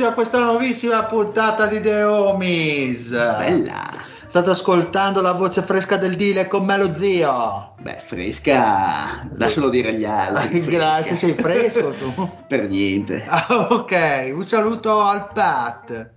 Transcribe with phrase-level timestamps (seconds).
[0.00, 3.10] Benvenuti a questa nuovissima puntata di The Homies.
[3.10, 3.82] Bella.
[4.28, 7.74] State ascoltando la voce fresca del Dile con me lo zio.
[7.80, 10.60] Beh, fresca, lascialo dire agli altri.
[10.64, 12.30] Grazie, sei fresco tu.
[12.48, 13.22] per niente.
[13.28, 16.12] Ah, ok, un saluto al Pat.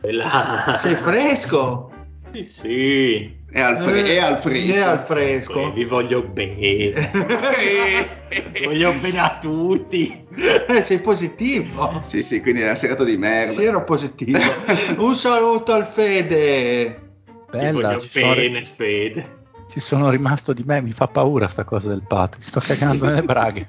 [0.00, 0.74] Bella.
[0.76, 1.92] Sei fresco?
[2.32, 3.37] Sì, sì.
[3.50, 4.72] È al, fre- Eh, è al fresco.
[4.72, 5.60] È al fresco.
[5.60, 6.92] Eh, vi voglio bene.
[8.64, 10.26] voglio bene a tutti.
[10.68, 11.98] Eh, sei positivo.
[12.02, 13.52] sì, sì, quindi è una serata di merda.
[13.52, 14.38] Sì, ero positivo.
[14.98, 17.06] un saluto al Fede.
[17.50, 19.38] Bella, voglio ci sono, bene, Fede.
[19.66, 23.06] ci sono rimasto di me, mi fa paura sta cosa del patto, ci sto cagando
[23.06, 23.66] nelle braghe.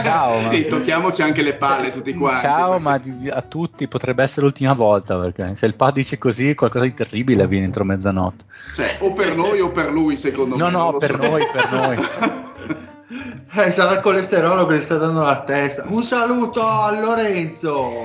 [0.00, 2.42] Ciao, ma, Sì, tocchiamoci anche le palle tutti quanti.
[2.42, 6.54] ciao, perché- ma a tutti potrebbe essere l'ultima volta perché se il pad dice così
[6.54, 8.44] qualcosa di terribile avviene entro mezzanotte.
[8.76, 10.70] Cioè, o per noi o per lui, secondo No, me.
[10.70, 11.16] no, lo per so.
[11.16, 11.96] noi, per noi.
[13.50, 15.84] Eh, sarà il colesterolo che gli sta dando la testa.
[15.88, 18.04] Un saluto a Lorenzo.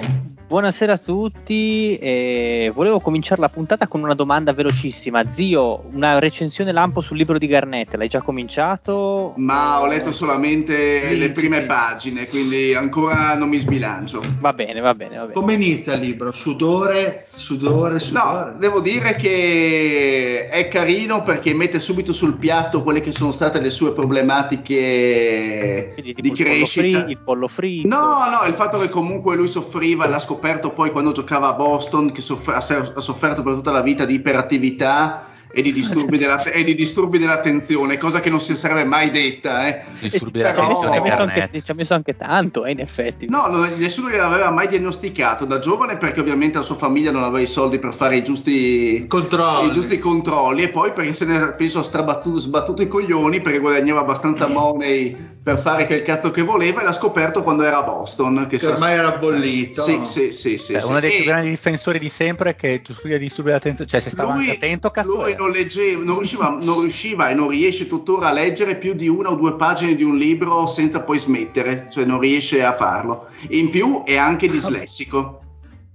[0.53, 5.28] Buonasera a tutti, eh, volevo cominciare la puntata con una domanda velocissima.
[5.28, 9.34] Zio, una recensione lampo sul libro di Garnett, l'hai già cominciato?
[9.38, 11.31] Ma ho letto solamente le Dici.
[11.31, 14.22] prime pagine, quindi ancora non mi sbilancio.
[14.40, 15.34] Va bene, va bene, va bene.
[15.34, 16.31] Come inizia il libro?
[16.31, 18.52] Sudore, sudore, sudore.
[18.52, 23.59] No, devo dire che è carino perché mette subito sul piatto quelle che sono state
[23.59, 27.02] le sue problematiche Quindi tipo di il pollo, crescita.
[27.02, 27.88] fri- il pollo fritto.
[27.88, 32.12] No, no, il fatto che comunque lui soffriva, l'ha scoperto poi quando giocava a Boston,
[32.12, 32.59] che soff- ha
[33.00, 37.98] sofferto per tutta la vita di iperattività e di disturbi, della, e di disturbi dell'attenzione,
[37.98, 39.68] cosa che non si sarebbe mai detta.
[39.68, 39.82] Eh.
[40.02, 41.64] Disturbi ci, ha però- messo, ci ha dell'attenzione messo anche, internet.
[41.64, 43.28] ci ha messo anche tanto, eh, in effetti.
[43.30, 47.40] No, non- nessuno gliel'aveva mai diagnosticato da giovane perché ovviamente la sua famiglia non aveva
[47.40, 49.70] i soldi per fare i giusti Controlli.
[49.70, 53.59] i giusti controlli e poi perché se ne penso ha strabattuto, sbattuto i coglioni perché
[53.59, 57.84] guadagnava abbastanza money per fare quel cazzo che voleva e l'ha scoperto quando era a
[57.84, 59.81] Boston che Che ormai era bollito.
[59.81, 60.88] sì sì sì sì, Cioè, sì.
[60.88, 64.00] uno dei E più grandi difensori di sempre che tu studi a disturbi dell'attenzione, cioè
[64.00, 67.88] se stava lui, attento cazzo lui non leggeva non riusciva, non riusciva e non riesce
[67.88, 71.90] tuttora a leggere più di una o due pagine di un libro senza poi smettere
[71.92, 75.42] cioè non riesce a farlo in più è anche dislessico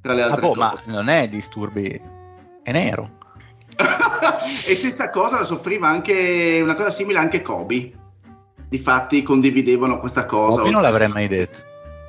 [0.03, 2.01] tra le Ah, altre boh, ma cose non è disturbi,
[2.63, 3.17] è nero.
[3.79, 7.93] e stessa cosa la soffriva anche una cosa simile anche Kobe.
[8.69, 10.59] Difatti condividevano questa cosa.
[10.59, 11.59] Kobe non l'avrei mai detto.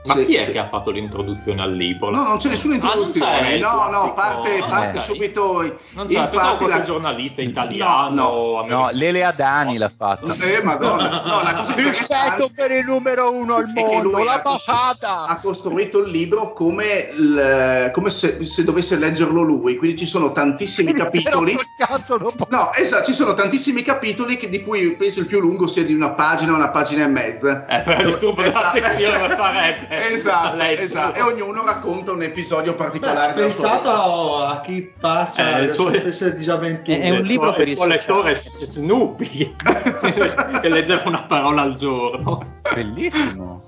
[0.05, 0.51] Ma Sì, chi è sì.
[0.51, 2.09] che ha fatto l'introduzione al libro?
[2.09, 3.53] No, non c'è nessuna Ah, introduzione.
[3.55, 5.03] il no, no, parte, Ah, parte ok.
[5.03, 5.77] subito.
[5.91, 6.81] Non c'è, infatti, qualche la...
[6.83, 8.15] giornalista italiano.
[8.15, 8.75] No, no.
[8.83, 10.31] No, Lele Adani l'ha fatto.
[10.39, 11.21] Eh, madonna.
[11.25, 16.11] No, la cosa interessante per il numero uno al è che lui ha, costruito il
[16.11, 19.75] libro come, il- come se, se dovesse leggerlo lui.
[19.75, 21.57] Quindi ci sono tantissimi capitoli.
[21.77, 25.39] Cazzo, non può- No, esatto, ci sono tantissimi capitoli che- di cui penso il più
[25.41, 27.65] lungo sia di una pagina, una pagina e mezza.
[27.67, 28.79] Eh, per il disturbo Esatto.
[28.79, 29.87] dell'attenzione farebbe.
[30.11, 31.17] Esatto, esatto.
[31.17, 33.45] E ognuno racconta un episodio Beh, particolare vita.
[33.45, 36.99] pensato a chi passa Eh, le sue stesse disavventure.
[36.99, 39.55] È- è un Il libro suo- per il suo lettore Snoopy
[40.61, 42.59] che leggeva una parola al giorno.
[42.73, 43.63] Bellissimo.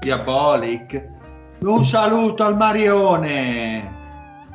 [0.00, 1.08] Diabolic.
[1.60, 4.00] Un saluto al Marione.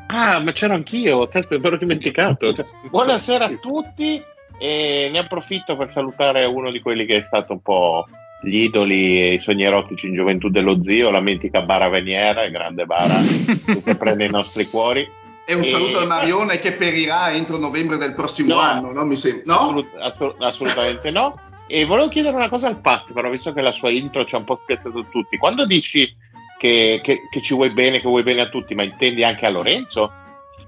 [0.07, 2.53] Ah, ma c'ero anch'io, caspita, mi ero dimenticato.
[2.89, 4.21] Buonasera a tutti
[4.59, 8.05] e ne approfitto per salutare uno di quelli che è stato un po'
[8.39, 12.51] gli idoli e i sogni erotici in gioventù dello zio, la mitica Bara Veniera, il
[12.51, 13.15] grande Bara,
[13.83, 15.07] che prende i nostri cuori.
[15.45, 18.59] E un E- saluto al Marione che perirà entro novembre del prossimo No.
[18.59, 19.05] anno, no?
[19.05, 19.53] Mi sembra.
[19.53, 19.59] No?
[19.61, 21.39] Assolut- assolut- assolutamente no.
[21.67, 24.37] E volevo chiedere una cosa al Pat, però visto che la sua intro ci ha
[24.37, 25.37] un po' spiazzato tutti.
[25.37, 26.13] Quando dici
[26.57, 29.49] che, che- che ci vuoi bene, che vuoi bene a tutti, ma intendi anche a
[29.49, 30.11] Lorenzo?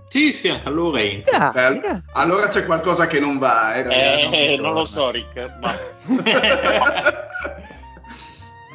[0.07, 1.36] Sì, sì, anche a Lorenzo.
[1.36, 2.01] Ah, Beh, mira.
[2.13, 4.51] allora c'è qualcosa che non va, eh.
[4.54, 5.51] Eh, non lo so, Rick.
[5.62, 5.71] Ma...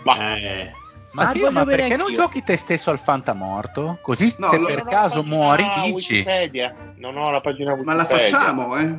[0.04, 0.72] ma- Eh,
[1.14, 3.98] Ma, Ma ma perché non giochi te stesso al fantamorto?
[4.02, 6.14] Così No, se lo- per caso muori vinci.
[6.14, 6.74] Wikipedia.
[6.96, 8.36] Non ho la pagina Ma la Wikipedia.
[8.38, 8.98] facciamo, eh?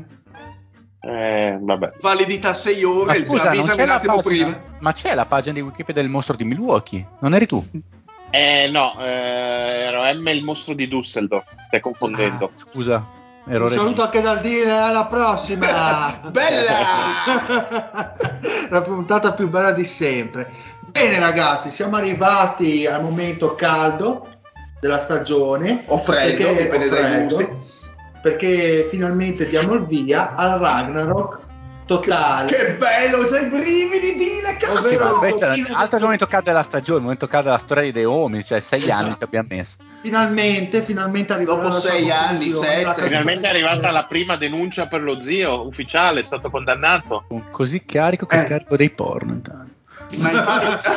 [1.02, 1.92] Eh, vabbè.
[2.02, 4.62] Validità 6 Ma ore, scusa, non avvisami c'è un la attimo pagina, prima.
[4.80, 7.06] ma c'è la pagina di Wikipedia del mostro di Milwaukee?
[7.20, 7.62] Non eri tu?
[8.32, 11.46] Eh, no, eh, ero M il mostro di Düsseldorf.
[11.66, 12.46] Stai confondendo.
[12.46, 13.06] Ah, scusa,
[13.44, 13.76] Un errore.
[13.76, 16.18] saluto anche dal dire alla prossima.
[16.32, 18.14] Bella!
[18.70, 20.52] La puntata più bella di sempre.
[20.96, 24.30] Bene ragazzi, siamo arrivati al momento caldo
[24.80, 25.84] della stagione.
[25.88, 27.52] O freddo, dipende o dai freddo, gusti.
[28.22, 31.40] Perché finalmente diamo il via al Ragnarok
[31.86, 32.48] totale.
[32.50, 36.98] Che bello, c'hai i brividi, Sì, Tocchino l'altro è il del- momento caldo della stagione,
[37.00, 39.04] il momento caldo della storia dei uomini, cioè sei Esatto.
[39.06, 39.76] anni ci abbiamo messo.
[40.02, 42.84] Finalmente, finalmente arriverà Dopo la sei anni, sette.
[42.84, 47.26] la Finalmente è arrivata la prima denuncia per lo zio ufficiale, è stato condannato.
[47.28, 48.46] Con così carico che Eh.
[48.46, 49.34] scarico dei porno.
[49.34, 49.74] intanto.
[50.18, 50.90] Ma infatti...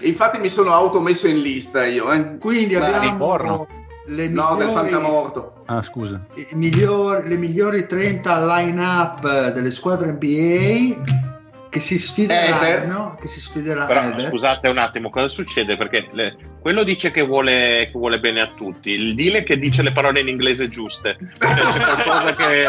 [0.06, 2.38] infatti mi sono automesso in lista io, eh.
[2.38, 3.66] Quindi Ma abbiamo porno?
[4.06, 5.62] le No, del migliori- fantamorto.
[5.66, 6.18] Ah, scusa.
[6.34, 11.22] i migliori- le migliori 30 line-up delle squadre NBA
[11.70, 13.16] che si sfideranno.
[13.20, 13.86] Che si sfideranno.
[14.14, 15.76] Però scusate un attimo, cosa succede?
[15.76, 19.82] Perché le- quello dice che vuole, che vuole bene a tutti, il Dile che dice
[19.82, 21.16] le parole in inglese giuste.
[21.38, 22.64] Cioè, c'è qualcosa che.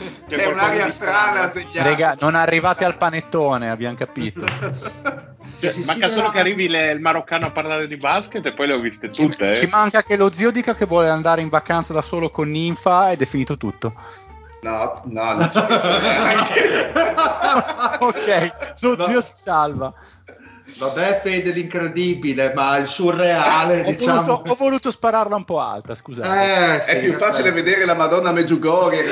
[0.37, 1.51] C'è un'aria strana.
[1.73, 4.43] Rega, non arrivate al panettone, abbiamo capito.
[5.61, 8.73] Cioè, manca solo che arrivi le- il maroccano a parlare di basket e poi le
[8.73, 9.53] ho viste Ci, tutte.
[9.53, 9.69] ci eh.
[9.69, 13.21] manca che lo zio dica che vuole andare in vacanza da solo con Ninfa ed
[13.21, 13.93] è finito tutto.
[14.63, 16.91] No, no, non ci penso neanche.
[17.99, 19.03] ok, lo No.
[19.05, 19.93] zio si salva.
[20.81, 24.23] Vabbè, Fede l'incredibile, ma il surreale, Ho diciamo.
[24.23, 26.75] voluto, ho voluto spararla un po' alta, scusate.
[26.77, 27.63] Eh, sì, È più in facile effetti.
[27.63, 29.03] vedere la Madonna Meggiugorie.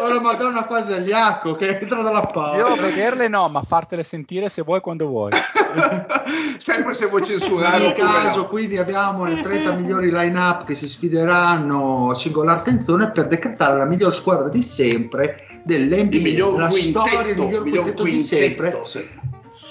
[0.00, 2.74] Ho la Madonna quasi agli acco che entra dalla Io porta.
[2.82, 5.32] vederle no, ma fartele sentire se vuoi quando vuoi.
[6.58, 8.48] Sempre se vuoi In censurare ogni oppure caso, no.
[8.48, 14.14] quindi abbiamo le 30 migliori line-up che si sfideranno singolar tensione per decretare la miglior
[14.14, 18.70] squadra di sempre dell'NBA, Il miglior la quintetto, storia, il miglior miglior quintetto di sempre
[18.70, 19.08] quintetto, sì.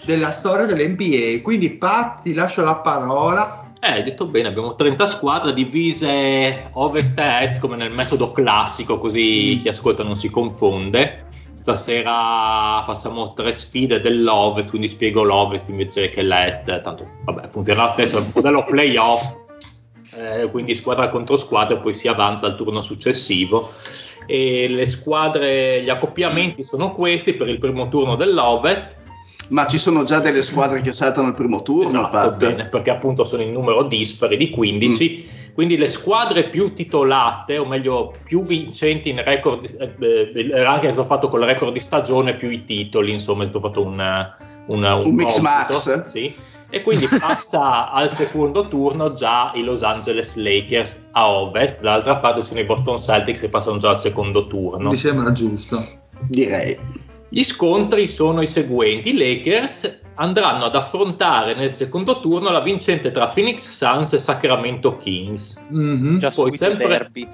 [0.07, 1.41] Della storia dell'NBA.
[1.43, 3.65] Quindi, Pat, ti lascio la parola.
[3.79, 8.97] Eh, hai detto bene, abbiamo 30 squadre divise ovest e est come nel metodo classico,
[8.97, 11.25] così chi ascolta non si confonde.
[11.55, 17.91] Stasera facciamo tre sfide dell'ovest, quindi spiego l'ovest invece che l'est, tanto vabbè, funzionerà lo
[17.91, 19.35] stesso, è un modello playoff,
[20.15, 23.69] eh, quindi squadra contro squadra e poi si avanza al turno successivo.
[24.25, 28.95] E le squadre, gli accoppiamenti sono questi per il primo turno dell'ovest.
[29.49, 32.35] Ma ci sono già delle squadre che saltano il primo turno, Esatto, Pat.
[32.35, 35.35] bene, perché appunto sono in numero dispari di 15.
[35.53, 40.93] Quindi le squadre più titolate, o meglio più vincenti in record, eh, eh, ranking è
[40.93, 43.99] stato fatto con il record di stagione più i titoli, insomma è stato fatto un,
[44.67, 46.03] un, Un mix computo, max.
[46.03, 46.31] Sì.
[46.69, 52.41] E quindi passa al secondo turno già i Los Angeles Lakers a ovest, dall'altra parte
[52.41, 54.89] sono i Boston Celtics che passano già al secondo turno.
[54.89, 55.83] Mi sembra giusto.
[56.27, 56.77] Direi.
[57.29, 63.11] Gli scontri sono i seguenti: I Lakers andranno ad affrontare nel secondo turno la vincente
[63.11, 65.59] tra Phoenix Suns e Sacramento Kings.
[65.69, 66.19] Mhm.
[66.19, 67.27] Già Poi sempre- derby.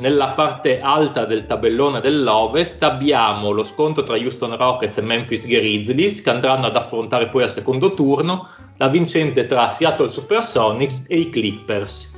[0.00, 6.22] Nella parte alta del tabellone dell'Ovest abbiamo lo scontro tra Houston Rockets e Memphis Grizzlies
[6.22, 11.30] che andranno ad affrontare poi al secondo turno la vincente tra Seattle Supersonics e i
[11.30, 12.14] Clippers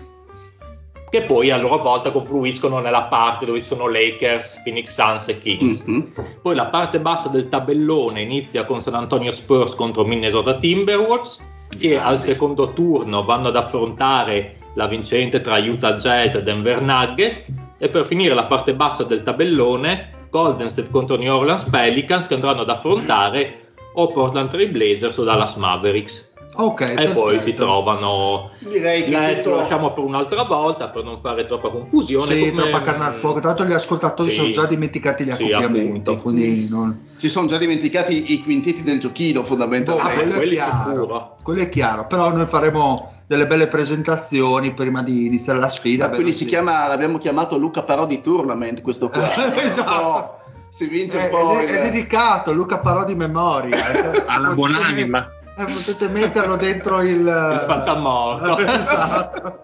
[1.11, 5.41] che poi a loro volta confluiscono nella parte dove ci sono Lakers, Phoenix Suns e
[5.41, 5.83] Kings.
[5.85, 6.13] Mhm.
[6.41, 11.45] Poi la parte bassa del tabellone inizia con San Antonio Spurs contro Minnesota Timberwolves,
[11.79, 17.53] che al secondo turno vanno ad affrontare la vincente tra Utah Jazz e Denver Nuggets,
[17.79, 22.35] e per finire la parte bassa del tabellone Golden State contro New Orleans Pelicans che
[22.35, 26.30] andranno ad affrontare o Portland Trail Blazers o Dallas Mavericks.
[26.53, 27.63] Ok, E poi si perfetto.
[27.65, 29.51] trovano Direi che tutto...
[29.51, 32.35] lo lasciamo per un'altra volta per non fare troppa confusione.
[32.35, 33.39] Sì, come- troppa carne al fuoco.
[33.41, 34.37] Tanto gli ascoltatori Sì.
[34.37, 35.89] sono già dimenticati gli Sì, accoppiamenti.
[36.11, 36.17] appunto.
[36.17, 37.07] Quindi non...
[37.17, 40.35] Si sono già dimenticati i quintetti del giochino, Boh, fondamentalmente.
[40.35, 42.07] quello, è chiaro, quello è chiaro.
[42.09, 46.09] Però noi faremo delle belle presentazioni prima di iniziare la sfida.
[46.09, 46.47] Ma quindi si Sì.
[46.47, 49.23] chiama, l'abbiamo chiamato Luca Parodi Tournament questo qua.
[49.63, 49.91] Esatto.
[49.91, 50.39] Un po'
[50.69, 51.53] Si vince È, un po'.
[51.59, 54.25] è- il- è dedicato Luca Parodi Memoria.
[54.27, 55.31] Alla buonanima.
[55.61, 58.59] Eh, potete metterlo dentro il, il fantamorto.
[58.65, 59.61] esatto.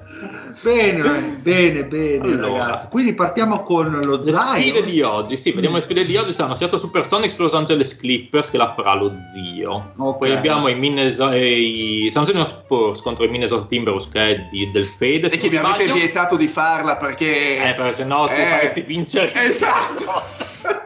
[0.62, 2.88] Bene, bene, bene, allora, ragazzi.
[2.88, 4.54] Quindi partiamo con lo le zaino.
[4.54, 5.36] sfide di oggi.
[5.36, 5.78] Sì, vediamo Mm.
[5.78, 6.32] le sfide di oggi.
[6.32, 9.92] Saranno Seattle Supersonics, Los Angeles Clippers, che la farà lo zio.
[9.96, 10.18] Ok.
[10.18, 14.70] Poi abbiamo i, Minnesota, i San Antonio Spurs contro i Minnesota Timberwolves, che è di,
[14.70, 15.26] del Fede.
[15.26, 17.58] E se che non avete vietato di farla perché...
[17.70, 19.32] Eh, perché sennò tu Eh, faresti vincere.
[19.34, 20.84] Esatto.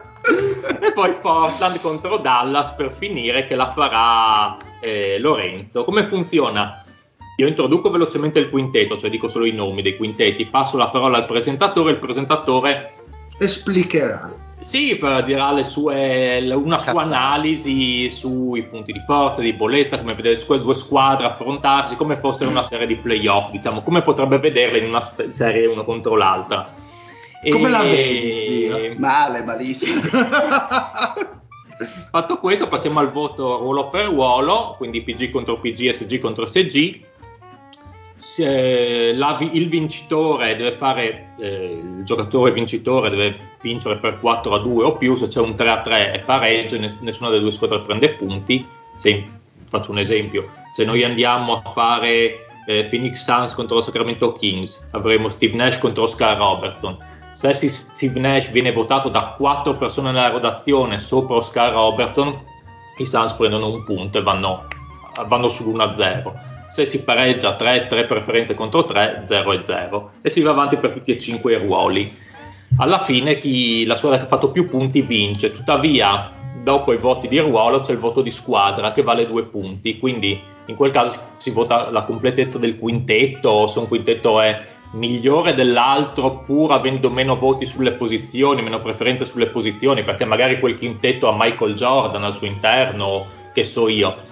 [0.81, 5.83] e poi Portland contro Dallas per finire che la farà eh, Lorenzo.
[5.83, 6.83] Come funziona?
[7.37, 11.17] Io introduco velocemente il quintetto, cioè dico solo i nomi dei quintetti, passo la parola
[11.17, 12.93] al presentatore, il presentatore
[13.39, 14.31] Esplicherà.
[14.59, 17.15] sì, per dirà le sue, una sua Cazzate.
[17.15, 22.45] analisi sui punti di forza, di debolezza, come vedere le due squadre affrontarsi, come fosse
[22.45, 26.71] una serie di playoff, diciamo, come potrebbe vederle in una serie una contro l'altra.
[27.49, 28.95] Come E- la vedi?
[28.99, 30.01] Male, malissimo.
[32.11, 36.99] Fatto questo, passiamo al voto ruolo per ruolo, quindi PG contro PG, SG contro SG.
[38.15, 44.59] Se la il vincitore deve fare, eh, il giocatore vincitore deve vincere per 4 a
[44.59, 47.51] 2 o più, se c'è un 3 a 3 è pareggio, ne- nessuna delle due
[47.51, 48.63] squadre prende punti.
[48.95, 49.25] Se,
[49.67, 55.29] faccio un esempio, se noi andiamo a fare eh, Phoenix Suns contro Sacramento Kings, avremo
[55.29, 56.97] Steve Nash contro Oscar Robertson.
[57.41, 62.31] Se Steve Nash viene votato da 4 persone nella rotazione sopra Oscar Robertson,
[62.99, 64.67] i Suns prendono un punto e vanno,
[65.27, 66.33] vanno sull'1 a 0.
[66.67, 70.91] Se si pareggia 3, 3 preferenze contro 3, 0 e 0 si va avanti per
[70.91, 72.15] tutti e 5 i ruoli.
[72.77, 76.31] Alla fine chi, la squadra che ha fatto più punti vince, tuttavia
[76.61, 80.39] dopo i voti di ruolo c'è il voto di squadra che vale 2 punti, quindi
[80.67, 86.39] in quel caso si vota la completezza del quintetto, se un quintetto è migliore dell'altro
[86.39, 91.35] pur avendo meno voti sulle posizioni, meno preferenze sulle posizioni, perché magari quel quintetto ha
[91.37, 94.29] Michael Jordan al suo interno, che so io.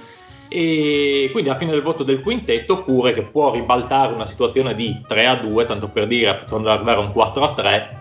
[0.47, 5.01] E quindi alla fine del voto del quintetto, oppure che può ribaltare una situazione di
[5.07, 7.99] 3 a 2, tanto per dire, facendo arrivare un 4 a 3,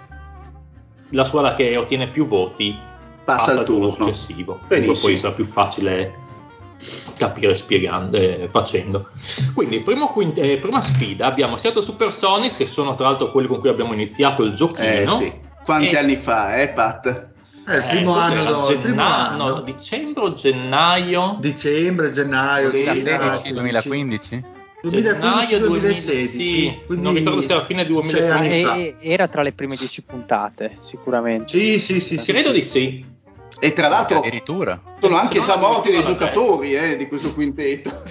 [1.11, 2.77] la squadra che ottiene più voti
[3.25, 4.05] Passa al al turno turno.
[4.05, 4.61] successivo.
[4.67, 4.99] Benissimo.
[5.01, 6.27] Poi sarà più facile
[7.17, 9.09] capire spiegando e facendo.
[9.55, 13.59] Quindi, primo quint- eh, prima sfida abbiamo Seattle Supersonics, che sono tra l'altro quelli con
[13.59, 14.87] cui abbiamo iniziato il giochino.
[14.87, 15.33] Eh sì.
[15.65, 17.27] Quanti E- anni fa, eh, Pat?
[17.67, 19.49] È il primo Eh, anno, do- il primo Genna- anno.
[19.49, 21.37] no, dicembre o gennaio?
[21.41, 24.45] Dicembre, gennaio, 2016, 2015.
[24.81, 25.03] 2015?
[25.03, 26.47] Gennaio 2016.
[26.49, 28.31] Sì, non ricordo se era fine sei 2015.
[28.33, 28.75] anni fa.
[28.77, 31.49] E- e- era tra le prime dieci puntate, sicuramente.
[31.59, 32.17] Sì, sì, sì.
[32.17, 32.55] sì, Credo sì.
[32.55, 33.05] di sì.
[33.61, 34.81] E tra l'altro Addirittura.
[35.01, 38.03] sono anche già morti dei giocatori eh, di questo quintetto.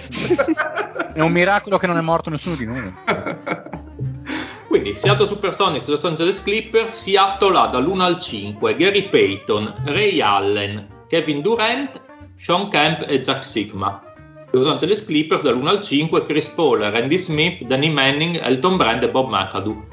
[1.14, 2.94] È un miracolo che non è morto nessuno di noi.
[4.68, 10.86] Quindi Seattle Supersonics, Los Angeles Clippers, Seattle ha dall'1 al 5 Gary Payton, Ray Allen,
[11.08, 12.00] Kevin Durant,
[12.36, 14.02] Sean Kemp e Jack Sigma.
[14.50, 19.10] Los Angeles Clippers dall'1 al 5 Chris Paul, Randy Smith, Danny Manning, Elton Brand e
[19.10, 19.86] Bob McAdoo.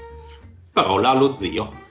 [0.74, 1.85] Parola allo zio.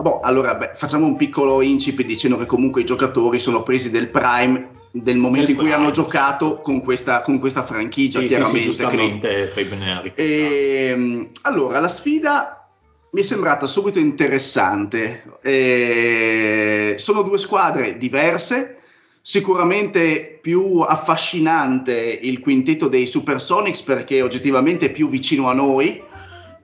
[0.00, 4.08] Boh, allora beh, facciamo un piccolo incipit dicendo che comunque i giocatori sono presi del
[4.08, 6.00] prime del momento Del in cui prime, hanno sì.
[6.00, 8.60] giocato con questa, con questa franchigia, Sì, sì, chiaramente.
[8.60, 10.12] sì, giustamente Fabian Henry.
[10.14, 12.68] Ehm, allora, la sfida
[13.10, 15.38] mi è sembrata subito interessante.
[15.42, 18.78] Eh, sono due squadre diverse.
[19.20, 26.02] Sicuramente più affascinante il quintetto dei Supersonics perché oggettivamente è più vicino a noi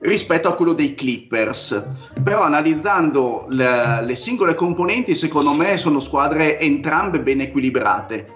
[0.01, 1.83] rispetto a quello dei Clippers.
[2.23, 8.27] Però analizzando le, le singole componenti, secondo me sono squadre entrambe ben equilibrate.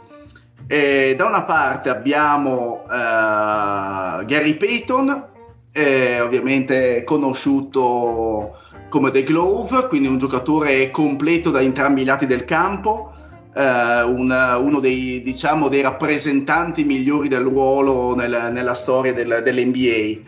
[0.67, 5.25] Eh, da una parte abbiamo eh, Gary Payton,
[5.71, 8.57] eh, ovviamente conosciuto
[8.89, 13.11] come The Glove, quindi un giocatore completo da entrambi i lati del campo,
[13.53, 20.21] eh, un- uno dei, diciamo, dei rappresentanti migliori del ruolo nel- nella storia del- dell'NBA.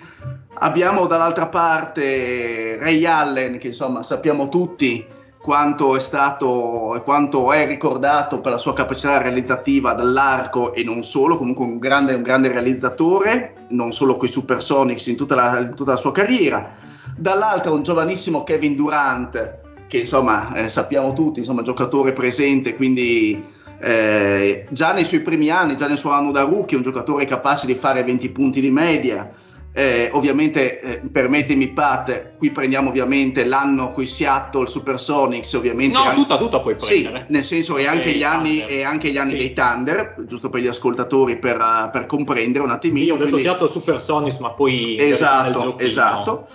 [0.59, 5.05] Abbiamo dall'altra parte Ray Allen, che insomma sappiamo tutti
[5.37, 11.03] quanto è stato e quanto è ricordato per la sua capacità realizzativa dall'arco e non
[11.03, 15.59] solo, comunque un grande, un grande realizzatore, non solo con i Supersonics in tutta la,
[15.59, 16.71] in tutta la sua carriera.
[17.15, 23.43] Dall'altra un giovanissimo Kevin Durant, che insomma eh, sappiamo tutti, insomma giocatore presente, quindi
[23.79, 27.67] eh, già nei suoi primi anni, già nel suo anno da rookie, un giocatore capace
[27.67, 29.45] di fare 20 punti di media.
[29.77, 35.95] Eh, ovviamente, eh, permettimi Pat, qui prendiamo ovviamente l'anno con i Seattle Supersonics, ovviamente.
[35.95, 37.27] No, anche- tutta, tutta puoi Sì, prendere.
[37.29, 39.37] nel senso e anche, gli anni, e anche gli anni Sì.
[39.37, 43.05] dei Thunder, giusto per gli ascoltatori per, uh, per comprendere un attimino.
[43.05, 46.47] Sì, ho detto quindi- Seattle Supersonics, ma poi Esatto, esatto.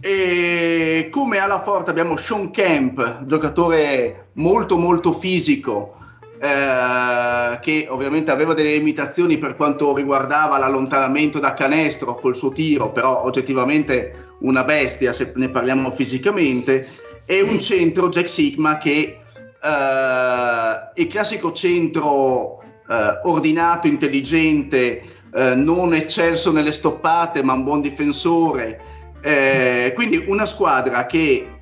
[0.00, 5.94] E come alla forte abbiamo Sean Kemp, giocatore molto molto fisico,
[6.38, 12.92] eh, che ovviamente aveva delle limitazioni per quanto riguardava l'allontanamento da canestro col suo tiro,
[12.92, 16.88] però oggettivamente una bestia se ne parliamo fisicamente,
[17.24, 19.18] e un centro Jack Sigma che
[19.62, 25.02] eh, il classico centro eh, ordinato, intelligente,
[25.34, 28.92] eh, non eccelso nelle stoppate, ma un buon difensore.
[29.22, 31.54] Eh, quindi una squadra che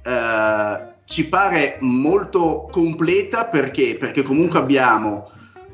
[1.13, 5.31] ci pare molto completa perché, perché comunque abbiamo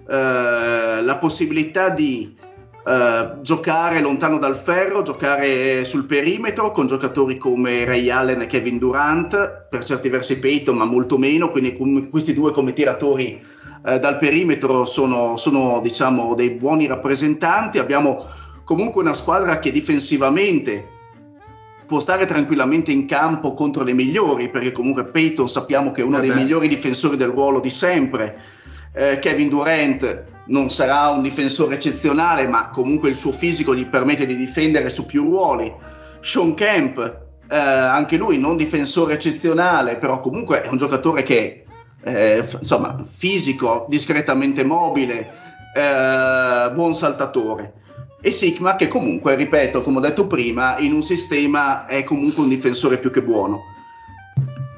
[0.09, 2.37] eh, la possibilità di
[2.85, 8.78] eh, giocare lontano dal ferro, giocare sul perimetro con giocatori come Ray Allen e Kevin
[8.78, 13.40] Durant, per certi versi Peyton ma molto meno, quindi com- questi due come tiratori
[13.87, 18.26] eh, dal perimetro sono, sono diciamo dei buoni rappresentanti, abbiamo
[18.64, 20.98] comunque una squadra che difensivamente
[21.88, 26.18] può stare tranquillamente in campo contro le migliori, perché comunque Peyton sappiamo che è uno
[26.18, 28.42] eh dei migliori difensori del ruolo di sempre.
[28.92, 34.26] Eh, Kevin Durant non sarà un difensore eccezionale, ma comunque il suo fisico gli permette
[34.26, 35.73] di difendere su più ruoli.
[36.21, 36.99] Sean Kemp,
[37.50, 41.64] eh, anche lui non difensore eccezionale, però comunque è un giocatore che
[42.02, 45.33] eh, insomma fisico, discretamente mobile,
[45.75, 47.87] eh, buon saltatore
[48.21, 52.49] e Sigma che comunque, ripeto, come ho detto prima, in un sistema è comunque un
[52.49, 53.77] difensore più che buono.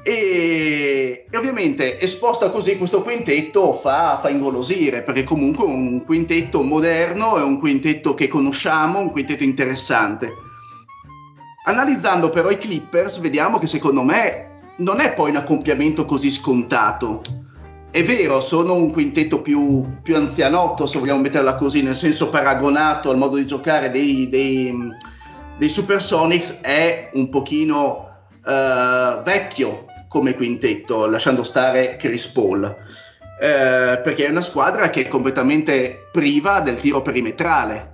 [0.03, 6.63] E, e ovviamente esposta così questo quintetto fa, fa ingolosire perché comunque è un quintetto
[6.63, 10.33] moderno, è un quintetto che conosciamo, un quintetto interessante.
[11.65, 17.21] Analizzando però i Clippers vediamo che secondo me non è poi un accoppiamento così scontato
[17.91, 23.09] è vero, sono un quintetto più, più, anzianotto, se vogliamo metterla così, nel senso paragonato
[23.09, 24.73] al modo di giocare dei, dei,
[25.57, 28.09] dei Supersonics, è un pochino
[28.45, 35.07] uh, vecchio come quintetto, lasciando stare Chris Paul, uh, perché è una squadra che è
[35.09, 37.89] completamente priva del tiro perimetrale.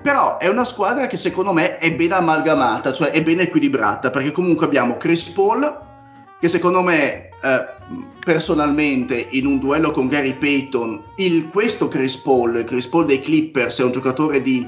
[0.00, 4.30] Però è una squadra che secondo me è ben amalgamata, cioè è ben equilibrata, perché
[4.30, 5.80] comunque abbiamo Chris Paul,
[6.40, 7.66] che secondo me eh,
[8.24, 13.20] personalmente in un duello con Gary Payton, il, questo Chris Paul, il Chris Paul dei
[13.20, 14.66] Clippers, è un giocatore di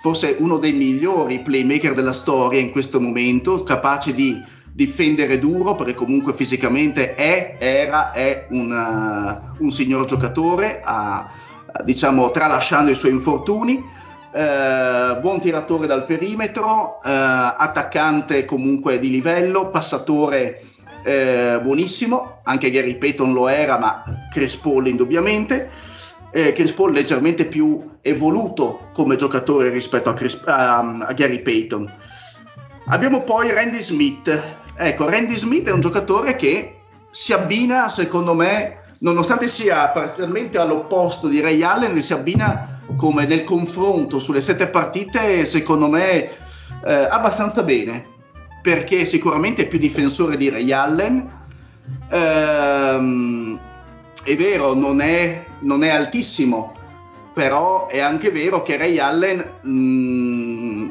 [0.00, 4.40] forse uno dei migliori playmaker della storia in questo momento, capace di
[4.72, 11.26] difendere duro perché comunque fisicamente è, era, è una, un signor giocatore, a,
[11.84, 13.98] diciamo tralasciando i suoi infortuni.
[14.32, 20.62] Eh, buon tiratore dal perimetro, eh, attaccante comunque di livello, passatore
[21.02, 25.70] eh, buonissimo, anche Gary Payton lo era, ma Chris Paul indubbiamente.
[26.32, 31.92] Eh, Chris Paul leggermente più evoluto come giocatore rispetto a, Chris, a, a Gary Payton.
[32.86, 34.42] Abbiamo poi Randy Smith.
[34.76, 36.76] Ecco, Randy Smith è un giocatore che
[37.10, 43.44] si abbina, secondo me, nonostante sia parzialmente all'opposto di Ray Allen, si abbina come nel
[43.44, 46.30] confronto sulle sette partite, secondo me,
[46.84, 48.18] eh, abbastanza bene
[48.62, 51.30] perché sicuramente è più difensore di Ray Allen.
[52.10, 53.60] Ehm,
[54.22, 56.72] è vero, non è, non è, altissimo,
[57.32, 60.88] però è anche vero che Ray Allen mh, mm,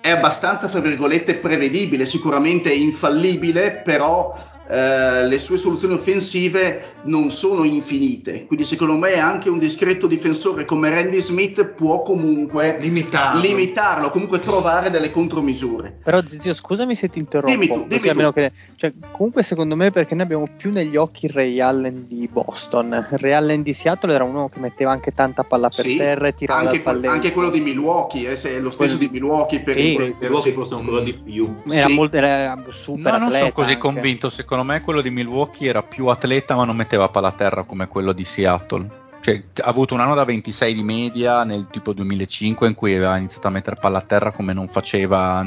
[0.00, 4.36] è abbastanza, fra virgolette, prevedibile, sicuramente infallibile, però
[4.68, 8.46] eh, le sue soluzioni offensive non sono infinite.
[8.46, 14.40] Quindi, secondo me, anche un discreto difensore come Randy Smith può comunque limitarlo, limitarlo comunque
[14.40, 15.98] trovare delle contromisure.
[16.04, 17.50] Però, zio, scusami se ti interrompo.
[17.50, 18.32] Dimmi tu, dimmi tu.
[18.32, 22.28] Che, cioè, comunque, secondo me, perché noi abbiamo più negli occhi il Ray Allen di
[22.30, 23.06] Boston.
[23.10, 26.28] Il Ray Allen di Seattle era uno che metteva anche tanta palla per sì, terra
[26.28, 29.08] e tirava anche, dal anche quello di Milwaukee, eh, è lo stesso Quel...
[29.08, 29.60] di Milwaukee.
[29.60, 30.16] Per sì, il...
[30.18, 31.54] Milwaukee forse ancora di più.
[31.70, 31.94] Era, sì.
[31.94, 33.82] molto, era super no, non sono così anche.
[33.82, 34.30] convinto.
[34.30, 37.88] Secondo me, quello di Milwaukee era più atleta ma non metteva palla a terra come
[37.88, 39.06] quello di Seattle.
[39.20, 43.16] Cioè, ha avuto un anno da 26 di media nel tipo 2005 in cui aveva
[43.16, 45.44] iniziato a mettere palla a terra come non faceva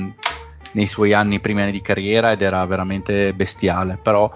[0.74, 4.32] nei suoi anni primi anni di carriera ed era veramente bestiale, però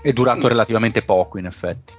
[0.00, 1.94] è durato relativamente poco in effetti.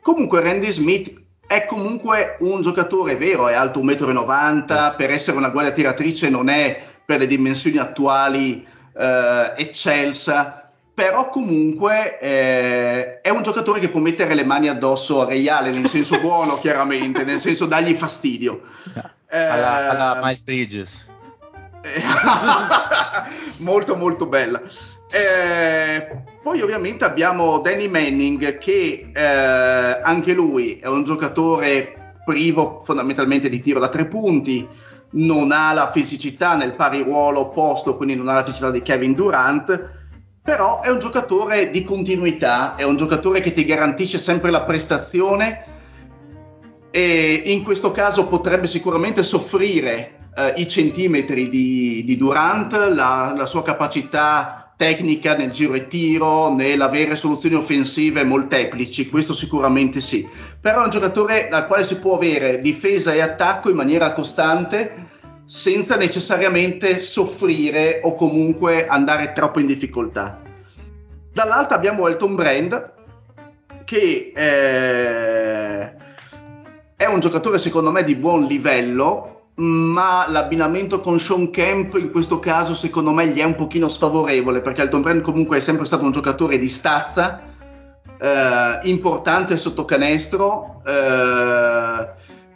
[0.00, 5.50] Comunque Randy Smith è comunque un giocatore vero, è alto 1,90 m, per essere una
[5.50, 13.42] guardia tiratrice non è per le dimensioni attuali eh, eccelsa, però comunque eh, è un
[13.42, 17.66] giocatore che può mettere le mani addosso a Reale nel senso buono chiaramente, nel senso
[17.66, 18.62] dargli fastidio.
[19.30, 21.06] Eh, alla, alla Miles Bridges.
[23.60, 24.60] molto molto bella.
[25.10, 33.48] Eh, poi ovviamente abbiamo Danny Manning che eh, anche lui è un giocatore privo fondamentalmente
[33.48, 34.66] di tiro da tre punti,
[35.12, 39.14] non ha la fisicità nel pari ruolo opposto, quindi non ha la fisicità di Kevin
[39.14, 40.00] Durant
[40.42, 45.66] però è un giocatore di continuità, è un giocatore che ti garantisce sempre la prestazione
[46.90, 53.46] e in questo caso potrebbe sicuramente soffrire eh, i centimetri di, di Durant, la, la,
[53.46, 60.28] sua capacità tecnica nel giro e tiro, nell'avere soluzioni offensive molteplici, questo sicuramente sì.
[60.60, 65.10] Però è un giocatore dal quale si può avere difesa e attacco in maniera costante
[65.44, 70.40] senza necessariamente soffrire o comunque andare troppo in difficoltà.
[71.32, 72.92] Dall'altra abbiamo Elton Brand
[73.84, 75.94] che eh,
[76.96, 82.38] è un giocatore secondo me di buon livello, ma l'abbinamento con Sean Kemp in questo
[82.38, 86.04] caso secondo me gli è un pochino sfavorevole perché Elton Brand comunque è sempre stato
[86.04, 87.42] un giocatore di stazza,
[88.18, 92.10] eh, importante sotto canestro, eh,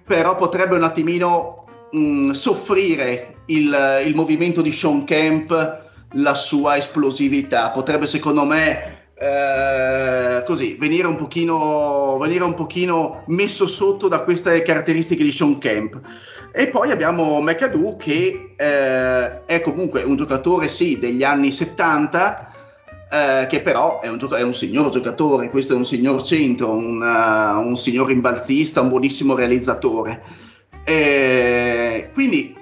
[0.07, 6.77] però potrebbe un attimino mh, mm, soffrire il, il movimento di Sean Kemp, la sua
[6.77, 14.23] esplosività, potrebbe secondo me eh, così venire un, pochino, venire un pochino messo sotto da
[14.23, 16.01] queste caratteristiche di Sean Kemp.
[16.53, 22.53] E poi abbiamo McAdoo che eh, è comunque un giocatore sì degli anni 70,
[23.11, 26.73] eh, che però è un, gioca- è un, signor giocatore, questo è un signor centro,
[26.73, 30.23] un, uh, un signor rimbalzista, un buonissimo realizzatore.
[30.85, 32.55] Eh, quindi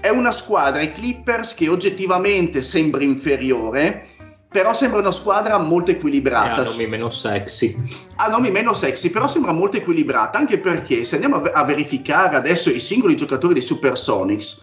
[0.00, 4.06] è una squadra, i Clippers, che oggettivamente sembra inferiore,
[4.52, 6.60] però sembra una squadra molto equilibrata.
[6.60, 7.76] Ha nomi meno sexy.
[8.16, 12.68] Ha nomi meno sexy, però sembra molto equilibrata, anche perché se andiamo a verificare adesso
[12.70, 14.60] i singoli giocatori dei Supersonics,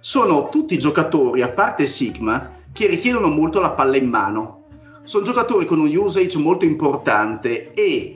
[0.00, 4.64] sono tutti giocatori, a parte Sigma, che richiedono molto la palla in mano.
[5.04, 8.14] Sono giocatori con un usage molto importante e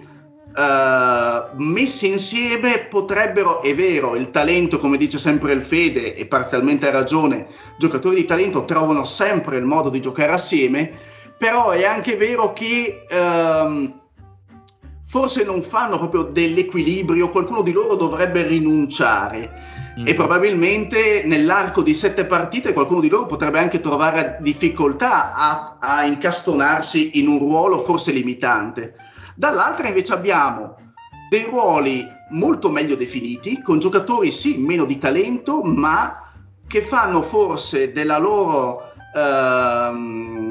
[0.55, 6.89] uh, messi insieme potrebbero, è vero, il talento, come dice sempre il Fede, e parzialmente
[6.89, 7.47] ha ragione,
[7.79, 13.05] giocatori di talento trovano sempre il modo di giocare assieme, però è anche vero che
[13.11, 14.01] um,
[15.05, 19.81] forse non fanno proprio dell'equilibrio, qualcuno di loro dovrebbe rinunciare.
[20.01, 20.07] Mm.
[20.07, 26.05] E probabilmente nell'arco di sette partite qualcuno di loro potrebbe anche trovare difficoltà a, a
[26.05, 28.95] incastonarsi in un ruolo forse limitante.
[29.35, 30.77] Dall'altra invece abbiamo
[31.29, 36.31] dei ruoli molto meglio definiti, con giocatori sì meno di talento, ma
[36.67, 40.42] che fanno forse della loro ehm,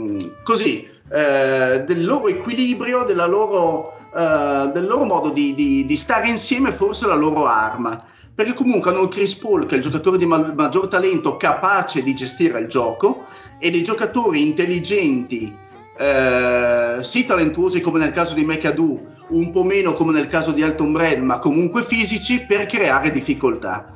[0.43, 6.71] così, eh, del loro equilibrio, loro, eh, del loro modo di, di, di, stare insieme,
[6.71, 8.05] forse la loro arma.
[8.33, 12.13] Perché comunque hanno Chris Paul, che è il giocatore di ma- maggior talento, capace di
[12.13, 13.25] gestire il gioco,
[13.59, 15.53] e dei giocatori intelligenti
[15.97, 20.61] eh, sì talentuosi come nel caso di McAdoo, un po' meno come nel caso di
[20.61, 23.93] Elton Brand, ma comunque fisici per creare difficoltà.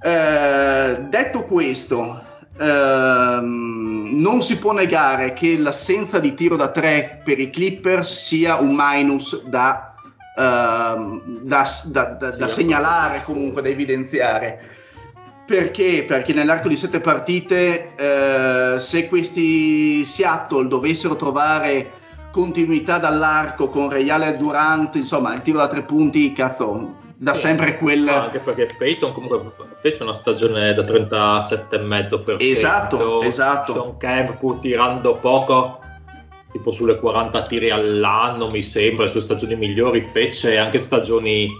[0.00, 2.22] Eh, detto questo,
[2.58, 8.56] ehm, non si può negare che l'assenza di tiro da tre per i Clippers sia
[8.56, 9.94] un minus da,
[10.36, 12.04] ehm, da, da,
[12.36, 14.76] da segnalare, comunque da evidenziare
[15.48, 16.04] perché?
[16.06, 21.92] Perché nell'arco di sette partite, eh, se questi Seattle dovessero trovare
[22.30, 27.76] continuità dall'arco con Reale Durant, insomma, il tiro da tre punti, cazzo, da sì, sempre
[27.78, 28.06] quel.
[28.08, 29.50] Anche perché Peyton comunque
[29.80, 32.36] fece una stagione da 37,5%.
[32.38, 33.72] Esatto, esatto.
[33.72, 35.80] Sean Camp pur tirando poco,
[36.52, 41.50] tipo sulle 40 tiri all'anno, mi sembra, le sue stagioni migliori, fece anche stagioni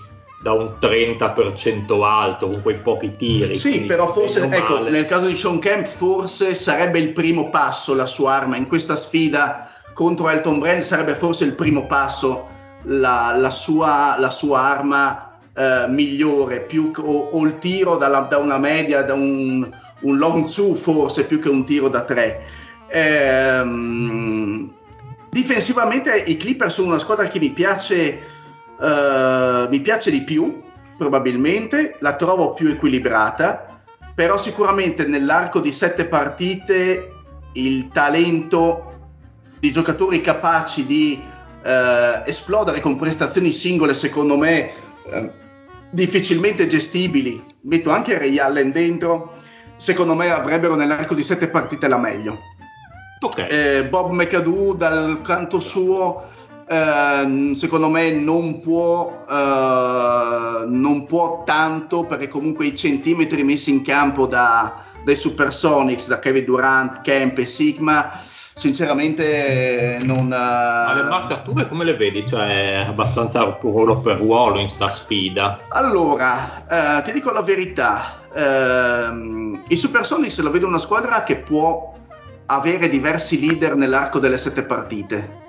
[0.40, 3.56] da un 30% alto con quei pochi tiri.
[3.56, 8.06] Sì, però forse ecco, nel caso di Sean Kemp forse sarebbe il primo passo la
[8.06, 12.46] sua arma in questa sfida contro Elton Brand sarebbe forse il primo passo
[12.84, 15.27] la, la, sua, la sua, arma
[15.58, 19.68] eh, migliore più, o, o, il tiro dalla, da una media, da un,
[20.00, 22.44] un, long two forse più che un tiro da tre.
[22.88, 24.72] Ehm,
[25.30, 28.36] difensivamente i Clippers sono una squadra che mi piace
[28.78, 30.62] Uh, mi piace di più,
[30.96, 33.80] probabilmente, la trovo più equilibrata,
[34.14, 37.12] però sicuramente nell'arco di sette partite
[37.54, 38.84] il talento
[39.58, 44.70] di giocatori capaci di uh, esplodere con prestazioni singole, secondo me,
[45.06, 45.30] uh,
[45.90, 49.37] difficilmente gestibili, metto anche Ray Allen dentro,
[49.77, 52.38] secondo me avrebbero nell'arco di sette partite la meglio.
[53.20, 53.48] Okay.
[53.48, 56.37] Eh, Bob McAdoo dal canto suo
[56.70, 63.83] Ehm, secondo me non può, uh, non può tanto perché comunque i centimetri messi in
[63.83, 68.11] campo da, dai Supersonics, da Kevin Durant, Kemp e Sigma,
[68.58, 70.26] sinceramente non...
[70.26, 72.26] Ma le marcature come le vedi?
[72.26, 75.60] Cioè abbastanza ruolo per ruolo in sta sfida?
[75.68, 81.94] Allora, uh, ti dico la verità, uh, i Supersonics la vedo una squadra che può
[82.46, 85.46] avere diversi leader nell'arco delle sette partite.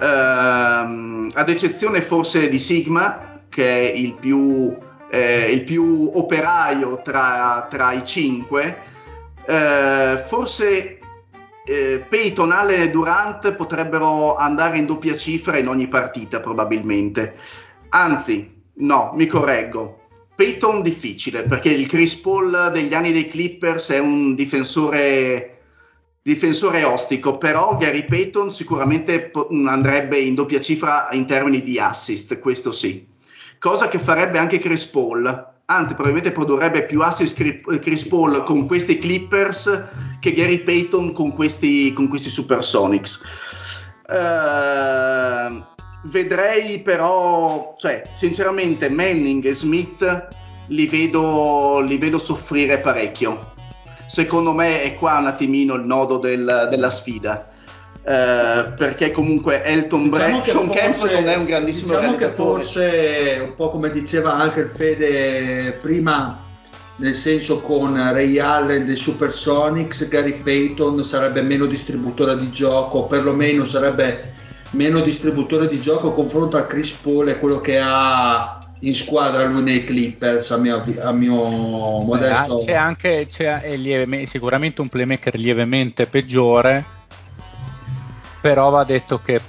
[0.00, 4.76] Ehm, ad eccezione forse di Sigma, che è il più,
[5.10, 8.78] eh, il più operaio tra, tra, i cinque,
[9.46, 10.98] eh, forse
[11.64, 17.36] eh, Peyton, Allen e Durant potrebbero andare in doppia cifra in ogni partita probabilmente.
[17.90, 20.00] Anzi, no, mi correggo.
[20.34, 25.50] Peyton difficile perché il Chris Paul degli anni dei Clippers è un difensore
[26.24, 29.30] difensore ostico, però Gary Payton sicuramente
[29.66, 33.06] andrebbe in doppia cifra in termini di assist, questo sì.
[33.58, 37.36] Cosa che farebbe anche Chris Paul, anzi probabilmente produrrebbe più assist
[37.80, 39.88] Chris Paul con questi Clippers
[40.20, 43.20] che Gary Payton con questi, con questi Supersonics.
[44.06, 45.62] Uh,
[46.04, 50.28] vedrei però, cioè, sinceramente Manning e Smith
[50.68, 53.52] li vedo, li vedo soffrire parecchio
[54.06, 57.48] secondo me è qua un attimino il nodo del, della sfida.
[58.06, 63.42] Eh, perché comunque Elton diciamo Brand, Sean Kemp non è un grandissimo diciamo che forse
[63.42, 66.38] un po' come diceva anche il Fede prima
[66.96, 73.64] nel senso con Ray Allen dei Supersonics Gary Payton sarebbe meno distributore di gioco perlomeno
[73.64, 74.34] sarebbe
[74.72, 79.62] meno distributore di gioco confronto a Chris Paul e quello che ha in squadra lui
[79.62, 81.36] nei Clippers a mio, a mio
[82.02, 87.00] modesto c'è anche c'è lieve, sicuramente un playmaker lievemente peggiore
[88.44, 89.40] però va detto che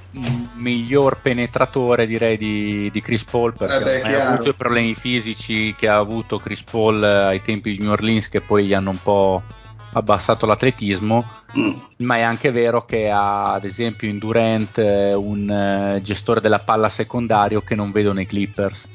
[0.53, 5.89] miglior penetratore direi di, di Chris Paul perché eh ha avuto i problemi fisici che
[5.89, 9.43] ha avuto Chris Paul ai tempi di New Orleans che poi gli hanno un po'
[9.91, 11.73] abbassato l'atletismo, mm.
[11.97, 16.87] ma è anche vero che ha ad esempio in Durant eh, un gestore della palla
[16.87, 18.89] secondario che non vedo nei Clippers.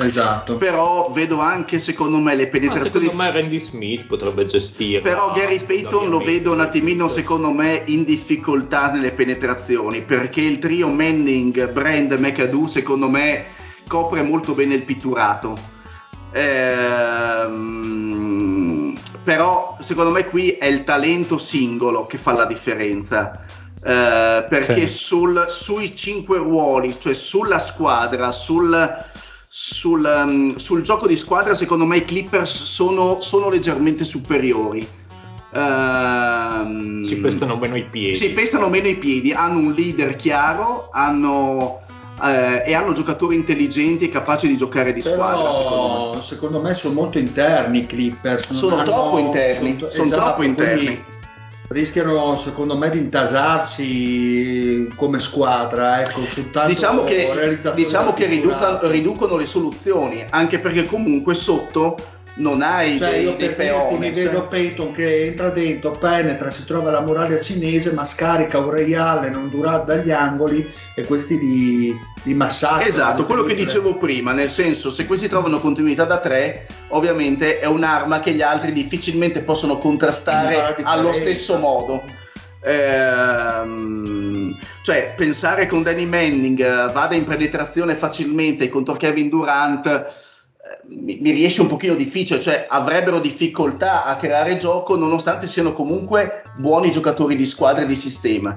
[0.00, 0.56] Esatto.
[0.56, 3.06] Però vedo anche, secondo me, le penetrazioni.
[3.06, 5.00] Ma secondo me Randy Smith potrebbe gestire.
[5.00, 10.02] Però Gary Payton lo vedo un attimino, secondo me, in difficoltà nelle penetrazioni.
[10.02, 13.46] Perché il trio Manning, Brand, McAdoo, secondo me,
[13.86, 15.56] copre molto bene il pitturato.
[16.32, 17.72] Ehm,
[19.22, 23.44] però, secondo me, qui è il talento singolo che fa la differenza.
[23.86, 24.98] Eh, perché sì.
[24.98, 29.12] sul, sui cinque ruoli, cioè sulla squadra, sul
[29.56, 34.84] sul, um, sul, gioco di squadra, secondo me i Clippers sono, sono leggermente superiori.
[35.52, 38.16] Uh, si pestano meno i piedi.
[38.16, 41.82] Si pestano meno i piedi, hanno un leader chiaro, hanno,
[42.20, 45.52] eh, e hanno giocatori intelligenti e capaci di giocare di Però, squadra.
[45.52, 46.22] Secondo me.
[46.22, 46.74] secondo me.
[46.74, 48.52] sono molto interni i Clippers.
[48.52, 49.76] Sono hanno, troppo interni.
[49.78, 51.12] Sono, sono esatto, troppo interni
[51.68, 56.20] rischiano secondo me di intasarsi come squadra ecco,
[56.66, 61.96] diciamo che, diciamo che riducono, riducono le soluzioni anche perché comunque sotto
[62.36, 63.98] non hai cioè, dei, io dei peoni.
[63.98, 64.48] Mi vedo cioè.
[64.48, 69.50] Peyton che entra dentro, penetra, si trova la muraglia cinese, ma scarica un Allen, non
[69.50, 72.88] dura dagli angoli e questi li, li massacrano.
[72.88, 77.66] Esatto, quello che dicevo prima, nel senso se questi trovano continuità da tre, ovviamente è
[77.66, 82.02] un'arma che gli altri difficilmente possono contrastare allo stesso modo.
[82.66, 90.23] Ehm, cioè pensare che un Danny Manning eh, vada in penetrazione facilmente contro Kevin Durant
[90.88, 96.42] mi, mi, riesce un pochino difficile, cioè avrebbero difficoltà a creare gioco nonostante siano comunque
[96.58, 98.56] buoni giocatori di squadra e di sistema.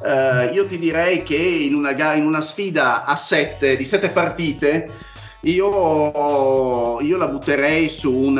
[0.00, 4.10] Uh, io ti direi che in una, gara, in una sfida a 7 di 7
[4.10, 4.90] partite
[5.42, 8.36] io, io, la butterei su un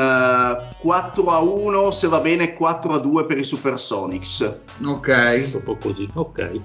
[0.78, 4.60] 4 a 1 se va bene 4 a 2 per i Supersonics.
[4.84, 5.50] Ok.
[5.50, 6.58] Proprio così ok.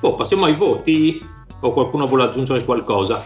[0.00, 1.26] Oh, passiamo ai voti.
[1.60, 3.22] O qualcuno vuole aggiungere qualcosa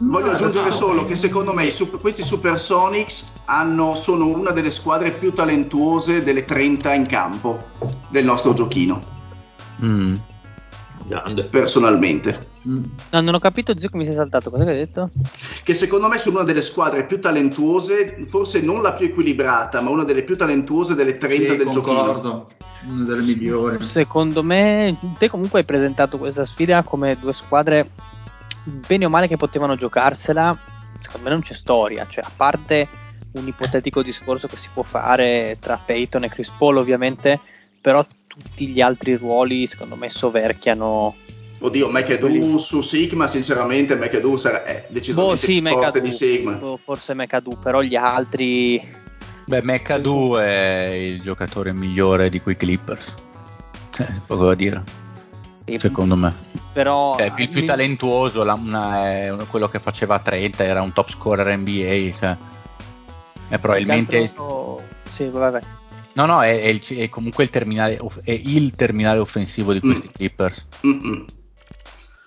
[0.00, 6.22] Voglio aggiungere solo che secondo me questi Supersonics hanno, sono una delle squadre più talentuose
[6.22, 7.66] delle 30 in campo
[8.08, 9.00] del nostro giochino.
[9.84, 10.14] Mm.
[11.50, 12.38] Personalmente.
[12.68, 12.84] Mm.
[13.10, 14.50] No, non ho capito, zio, mi sei saltato.
[14.50, 15.10] Cosa hai detto?
[15.62, 19.90] Che secondo me sono una delle squadre più talentuose, forse non la più equilibrata, ma
[19.90, 22.12] una delle più talentuose delle 30 sì, del concordo.
[22.12, 22.46] giochino.
[22.88, 23.84] Una delle migliori.
[23.84, 27.90] Secondo me, te comunque hai presentato questa sfida come due squadre
[28.68, 30.56] bene o male che potevano giocarsela,
[31.00, 32.88] secondo me non c'è storia, cioè a parte
[33.32, 37.40] un ipotetico discorso che si può fare tra Peyton e Chris Paul ovviamente,
[37.80, 41.14] però tutti gli altri ruoli secondo me soverchiano
[41.60, 46.54] Oddio, McAdoo su Sigma, sinceramente McAdoo sarà, è decisamente boh, sì, più forte di Sigma.
[46.54, 48.80] Boh, forse McAdoo, però gli altri...
[49.44, 53.12] Beh, McAdoo è il giocatore migliore di quei Clippers.
[53.98, 55.06] Eh, poco da dire
[55.78, 56.34] secondo me.
[56.72, 61.56] Però, cioè, il più talentuoso, la, una, quello che faceva 30, era un top scorer
[61.58, 62.16] NBA.
[62.16, 62.36] Cioè.
[63.50, 64.18] E probabilmente.
[64.18, 64.82] Altro...
[65.10, 65.60] Sì, vabbè.
[66.14, 70.08] No, no, è, è il- è comunque il terminale, è il terminale offensivo di questi
[70.08, 70.12] Mm.
[70.12, 70.66] Clippers.
[70.86, 71.24] Mm-mm.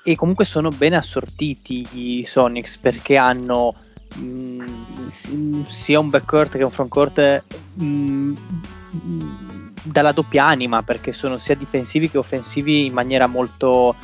[0.03, 3.75] E comunque sono ben assortiti i Sonics perché hanno
[4.15, 4.63] mh,
[5.07, 5.31] s-
[5.69, 12.09] sia un backcourt che un frontcourt mh, mh, dalla doppia anima perché sono sia difensivi
[12.09, 13.95] che offensivi in maniera molto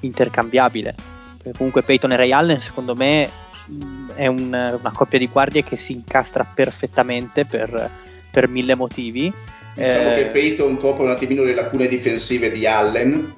[0.00, 0.94] intercambiabile.
[1.42, 3.28] Perché comunque Peyton e Ray Allen secondo me
[3.66, 7.90] mh, è un- una coppia di guardie che si incastra perfettamente per,
[8.30, 9.32] per mille motivi.
[9.74, 13.34] Diciamo Eh, che Peyton copre un attimino le lacune difensive di Allen.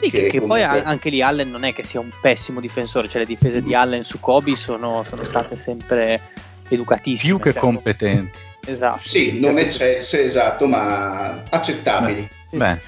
[0.00, 2.60] Sì, che, che poi comunque- a- anche lì Allen non è che sia un pessimo
[2.60, 6.20] difensore, cioè le difese di Allen su Kobe sono, sono state sempre
[6.68, 7.32] educatissime.
[7.34, 8.38] Più che cioè, competenti.
[8.64, 9.00] Esatto.
[9.08, 12.28] Sì, non eccelse, esatto, ma accettabili.
[12.50, 12.78] Beh, eh,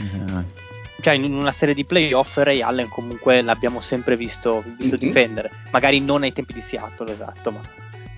[1.00, 5.00] Cioè in una serie di playoff Ray Allen comunque l'abbiamo sempre visto, visto Mhm.
[5.00, 7.60] difendere, magari non ai tempi di Seattle, esatto, ma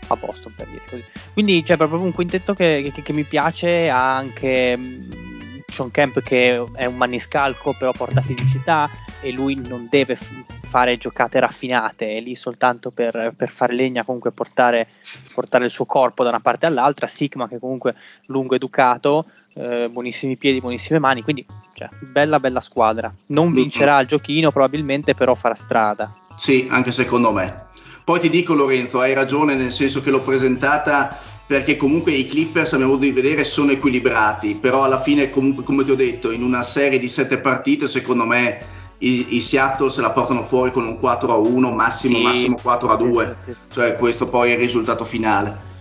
[0.09, 1.03] a Boston per dire così.
[1.33, 6.21] Quindi c'è proprio un quintetto che, che- che mi piace, ha anche mh, Sean Kemp
[6.21, 8.89] che è un maniscalco però porta fisicità
[9.25, 14.05] e lui non deve f- fare giocate raffinate, è lì soltanto per, per fare legna,
[14.05, 14.87] comunque portare,
[15.33, 17.95] portare il suo corpo da una parte all'altra, Sigma che comunque
[18.27, 23.13] lungo educato, eh, buonissimi piedi, buonissime mani, quindi cioè, bella bella squadra.
[23.29, 26.13] Non vincerà il giochino probabilmente, però farà strada.
[26.37, 27.67] Sì, anche secondo me.
[28.05, 32.73] Poi ti dico Lorenzo, hai ragione nel senso che l'ho presentata perché comunque i Clippers
[32.73, 36.31] a mio modo di vedere sono equilibrati, però alla fine comunque come ti ho detto
[36.31, 40.71] in una serie di sette partite secondo me i, i Seattle se la portano fuori
[40.71, 42.23] con un 4 a 1, massimo Sì.
[42.23, 43.75] massimo 4 a 2, Sì, sì, sì.
[43.75, 45.73] cioè questo poi è il risultato finale.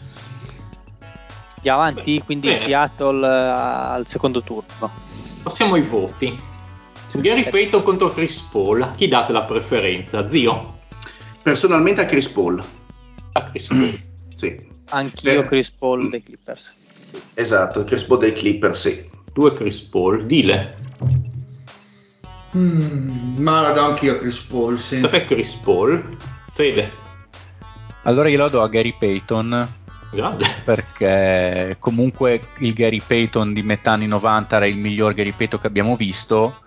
[1.57, 2.59] Andiamo avanti, quindi Bene.
[2.65, 4.91] Seattle eh, al secondo turno.
[5.43, 6.35] Passiamo ai voti.
[7.07, 10.27] Su Gary Payton contro Chris Paul, a chi date la preferenza?
[10.27, 10.73] Zio?
[11.41, 12.61] Personalmente a Chris Paul,
[13.33, 13.93] A Chris Paul.
[14.35, 14.57] sì,
[14.89, 15.45] Anch'io Eh.
[15.47, 16.71] Chris Paul dei Clippers.
[17.35, 19.09] esatto, Chris Paul dei Clippers, sì.
[19.31, 20.25] Due Chris Paul.
[20.25, 20.75] Dile.
[22.55, 25.01] Mm, ma la do anch'io a Chris Paul, sì.
[25.01, 26.17] Tre Chris Paul.
[26.51, 26.91] Fede.
[28.03, 29.67] allora glielo do a Gary Payton
[30.11, 30.45] Grande.
[30.63, 35.67] perché comunque il Gary Payton di metà anni 90 era il miglior Gary Payton che
[35.67, 36.61] abbiamo visto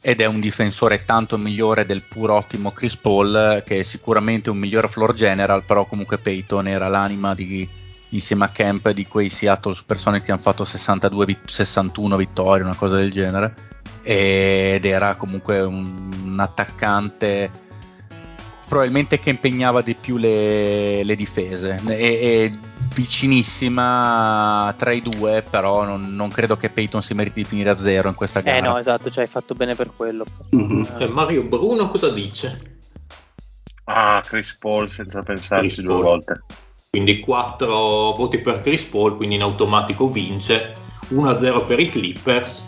[0.00, 4.56] ed è un difensore tanto migliore del pur ottimo Chris Paul che è sicuramente un
[4.56, 7.68] miglior floor general però comunque Payton era l'anima di,
[8.10, 12.76] insieme a Kemp di quei Seattle Supersonics che hanno fatto 62 vit- 61 vittorie una
[12.76, 13.67] cosa del genere
[14.10, 17.50] ed era comunque un, un attaccante
[18.66, 22.58] probabilmente che impegnava di più le, le difese e, e
[22.94, 27.76] vicinissima tra i due però non, non credo che Peyton si meriti di finire a
[27.76, 30.24] zero in questa gara Eh no, esatto, cioè hai fatto bene per quello.
[30.52, 30.88] Mhm.
[31.00, 32.78] Eh, Mario Bruno cosa dice?
[33.84, 36.02] Ah, Chris Paul senza pensarci Chris due Paul.
[36.04, 36.40] volte.
[36.88, 37.66] Quindi 4
[38.14, 40.74] voti per Chris Paul, quindi in automatico vince
[41.10, 42.64] 1-0 per i Clippers.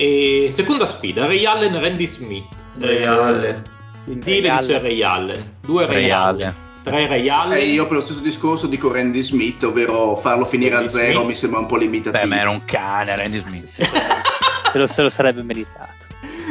[0.00, 2.46] E seconda sfida, Ray Allen e Randy Smith.
[2.78, 3.62] Ray Eh, Allen.
[4.04, 4.78] Dile dice.
[4.78, 6.54] Ray Allen, 2 Ray, Ray Allen, Allen.
[6.84, 7.58] 3 Ray Allen.
[7.58, 11.12] E io per lo stesso discorso dico Randy Smith, ovvero farlo finire a Randy zero
[11.14, 11.26] Smith.
[11.26, 12.22] mi sembra un po' limitativo.
[12.22, 13.64] beh ma era un cane Randy Smith
[14.72, 15.92] Se lo, se lo sarebbe meritato.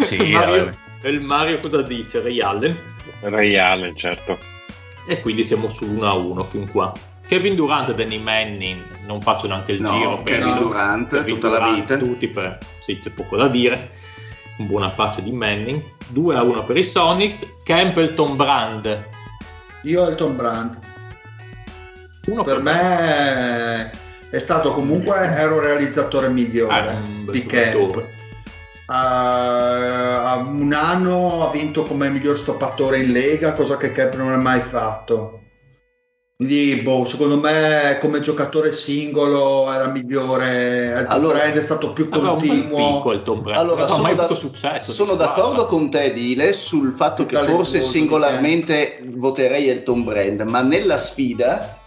[0.01, 0.69] Sì, Mario,
[1.01, 2.21] e il Mario cosa dice?
[2.21, 2.75] Ray Allen.
[3.21, 4.37] Ray Allen, certo.
[5.07, 6.91] E quindi siamo sull'1-1 fin qua.
[7.27, 10.23] Kevin Durant e Danny Manning non faccio neanche il No, giro.
[10.23, 10.57] Kevin penso.
[10.59, 11.97] Durant, Kevin tutta la Durant, vita.
[11.97, 12.57] Tutti per...
[12.83, 13.91] Sì, c'è poco da dire.
[14.57, 15.81] Buona pace di Manning.
[16.13, 17.45] 2-1 per i Sonics.
[17.63, 19.03] Campbellton Brand.
[19.81, 20.79] Io Elton Brand.
[22.27, 23.91] Uno Per me
[24.29, 25.17] è stato comunque
[25.49, 26.99] un realizzatore migliore Ah,
[27.31, 27.71] di Camp.
[27.71, 28.15] giocatore.
[28.89, 34.31] A, a un anno ha vinto come miglior stoppatore in Lega, cosa che Camp non
[34.31, 35.36] ha mai fatto.
[36.37, 40.93] Quindi, boh, secondo me come giocatore singolo era migliore.
[41.07, 42.75] Allora- Brand è stato più continuo.
[42.97, 43.57] picco il Tom Brand.
[43.57, 44.91] Allora, non ha sono, mai da- avuto successo.
[44.91, 50.99] sono d'accordo con te, Dile, sul fatto che forse singolarmente voterei Elton Brand, ma nella
[50.99, 51.81] sfida,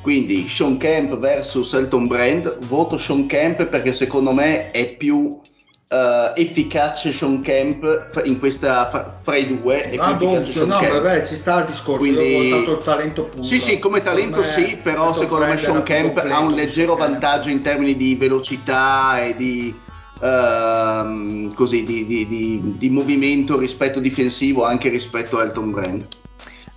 [0.00, 5.40] quindi Sean Kemp versus Elton Brand, voto Sean Kemp perché secondo me è più
[5.88, 9.82] eh, efficace Sean Kemp fra- in questa fra, fra i due.
[9.98, 10.92] Ah, efficace Sean no, Kemp.
[11.00, 11.98] vabbè, ci sta il discorso.
[11.98, 13.42] Quindi- ho votato il talento puro.
[13.42, 17.48] Sì, sì, come talento me, sì, però secondo me Sean Kemp ha un leggero vantaggio
[17.48, 19.74] in termini di velocità e di,
[20.20, 26.06] ehm, così, di, di- di- di movimento rispetto difensivo anche rispetto a Elton Brand.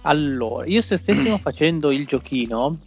[0.04, 2.78] Allora, io se stessimo facendo il giochino,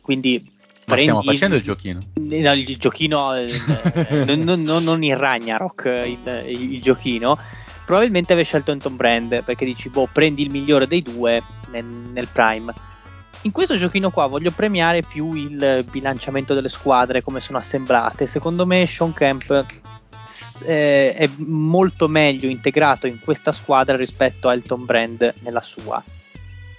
[0.00, 0.42] quindi
[0.86, 3.46] ma stiamo facendo il giochino No, il giochino, eh,
[4.34, 7.38] non, non- non- il Ragnarok, eh, il, il giochino.
[7.86, 12.28] Probabilmente avevi scelto Anton Brand perché dici, boh, prendi il migliore dei due nel, nel
[12.32, 12.72] prime.
[13.42, 18.26] in questo giochino qua voglio premiare più il bilanciamento delle squadre, come sono assemblate.
[18.26, 19.64] Secondo me Sean Camp
[20.64, 26.02] eh, è molto meglio integrato in questa squadra rispetto a Elton Brand nella sua.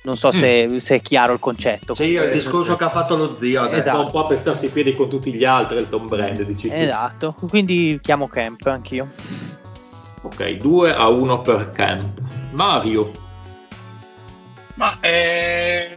[0.06, 0.32] Non so mm.
[0.32, 1.96] se, se, è chiaro il concetto.
[1.96, 3.62] Sì, il discorso che ha fatto lo zio.
[3.62, 3.76] Esatto.
[3.76, 4.02] Esatto.
[4.02, 8.00] Un po' per starsi in piedi con tutti gli altri, Elton Brand, dici Esatto, quindi
[8.02, 9.08] chiamo Camp anch'io.
[10.22, 12.22] Ok, 2 a 1 per Camp.
[12.52, 13.12] Mario.
[14.76, 15.96] Ma eh,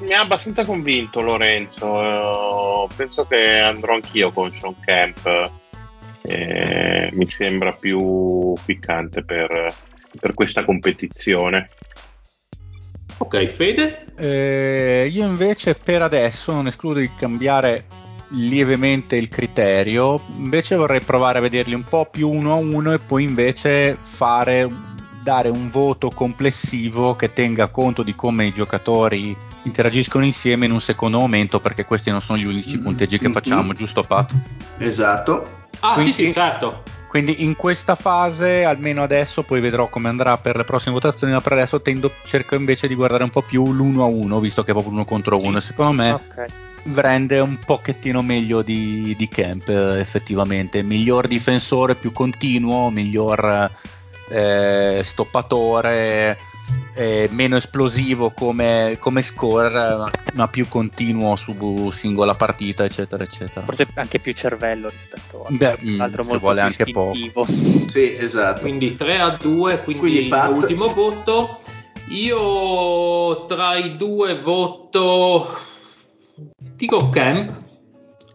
[0.00, 2.02] mi ha abbastanza convinto Lorenzo.
[2.02, 5.50] Eh, penso che andrò anch'io con Sean Camp.
[6.22, 9.66] Eh, mi sembra più piccante per,
[10.20, 11.68] per questa competizione.
[13.18, 14.06] Ok, Fede?
[14.16, 17.84] Eh, io invece per adesso non escludo di cambiare
[18.30, 22.98] lievemente il criterio, invece vorrei provare a vederli un po' più uno a uno e
[22.98, 24.68] poi invece fare
[25.22, 30.80] dare un voto complessivo che tenga conto di come i giocatori interagiscono insieme in un
[30.80, 34.32] secondo momento perché questi non sono gli unici punteggi che facciamo, giusto Pat?
[34.78, 35.66] Esatto.
[35.80, 36.82] Ah quindi, sì sì certo.
[37.08, 41.40] Quindi in questa fase, almeno adesso, poi vedrò come andrà per le prossime votazioni, ma
[41.40, 44.70] per adesso tendo, cerco invece di guardare un po' più l'uno a uno, visto che
[44.70, 45.58] è proprio uno contro uno.
[45.60, 46.46] Secondo me okay.
[46.94, 50.82] rende un pochettino meglio di, di Camp, effettivamente.
[50.82, 53.70] Miglior difensore, più continuo, miglior
[54.30, 56.36] eh, stoppatore,
[56.94, 63.64] eh, meno esplosivo come, come scorer, ma più continuo su singola partita, eccetera, eccetera.
[63.64, 67.44] Forse anche più cervello rispetto all'altro mm, molto vuole anche istintivo.
[67.44, 67.52] poco.
[67.88, 68.60] Sì, esatto.
[68.60, 71.60] Quindi 3 a 2, quindi, quindi l'ultimo voto.
[72.08, 75.58] Io tra i due voto
[76.74, 77.66] dico Camp.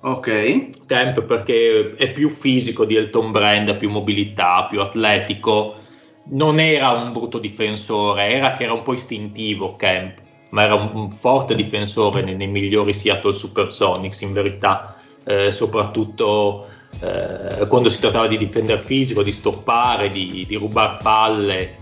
[0.01, 0.85] Ok.
[0.85, 5.81] Camp perché è più fisico di Elton Brand, ha più mobilità, più atletico
[6.25, 10.15] non era un brutto difensore, era che era un po' istintivo Camp,
[10.51, 14.95] ma era un, un forte difensore nei, nei, migliori Seattle Supersonics in verità,
[15.25, 16.67] eh, soprattutto
[17.01, 21.77] eh, quando si trattava di difendere fisico, di stoppare, di, di rubare palle,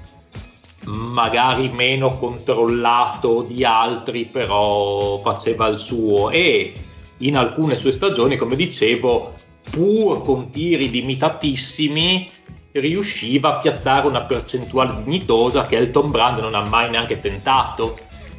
[0.86, 6.30] magari meno controllato di altri, però faceva il suo.
[6.32, 6.74] E
[7.18, 9.34] in alcune sue stagioni, come dicevo,
[9.70, 12.28] pur con tiri limitatissimi,
[12.74, 17.98] riusciva a piazzare una percentuale dignitosa che Elton Brand non ha mai neanche tentato.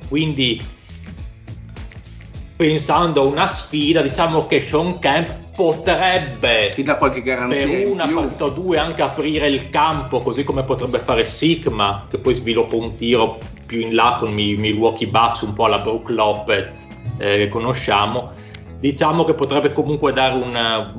[0.08, 0.60] Quindi,
[2.56, 8.08] pensando a una sfida, diciamo che Sean Camp potrebbe Ti dà qualche garanzia per una
[8.38, 12.96] o due anche aprire il campo, così come potrebbe fare Sigma, che poi sviluppa un
[12.96, 16.86] tiro più in là con i Milwaukee Bucks, un po' alla Brook Lopez
[17.18, 18.32] eh, che conosciamo.
[18.80, 20.94] Diciamo che potrebbe comunque dare una,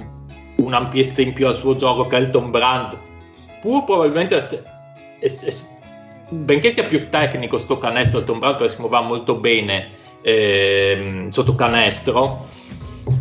[0.58, 2.98] un'ampiezza in più al suo gioco che Elton Brand
[3.64, 4.64] pur probabilmente es,
[5.20, 5.76] es, es,
[6.30, 9.90] benché sia più tecnico sto canestro il Tom Brady si muoveva molto bene
[10.22, 12.46] eh, sotto canestro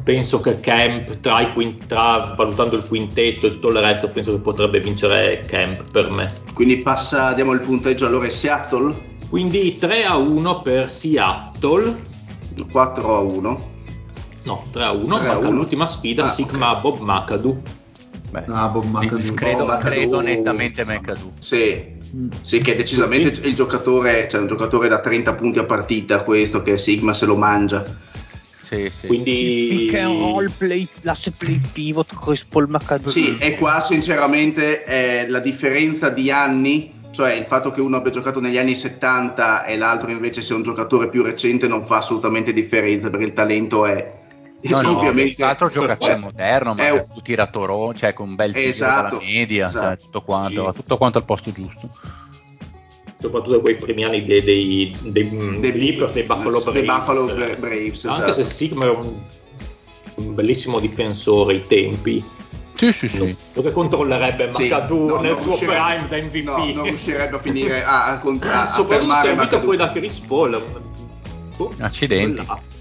[0.04, 4.40] penso che Camp tra, i, tra, valutando il quintetto e tutto il resto penso che
[4.40, 6.32] potrebbe vincere Camp per me.
[6.54, 9.10] Quindi passa diamo il punteggio allora Seattle?
[9.28, 11.96] Quindi 3 a 1 per Seattle.
[12.70, 13.70] 4 a 1
[14.44, 15.50] no 3 a 1 3 a 1.
[15.50, 16.82] l'ultima sfida ah, Sigma okay.
[16.82, 17.56] Bob McAdoo
[18.32, 19.34] Beh, no, Bob McAdoo.
[19.34, 21.32] Credo, Bob credo nettamente McAdoo.
[21.38, 22.00] Sì.
[22.16, 22.28] Mm.
[22.40, 26.62] Sì, che è decisamente il giocatore, cioè un giocatore da 30 punti a partita, questo
[26.62, 27.84] che Sigma se lo mangia.
[28.62, 29.06] Sì, sì.
[29.06, 33.10] Quindi pick and roll play, l'asset play pivot Chris Paul McAdoo.
[33.10, 38.10] Sì, e qua sinceramente è la differenza di anni cioè il fatto che uno abbia
[38.10, 42.54] giocato negli anni 70 e l'altro invece sia un giocatore più recente non fa assolutamente
[42.54, 44.20] differenza perché il talento è
[44.62, 45.42] No, no, ovviamente.
[45.42, 49.78] L'altro giocatore moderno, ma un tiratore, cioè con un bel tiro esatto, dalla media, cioè,
[49.78, 49.96] esatto.
[49.96, 50.74] cioè, tutto, quanto, sì.
[50.76, 51.90] tutto quanto al posto giusto.
[53.18, 56.72] Soprattutto quei primi anni dei, dei, dei, dei Clippers, dei Buffalo Braves.
[56.72, 58.32] Dei Buffalo Braves Anche esatto.
[58.32, 59.14] se Sigma era un,
[60.16, 62.24] un bellissimo difensore ai tempi.
[62.74, 63.36] Sì, sì, sì.
[63.52, 66.44] Lo che controllerebbe sì, McAdoo no, nel suo prime da MVP.
[66.44, 69.60] No, non riuscirebbe a finire a, a, a, a, fermare McAdoo.
[69.60, 70.82] poi da Chris Paul.
[71.58, 72.44] Oh, Accidenti.
[72.44, 72.71] Quella.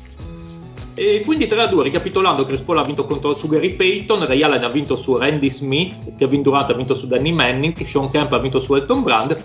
[0.94, 4.70] E quindi 3-2, ricapitolando, Chris Paul ha vinto contro, su Gary Payton, Ray Allen ha
[4.70, 8.60] vinto su Randy Smith, Kevin Durant ha vinto su Danny Manning, Sean Kemp ha vinto
[8.60, 9.42] su Elton Brand,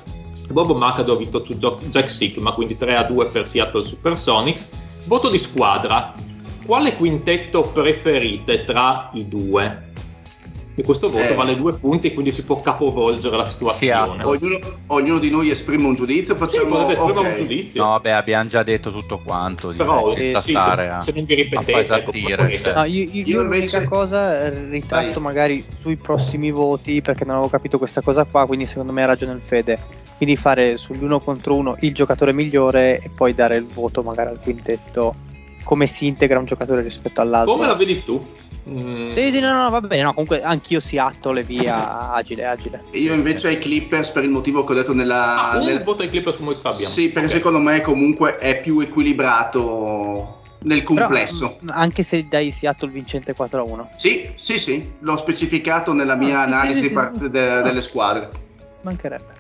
[0.50, 4.68] Bob McAdoo ha vinto su Jack Sigma, quindi 3-2 per Seattle Supersonics.
[5.06, 6.12] Voto di squadra,
[6.66, 9.85] quale quintetto preferite tra i due?
[10.78, 11.34] E questo voto eh.
[11.34, 14.22] vale due punti quindi si può capovolgere la situazione.
[14.22, 14.58] Ognuno,
[14.88, 17.30] ognuno, di noi esprime un giudizio, facciamo sì, okay.
[17.30, 17.82] un giudizio.
[17.82, 19.72] No, beh, abbiamo già detto tutto quanto.
[19.74, 22.74] Però eh, sì, stare a, se non vi ripetete, a ecco, cioè.
[22.74, 23.78] no, io, io, io invece...
[23.78, 25.22] l'unica cosa ritratto Vai.
[25.22, 29.06] magari sui prossimi voti perché non avevo capito questa cosa qua, quindi secondo me ha
[29.06, 33.56] ragione il Fede quindi fare sugli uno contro uno il giocatore migliore e poi dare
[33.56, 35.12] il voto magari al quintetto
[35.62, 37.52] come si integra un giocatore rispetto all'altro.
[37.52, 38.24] Come la vedi tu?
[38.68, 39.14] Mm.
[39.14, 42.82] Sì, sì, no, no, va bene, no, comunque anch'io Seattle via agile, agile.
[42.92, 45.50] Io invece ai Clippers per il motivo che ho detto nella...
[45.52, 46.90] Ah, un nel- voto ai Clippers come Fabian.
[46.90, 47.34] Sì, perché Ok.
[47.34, 51.58] secondo me comunque è più equilibrato nel complesso.
[51.60, 53.90] Però, mm, anche se dai Seattle vincente 4 a 1.
[53.94, 57.28] Sì, sì, sì, l'ho specificato nella mia Ah, sì, analisi sì, sì.
[57.30, 58.28] de- delle squadre.
[58.80, 59.34] Mancherebbe.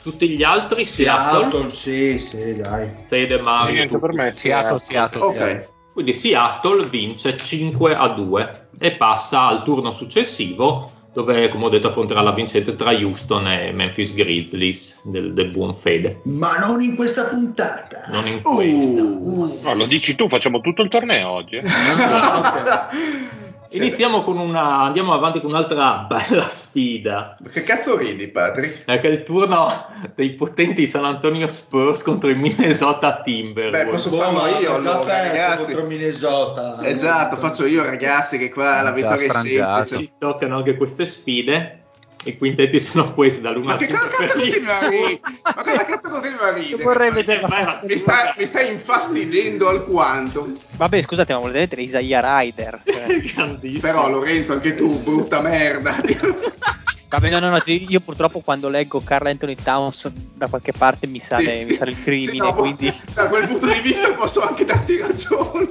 [0.00, 2.88] Tutti gli altri Seattle, Seattle, sì, sì, dai.
[3.08, 3.98] Fede, Sì, Mario, anche tu.
[4.00, 4.32] per me.
[4.32, 5.68] Seattle, Seattle, Ok, Seattle.
[5.98, 11.88] Quindi Seattle vince 5 a 2 e passa al turno successivo dove, come ho detto,
[11.88, 16.20] affronterà la vincente tra Houston e Memphis Grizzlies del, del buon Fede.
[16.26, 18.02] Ma non in questa puntata.
[18.12, 19.02] Non in questa.
[19.02, 19.58] Uh.
[19.60, 21.56] No, lo dici tu, facciamo tutto il torneo oggi.
[21.56, 21.62] eh?
[23.70, 24.80] Iniziamo con una.
[24.80, 27.36] Andiamo avanti con un'altra bella sfida.
[27.50, 28.84] Che cazzo ridi, Patrick?
[28.84, 33.90] È che è il turno dei potenti San Antonio Spurs contro i Minnesota Beh, Timberwolves.
[33.90, 35.64] posso farlo io allora, ragazzi.
[35.64, 36.78] contro Minnesota.
[36.82, 39.96] Esatto, faccio io ragazzi che qua la vittoria è semplice.
[39.98, 41.82] Ci toccano anche queste sfide.
[42.24, 45.20] I quintetti sono questi dall'1 Ma al che 5 cosa per cazzo continua a ridere?
[45.44, 46.82] Ma cosa cazzo continua a ridere?
[46.82, 50.50] Vorrei vedere faccia Mi sta, mi sta infastidendo alquanto.
[50.76, 52.82] Vabbè, scusate, ma volete vedere Isaiah Rider?
[52.84, 53.80] Cioè, Grandissimo.
[53.80, 55.94] Però Lorenzo, anche tu, brutta merda.
[57.08, 61.20] Vabbè, no, no, no, io purtroppo quando leggo Carl Anthony Towns da qualche parte mi
[61.20, 62.92] sale, Sì, mi sale il sì, crimine, no, quindi...
[63.14, 65.68] Da quel punto di vista posso anche darti ragione.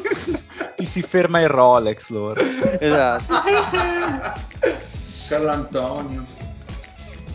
[0.76, 2.42] Ti si ferma il Rolex loro.
[2.80, 3.36] Esatto.
[5.28, 6.24] Carlo Antonio.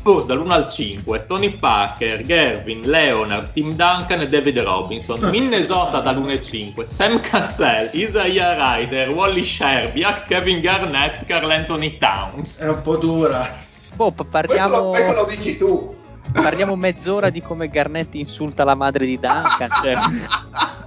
[0.03, 5.21] Spurs dall'1 al 5, Tony Parker, Gervin, Leonard, Tim Duncan e David Robinson.
[5.31, 12.59] Minnesota dall'1 al 5, Sam Cassell, Isaiah Ryder, Wally Sherbiak, Kevin Garnett, Carl Anthony Towns.
[12.59, 13.57] È un po' dura.
[13.95, 15.95] Boh, pa- Questo parliamo, lo, questo lo dici tu.
[16.33, 19.69] parliamo mezz'ora di come Garnett insulta la madre di Duncan.
[19.83, 19.95] Cioè.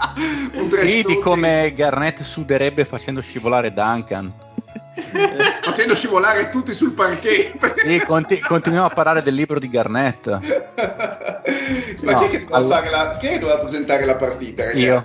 [0.82, 4.34] Sì, di come Garnett suderebbe facendo scivolare Duncan.
[5.62, 7.74] Facendo scivolare tutti sul parquet.
[7.82, 10.28] Sì, conti- continuiamo a parlare del libro di Garnett.
[12.02, 14.16] Ma No, chi è che doveva, allora- fare la, chi è che doveva presentare la
[14.16, 14.84] partita, ragazzi?
[14.84, 15.04] Io.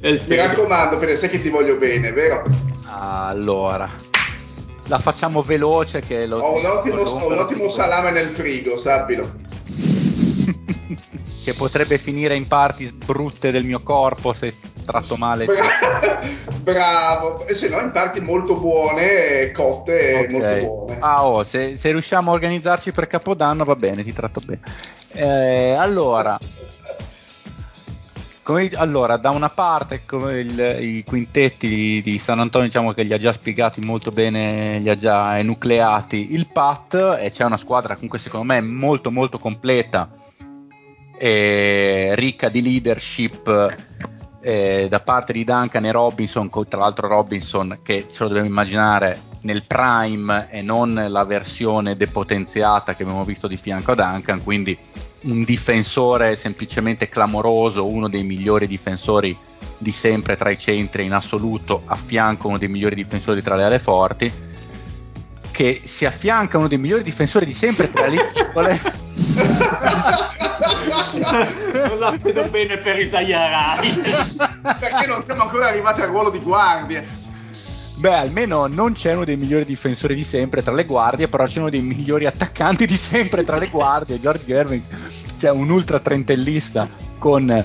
[0.00, 2.42] E il Mi raccomando, Fede, sai che ti voglio bene, vero?
[2.86, 3.88] Allora,
[4.86, 8.76] la facciamo veloce che lo Ho un ottimo, ho un ottimo la salame nel frigo,
[8.76, 9.30] sappilo.
[11.44, 14.54] che potrebbe finire in parti brutte del mio corpo se
[14.90, 15.44] tratto male.
[15.46, 16.18] Bra-
[16.60, 20.30] Bravo, e se no in parti molto buone, cotte Ok.
[20.30, 20.98] molto buone.
[21.00, 24.60] Ah, oh, se, se riusciamo a organizzarci per Capodanno va bene, ti tratto bene.
[25.12, 26.38] Eh, allora,
[28.42, 33.02] come- allora, da una parte come il- i quintetti di, di San Antonio diciamo che
[33.04, 37.56] li ha già spiegati molto bene, li ha già enucleati il PAT e c'è una
[37.56, 40.08] squadra comunque secondo me molto molto completa
[41.16, 43.88] e ricca di leadership
[44.40, 49.22] eh, da parte di Duncan e Robinson, tra l'altro Robinson che ce lo dobbiamo immaginare
[49.42, 54.76] nel prime e non la versione depotenziata che abbiamo visto di fianco a Duncan, quindi
[55.22, 59.36] un difensore semplicemente clamoroso, uno dei migliori difensori
[59.76, 63.64] di sempre tra i centri in assoluto, a fianco uno dei migliori difensori tra le
[63.64, 64.32] ale forti,
[65.50, 68.80] che si affianca uno dei migliori difensori di sempre tra le piccole.
[71.88, 74.26] non la vedo bene per Isaiah Ryder.
[74.78, 77.02] Perché non siamo ancora arrivati al ruolo di guardia?
[78.00, 81.58] Beh, almeno non c'è uno dei migliori difensori di sempre tra le guardie, però c'è
[81.58, 84.82] uno dei migliori attaccanti di sempre tra le guardie, George Gervin,
[85.38, 86.88] cioè un ultra trentellista
[87.18, 87.62] con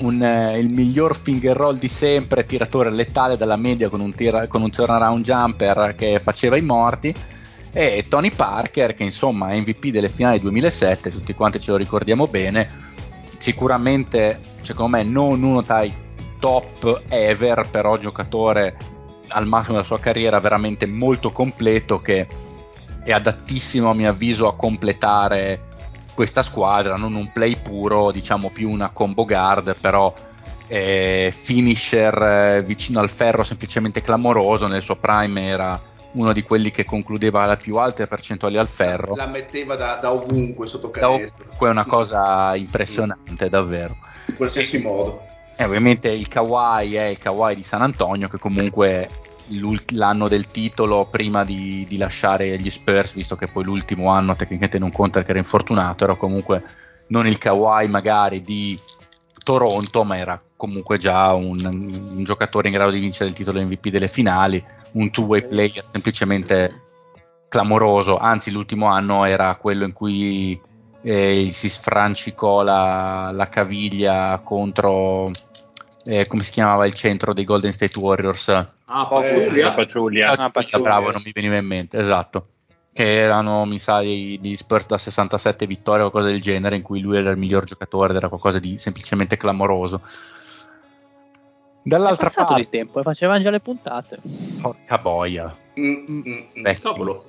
[0.00, 4.46] un, eh, il miglior finger roll di sempre, tiratore letale dalla media con un, tira-
[4.46, 7.14] con un turnaround jumper che faceva i morti,
[7.74, 12.26] e Tony Parker che insomma è MVP delle finali 2007, tutti quanti ce lo ricordiamo
[12.26, 12.68] bene,
[13.38, 15.92] sicuramente secondo me non uno tra i
[16.38, 18.76] top ever, però giocatore
[19.28, 22.26] al massimo della sua carriera veramente molto completo che
[23.04, 25.70] è adattissimo a mio avviso a completare
[26.14, 30.12] questa squadra, non un play puro, diciamo più una combo guard, però
[30.66, 35.80] eh, finisher eh, vicino al ferro semplicemente clamoroso, nel suo prime era
[36.12, 39.14] uno di quelli che concludeva la più alte percentuali al ferro.
[39.14, 41.44] La metteva da, da ovunque sotto Da canestro.
[41.44, 43.96] ovunque è una cosa impressionante, davvero.
[44.26, 45.26] In qualsiasi modo.
[45.56, 49.08] E ovviamente il Kawhi è il Kawhi di San Antonio, che comunque
[49.92, 54.78] l'anno del titolo prima di, di lasciare gli Spurs, visto che poi l'ultimo anno tecnicamente
[54.78, 56.62] non conta perché era infortunato, era comunque
[57.08, 58.78] non il Kawhi magari di
[59.42, 63.88] Toronto, ma era comunque già un, un giocatore in grado di vincere il titolo MVP
[63.88, 66.82] delle finali, un two-way player semplicemente
[67.48, 70.58] clamoroso, anzi l'ultimo anno era quello in cui
[71.02, 75.30] eh, si sfrancicò la, la caviglia contro
[76.04, 79.72] eh, come si chiamava il centro dei Golden State Warriors Ah, Paciulia.
[79.72, 80.30] Paciulia.
[80.30, 80.84] Ah, Ah, Paciulia.
[80.86, 82.46] bravo non mi veniva in mente esatto
[82.92, 87.00] che erano mi sa gli Spurs da 67 vittorie o qualcosa del genere in cui
[87.00, 90.02] lui era il miglior giocatore ed era qualcosa di semplicemente clamoroso
[91.84, 94.18] dall'altra passato parte di tempo e facevano già le puntate.
[94.60, 96.62] porca boia Mm, mm, mm.
[96.62, 97.24] Beh, Cavolo.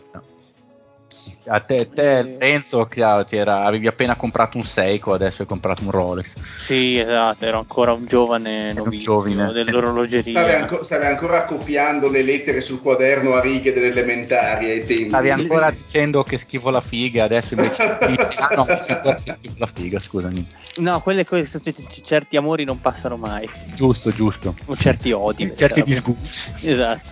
[1.45, 2.37] A te, te.
[2.39, 6.37] Renzo, chiaro, ti era- avevi appena comprato un Seiko, adesso hai comprato un Rolex.
[6.41, 10.31] Sì, esatto, ero ancora un giovane novizio dell'orologeria.
[10.39, 15.07] Stavi, anco- stavi ancora copiando le lettere sul quaderno a righe delle elementari ai tempi.
[15.09, 17.81] Stavi ancora dicendo che schifo la figa, adesso invece
[18.39, 20.47] ah no, che schifo la figa, scusami.
[20.77, 21.61] No, quelle cose,
[22.05, 24.55] certi amori non passano mai, Giusto, giusto.
[24.65, 25.51] o certi odi.
[25.55, 25.85] Certi mettiamo.
[26.15, 26.69] disgusti.
[26.71, 27.09] Esatto.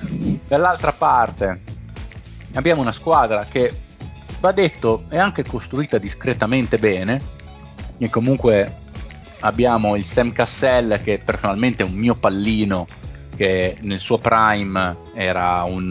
[0.47, 1.61] Dall'altra parte
[2.53, 3.89] abbiamo una squadra che
[4.41, 7.21] va detto è anche costruita discretamente bene
[7.97, 8.79] e comunque
[9.41, 12.87] abbiamo il Sam Cassell che personalmente è un mio pallino
[13.35, 15.89] che nel suo prime era un,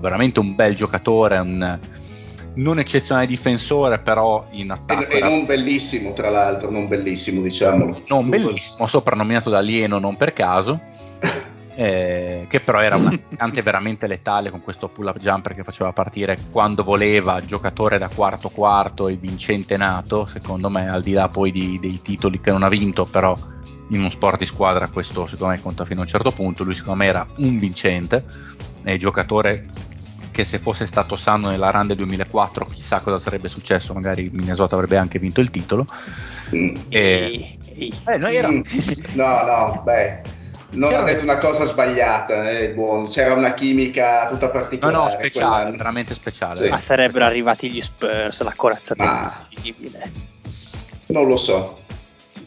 [0.00, 1.80] veramente un bel giocatore, un
[2.56, 8.02] non eccezionale difensore, però in attacco e era non bellissimo, tra l'altro, non bellissimo, diciamolo.
[8.08, 10.80] non bellissimo, soprannominato da alieno non per caso,
[11.74, 16.38] eh, che però era un attaccante veramente letale con questo pull-up jumper che faceva partire
[16.50, 21.52] quando voleva, giocatore da quarto quarto e vincente nato, secondo me, al di là poi
[21.52, 23.36] di- dei titoli che non ha vinto, però
[23.88, 26.74] in uno sport di squadra questo secondo me conta fino a un certo punto, lui
[26.74, 28.24] secondo me era un vincente,
[28.82, 29.66] è giocatore
[30.30, 34.74] che se fosse stato sano nella run del 2004 chissà cosa sarebbe successo, magari Minnesota
[34.74, 35.86] avrebbe anche vinto il titolo.
[36.54, 36.74] Mm.
[36.88, 38.62] E, eh, noi era, Mm.
[39.12, 40.22] No, no, beh,
[40.74, 41.04] non Chiaro.
[41.04, 43.06] ha detto una cosa sbagliata, eh, buono.
[43.08, 44.96] C'era una chimica tutta No, particolare.
[44.96, 45.76] no, speciale, quell'anno.
[45.76, 46.62] veramente speciale.
[46.64, 46.68] Sì.
[46.68, 50.10] Ma sarebbero arrivati gli Spurs, la corazzata Ma- incredibile.
[51.08, 51.78] Non lo so.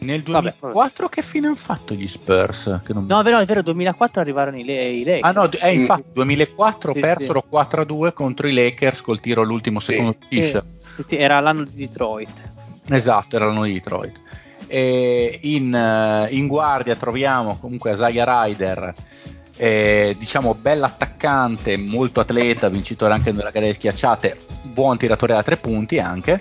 [0.00, 2.80] Nel Vabbè, 2004 che fine hanno fatto gli Spurs?
[2.84, 5.24] Che non- No, è vero, è vero, 2004 arrivarono i, Le- i Lakers.
[5.24, 9.92] Ah no, eh, infatti 2004 Sì, persero 4-2 contro i Lakers col tiro all'ultimo Sì.
[9.92, 10.62] secondo Fisher.
[10.94, 12.30] Sì, sì, era l'anno di Detroit.
[12.90, 14.22] Esatto, era l'anno di Detroit.
[14.68, 18.94] E in, eh, in guardia troviamo comunque Isaiah Ryder,
[19.56, 25.56] eh, diciamo bell'attaccante, molto atleta, vincitore anche nella gara delle schiacciate, buon tiratore da tre
[25.56, 26.40] punti anche,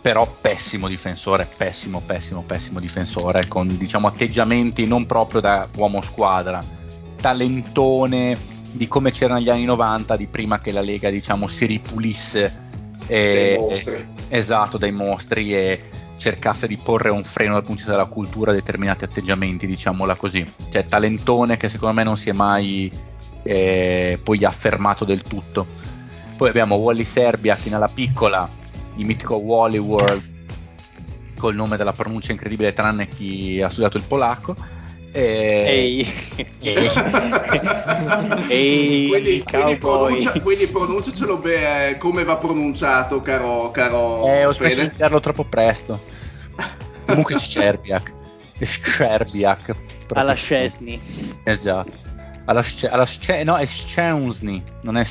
[0.00, 6.64] però pessimo difensore, pessimo, pessimo, pessimo difensore, con diciamo atteggiamenti non proprio da uomo squadra,
[7.20, 12.66] talentone di come c'era negli anni 90, di prima che la Lega diciamo si ripulisse.
[13.06, 14.06] Eh, mostri.
[14.28, 15.80] Esatto, dai mostri e
[16.18, 20.16] cercasse di porre un freno dal punto di vista della cultura a determinati atteggiamenti, diciamola
[20.16, 20.46] così.
[20.68, 22.92] Cioè, talentone che secondo me non si è mai
[23.42, 25.66] eh, poi affermato del tutto.
[26.36, 28.48] Poi abbiamo Wally Serbia, fino alla piccola,
[28.96, 30.36] il mitico Wally World,
[31.38, 34.54] col nome della pronuncia incredibile, tranne chi ha studiato il polacco.
[35.10, 36.46] E- Ehi, e-
[38.48, 44.52] Ehi, Quindi, quindi, pronuncia, quindi pronunciacelo be- eh, come va pronunciato, caro, caro Eh, ho
[44.52, 46.00] smesso di studiarlo troppo presto.
[47.06, 48.12] Comunque Scerbiak.
[48.60, 49.70] Scerbiak.
[50.14, 51.00] alla Scesni.
[51.44, 52.06] Esatto.
[52.44, 55.04] Alla, Sce- alla Sce- no, è Szczęsny, non è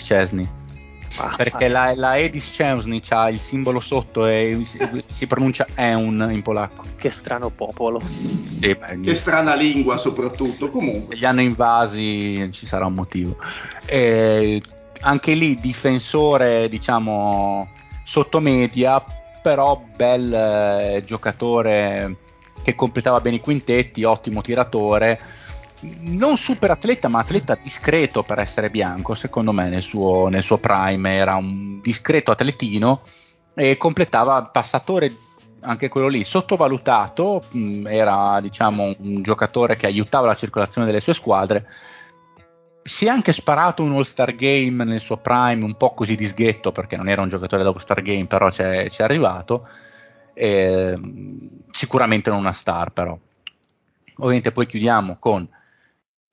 [1.35, 6.27] Perché la, la E di Szczęsny ha il simbolo sotto e si, si pronuncia Eun
[6.31, 6.83] in polacco.
[6.95, 7.99] Che strano popolo.
[7.99, 10.69] Sì, beh, Che strana lingua, soprattutto.
[10.69, 13.37] Comunque, se li hanno invasi ci sarà un motivo.
[13.85, 14.61] E
[15.01, 17.67] anche lì difensore, diciamo,
[18.03, 19.03] sotto media,
[19.41, 22.15] però bel eh, giocatore
[22.63, 25.19] che completava bene i quintetti, ottimo tiratore.
[25.79, 30.57] Non super atleta, ma atleta discreto per essere bianco, secondo me nel suo, nel suo
[30.57, 33.01] prime era un discreto atletino
[33.53, 35.15] e completava passatore
[35.61, 41.13] anche quello lì sottovalutato, mh, era diciamo un giocatore che aiutava la circolazione delle sue
[41.13, 41.67] squadre.
[42.81, 46.71] Si è anche sparato un All-Star Game nel suo prime, un po' così di sghetto
[46.71, 49.67] perché non era un giocatore da All-Star Game, però c'è, c'è arrivato.
[50.33, 53.17] E, mh, sicuramente non una star, però.
[54.19, 55.47] Ovviamente poi chiudiamo con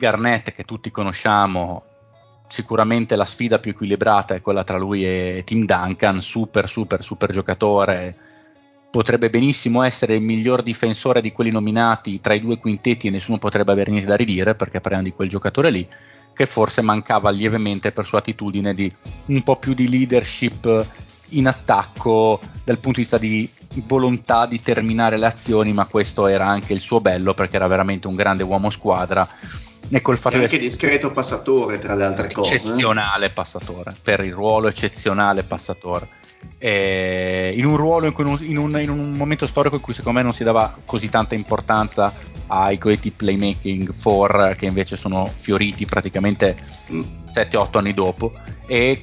[0.04, 1.82] Garnett che tutti conosciamo,
[2.46, 7.32] sicuramente la sfida più equilibrata è quella tra lui e Tim Duncan, super super super
[7.32, 8.14] giocatore,
[8.90, 13.38] potrebbe benissimo essere il miglior difensore di quelli nominati tra i due quintetti e nessuno
[13.38, 15.88] potrebbe avere niente da ridire perché parliamo di quel giocatore lì
[16.34, 18.90] che forse mancava lievemente per sua attitudine di
[19.26, 20.86] un po' più di leadership
[21.28, 23.48] in attacco dal punto di vista di
[23.86, 28.06] volontà di terminare le azioni, ma questo era anche il suo bello perché era veramente
[28.06, 29.26] un grande uomo squadra
[29.90, 32.54] e col fatto e di anche essere discreto passatore, tra le altre cose.
[32.54, 32.56] eh.
[32.56, 36.22] eccezionale passatore per il ruolo eccezionale passatore
[36.58, 40.18] eh, in un ruolo, in, un, in, un, in, un, momento storico in cui secondo
[40.18, 42.12] me non si dava così tanta importanza
[42.46, 46.56] ai coeti playmaking 4 che invece sono fioriti praticamente
[47.32, 48.32] 7-8 anni dopo
[48.66, 49.02] e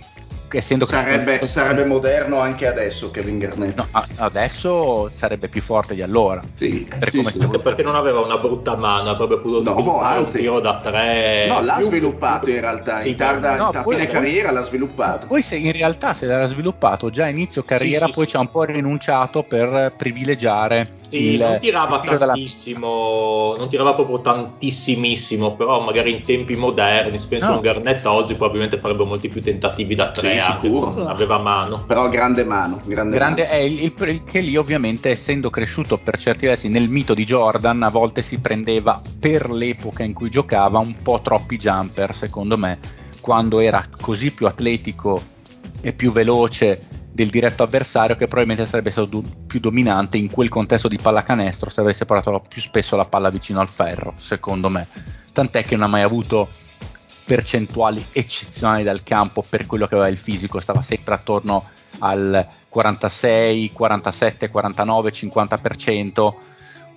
[0.57, 3.77] essendo sarebbe, che sarebbe moderno anche adesso Kevin Garnett.
[3.77, 3.87] No,
[4.17, 6.41] adesso sarebbe più forte di allora.
[6.53, 7.41] Sì, per sì, sì.
[7.41, 10.79] anche perché non aveva una brutta mano avrebbe potuto no, sviluppare anzi, un tiro da
[10.81, 11.45] tre.
[11.47, 14.51] No l'ha più, sviluppato in realtà sì, in tarda, no, in poi, fine poi, carriera
[14.51, 15.27] l'ha sviluppato.
[15.27, 18.51] Poi se in realtà se l'era sviluppato già a inizio carriera poi ci ha un
[18.51, 23.57] po' rinunciato per privilegiare sì, il, non tirava tantissimo della...
[23.59, 27.55] non tirava proprio tantissimissimo però magari in tempi moderni penso no.
[27.55, 31.07] un Garnett oggi probabilmente farebbe molti più tentativi da tre sicuro.
[31.07, 31.83] aveva mano.
[31.85, 32.81] Però grande mano.
[32.85, 33.53] Grande, grande mano.
[33.53, 37.25] È il, il, il, che lì ovviamente essendo cresciuto per certi versi nel mito di
[37.25, 42.57] Jordan a volte si prendeva per l'epoca in cui giocava un po' troppi jumper secondo
[42.57, 42.79] me
[43.19, 45.21] quando era così più atletico
[45.81, 50.49] e più veloce del diretto avversario che probabilmente sarebbe stato do- più dominante in quel
[50.49, 54.87] contesto di pallacanestro se avesse portato più spesso la palla vicino al ferro secondo me
[55.33, 56.47] tant'è che non ha mai avuto
[57.31, 61.63] percentuali eccezionali dal campo per quello che aveva il fisico, stava sempre attorno
[61.99, 66.33] al 46, 47, 49, 50%,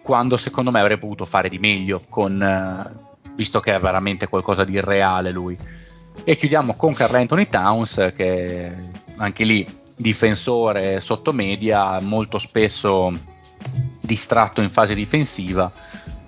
[0.03, 4.65] quando secondo me avrebbe potuto fare di meglio, con, eh, visto che è veramente qualcosa
[4.65, 5.57] di irreale lui.
[6.25, 8.73] E chiudiamo con Carl Anthony Towns, che
[9.15, 9.65] anche lì
[9.95, 13.09] difensore sotto media, molto spesso
[14.01, 15.73] distratto in fase difensiva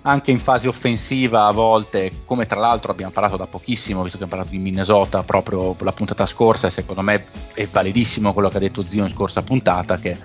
[0.07, 4.25] anche in fase offensiva a volte, come tra l'altro abbiamo parlato da pochissimo, visto che
[4.25, 8.59] abbiamo parlato di Minnesota proprio la puntata scorsa, e secondo me è validissimo quello che
[8.59, 10.17] ha detto Zio in scorsa puntata, che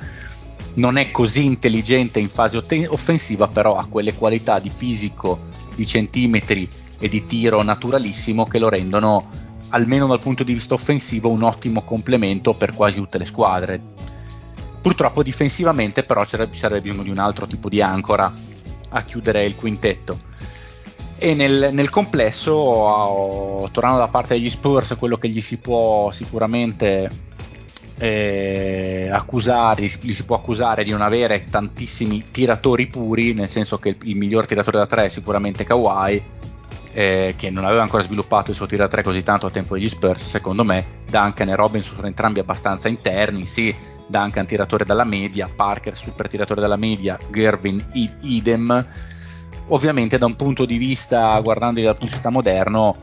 [0.76, 6.70] non è così intelligente in fase offensiva, però ha quelle qualità di fisico, di centimetri
[7.00, 9.30] e di tiro naturalissimo che lo rendono,
[9.70, 13.82] almeno dal punto di vista offensivo, un ottimo complemento per quasi tutte le squadre.
[14.80, 18.32] Purtroppo difensivamente però ci sarebbe bisogno di un altro tipo di ancora
[18.92, 20.30] a chiudere il quintetto.
[21.18, 26.10] E nel, nel complesso, oh, tornando da parte degli Spurs, quello che gli si può
[26.12, 27.10] sicuramente
[27.98, 33.90] eh, accusare, gli si può accusare di non avere tantissimi tiratori puri, nel senso che
[33.90, 36.24] il, il miglior tiratore da tre è sicuramente Kawhi,
[36.94, 40.28] eh, che non aveva ancora sviluppato il suo tre così tanto a tempo degli Spurs,
[40.28, 43.74] secondo me Duncan e Robinson sono entrambi abbastanza interni, sì,
[44.12, 47.84] Duncan tiratore dalla media, Parker super tiratore dalla media, Gervin
[48.22, 48.86] idem.
[49.70, 52.98] Ovviamente da un punto di vista, guardandoli dal punto di vista moderno,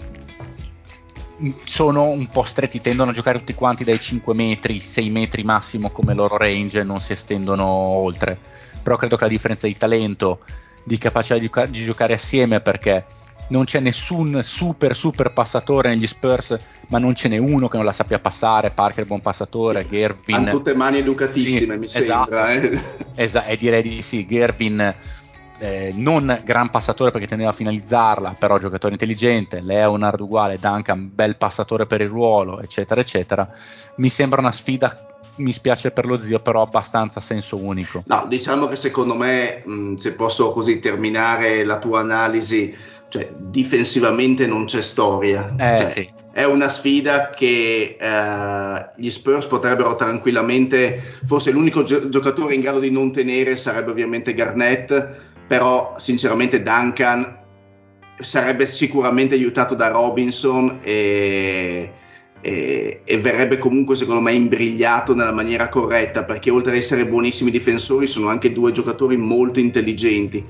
[1.65, 5.91] sono un po' stretti, tendono a giocare tutti quanti dai 5 metri, 6 metri massimo
[5.91, 8.39] come loro range, non si estendono oltre.
[8.83, 10.41] Però credo che la differenza di talento,
[10.85, 13.07] di capacità di, di giocare assieme, perché
[13.49, 16.57] non c'è nessun super super passatore negli Spurs,
[16.89, 18.71] ma non ce n'è uno che non la sappia passare.
[18.71, 19.89] Parker buon passatore, sì.
[19.91, 20.35] Gervin.
[20.35, 22.37] Hanno tutte mani educatissime, sì, mi esatto.
[22.37, 22.53] sembra.
[22.53, 22.81] Eh.
[23.15, 24.27] Esatto, e direi di sì.
[24.27, 24.95] Gervin.
[25.61, 31.37] Eh, non gran passatore perché tendeva a finalizzarla, però giocatore intelligente, Leonard uguale, Duncan bel
[31.37, 33.49] passatore per il ruolo, eccetera, eccetera.
[33.97, 38.03] Mi sembra una sfida mi spiace per lo zio, però abbastanza senso unico.
[38.07, 42.75] No, diciamo che secondo me, mh, se posso così terminare la tua analisi,
[43.09, 45.55] cioè, difensivamente non c'è storia.
[45.57, 46.11] Eh, cioè, sì.
[46.33, 52.79] È una sfida che eh, gli Spurs potrebbero tranquillamente, forse l'unico gio- giocatore in grado
[52.79, 57.37] di non tenere sarebbe ovviamente Garnett, però sinceramente Duncan
[58.21, 61.93] sarebbe sicuramente aiutato da Robinson e,
[62.41, 67.51] e, e, verrebbe comunque secondo me imbrigliato nella maniera corretta perché oltre ad essere buonissimi
[67.51, 70.45] difensori sono anche due giocatori molto intelligenti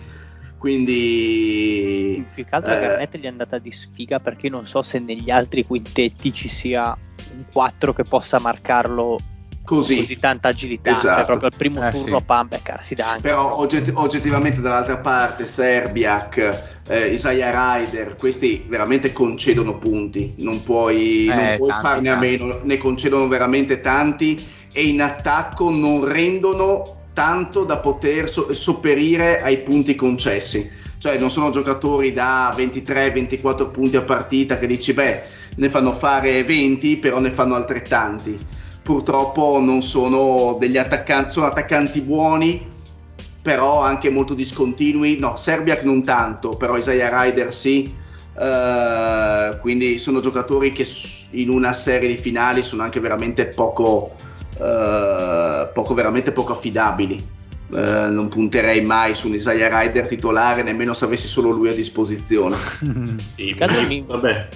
[0.59, 4.98] quindi più che altro eh, Garnett gli è andata di sfiga perché non so se
[4.98, 6.96] negli altri quintetti ci sia
[7.34, 9.18] un 4 che possa marcarlo
[9.64, 11.16] così, così tanta agilità cioè, esatto.
[11.16, 12.24] cioè proprio al primo eh, turno sì.
[12.24, 19.12] pam beccarsi da anche però ogget- oggettivamente dall'altra parte Serbiak eh, Isaiah Ryder questi veramente
[19.12, 22.26] concedono punti non puoi, eh, non puoi tanti, farne tanti.
[22.26, 28.53] a meno ne concedono veramente tanti e in attacco non rendono tanto da poter so-
[28.53, 30.71] sopperire ai punti concessi.
[30.99, 35.23] Cioè non sono giocatori da 23-24 punti a partita che dici beh
[35.57, 38.39] ne fanno fare 20 però ne fanno altrettanti.
[38.85, 42.64] Purtroppo non sono degli attaccanti, sono attaccanti buoni
[43.43, 45.19] però anche molto discontinui.
[45.19, 48.07] No, Serbiak non tanto, però Isaiah Ryder sì.
[48.39, 50.87] Uh, quindi sono giocatori che
[51.31, 54.14] in una serie di finali sono anche veramente poco,
[54.59, 57.36] eh, poco, veramente poco affidabili.
[57.70, 61.74] Uh, non punterei mai su un Isaiah Rider titolare nemmeno se avessi solo lui a
[61.74, 62.56] disposizione.
[63.36, 63.54] sì,
[63.86, 64.48] mi, vabbè.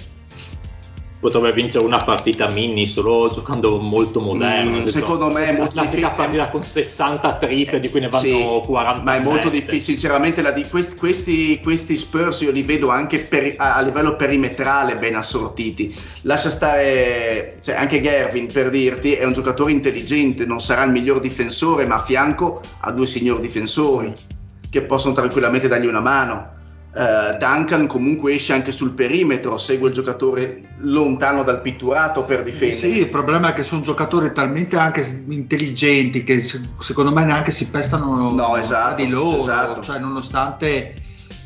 [1.23, 4.79] Potrebbe vincere una partita mini solo giocando molto moderno.
[4.79, 6.13] Mm, secondo me è molto classica difficile.
[6.15, 9.03] partita con 60 triple di cui ne vanno Sì, 40.
[9.03, 9.79] ma è molto difficile.
[9.79, 14.17] Sinceramente, la di- questi, questi, questi Spurs io li vedo anche per- a, a livello
[14.17, 15.95] perimetrale ben assortiti.
[16.23, 21.21] Lascia stare, cioè, anche Gervin per dirti, è un giocatore intelligente, non sarà il miglior
[21.21, 24.13] difensore, ma a fianco ha due signor difensori
[24.69, 26.51] che possono tranquillamente dargli una mano.
[26.95, 32.77] Eh, Duncan comunque esce anche sul perimetro, segue il giocatore lontano dal pitturato per difendere.
[32.77, 37.49] Sì, il problema è che sono giocatori talmente anche intelligenti che se- secondo me neanche
[37.49, 39.81] si pestano No, esatto, di loro, esatto.
[39.81, 40.93] cioè nonostante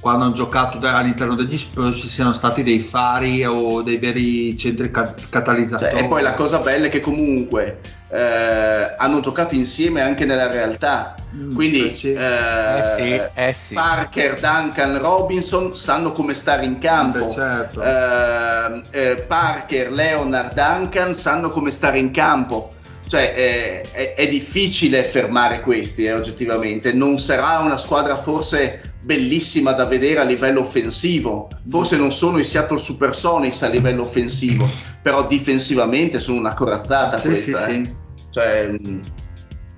[0.07, 4.57] quando hanno giocato da- all'interno degli Spurs ci siano stati dei fari o dei veri
[4.57, 5.91] centri ca- catalizzatori.
[5.91, 10.47] Cioè, e poi la cosa bella è che comunque eh, hanno giocato insieme anche nella
[10.49, 11.13] realtà.
[11.35, 12.13] Mm, Quindi eh sì.
[12.13, 13.73] eh, Eh sì, eh sì.
[13.73, 17.25] Parker, Duncan, Robinson sanno come stare in campo.
[17.25, 17.81] Beh, certo.
[17.83, 22.71] Eh, eh, Parker, Leonard, Duncan sanno come stare in campo.
[23.05, 26.93] Cioè, eh, è, è difficile fermare questi, eh, oggettivamente.
[26.93, 31.47] Non sarà una squadra forse bellissima da vedere a livello offensivo.
[31.67, 34.67] Forse non sono i Seattle Supersonics a livello offensivo,
[35.01, 37.65] però difensivamente sono una corazzata Sì, questa.
[37.65, 37.85] sì, eh.
[37.85, 37.95] sì.
[38.29, 38.79] Cioè,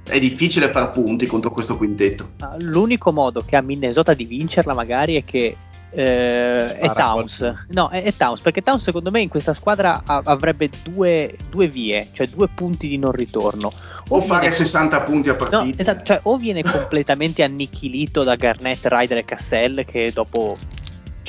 [0.10, 2.32] è difficile far punti contro questo quintetto.
[2.58, 5.56] L'unico modo che ha Minnesota di vincerla magari è che
[5.92, 7.66] eh, è Towns.
[7.70, 12.08] No, è, è Towns, perché Towns secondo me in questa squadra avrebbe due, due vie,
[12.14, 13.72] cioè due punti di non ritorno.
[14.12, 15.82] O fare viene- 60 punti a No, partita.
[15.82, 20.56] esatto, cioè o viene completamente annichilito da Garnett, Ryder e Cassell che dopo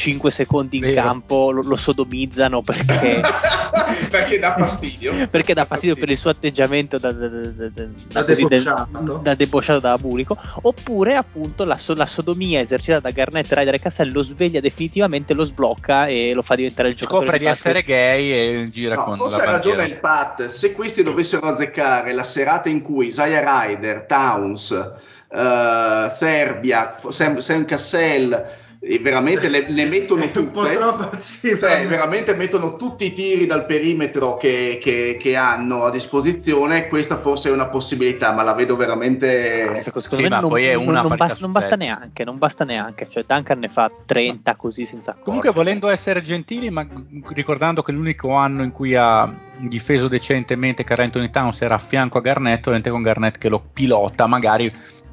[0.01, 1.03] 5 secondi in Vero.
[1.03, 3.21] campo lo, lo sodomizzano perché,
[4.11, 5.13] Perché dà fastidio.
[5.29, 7.69] perché dà fastidio per il suo atteggiamento da, da, da,
[8.13, 9.21] da- debosciato.
[9.23, 13.79] da debosciato da bulico oppure appunto la, so- la sodomia esercitata da Garnett, Ryder e
[13.79, 17.67] Cassell lo sveglia definitivamente, lo sblocca e lo fa diventare il giocatore Scopre di basket.
[17.67, 19.95] essere gay e gira No, con forse la ha ragione bandiera.
[19.95, 20.47] il Pat.
[20.47, 24.71] Se questi dovessero azzeccare la serata in cui Isaiah Ryder, Towns,
[25.33, 28.45] eh, Serbia, Sam, Sam Cassell,
[28.83, 30.73] eh, veramente le, le mettono tutte.
[30.77, 32.35] troppo, sì, Cioè, veramente.
[32.35, 36.89] mettono tutti i tiri dal perimetro che, che- che hanno a disposizione.
[36.89, 39.63] Questa forse è una possibilità, ma la vedo veramente.
[39.69, 40.65] Ah, secondo Sì, me ma non, poi
[41.17, 45.25] basta, non neanche, non basta neanche, cioè Duncan ne fa 30 così senza accorgere.
[45.25, 46.87] Comunque, volendo essere gentili, ma
[47.33, 49.29] ricordando che l'unico anno in cui ha
[49.59, 53.63] difeso decentemente Carl Anthony Towns era a fianco a Garnett, ovviamente con Garnett che lo
[53.73, 54.71] pilota, magari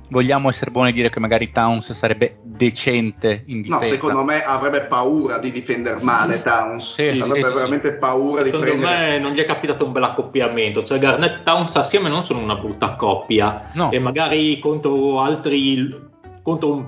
[0.09, 3.91] vogliamo essere buoni e dire che magari Towns sarebbe decente in No, difesa.
[3.93, 6.93] secondo me avrebbe paura di difendere male Towns.
[6.93, 7.53] Sì, sì, avrebbe sì, sì.
[7.55, 9.07] veramente paura di Secondo prendere.
[9.09, 12.55] me non gli è capitato un bel accoppiamento, cioè Garnett Towns assieme non sono una
[12.55, 13.91] brutta coppia No.
[13.91, 16.05] e magari contro altri
[16.41, 16.85] contro un,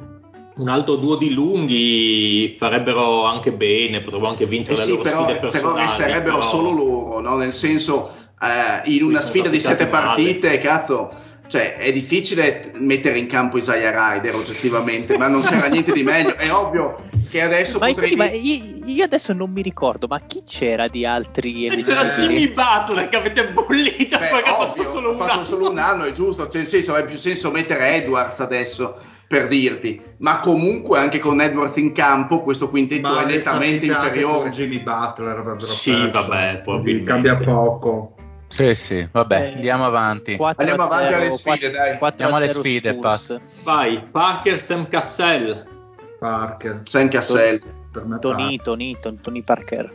[0.56, 5.02] un altro duo di lunghi farebbero anche bene, potrebbero anche Eh vincere le sì, loro
[5.04, 5.82] però, sfide però personali.
[5.82, 7.36] resterebbero però- solo loro, no?
[7.36, 8.12] nel senso,
[8.42, 10.06] eh, in una Sì, sono sfida di sette male.
[10.06, 11.12] partite, cazzo,
[11.50, 16.36] cioè è difficile mettere in campo Isaiah Ryder oggettivamente, ma non c'era niente di meglio.
[16.38, 18.54] È ovvio che adesso Ma potrei infatti, ma dire...
[18.56, 22.06] io, io adesso non mi ricordo, ma chi c'era di altri c'era?
[22.06, 25.46] Jimmy Butler che avete bollito Beh, perché ha fatto ovvio, solo ha un fatto anno.
[25.46, 28.98] solo un anno, è giusto, cioè, nel senso avrebbe più senso mettere Edwards adesso
[29.28, 34.40] per dirti, ma comunque anche con Edwards in campo questo quintetto Ma è nettamente inferiore.
[34.42, 36.28] con Jimmy Butler Sì, perso.
[36.28, 38.16] vabbè, cambia poco.
[38.50, 40.36] Sì, sì, vabbè, Eh, andiamo avanti.
[40.36, 41.98] 4 Andiamo avanti 0, alle sfide, 4 dai.
[41.98, 42.96] 4 Andiamo alle 0 sfide.
[42.96, 43.42] Pat.
[43.64, 45.66] Vai, Parker Sam Cassell.
[46.20, 47.60] Parker Sam Cassell.
[48.20, 49.92] Tony, Tony, Tony, Tony Parker.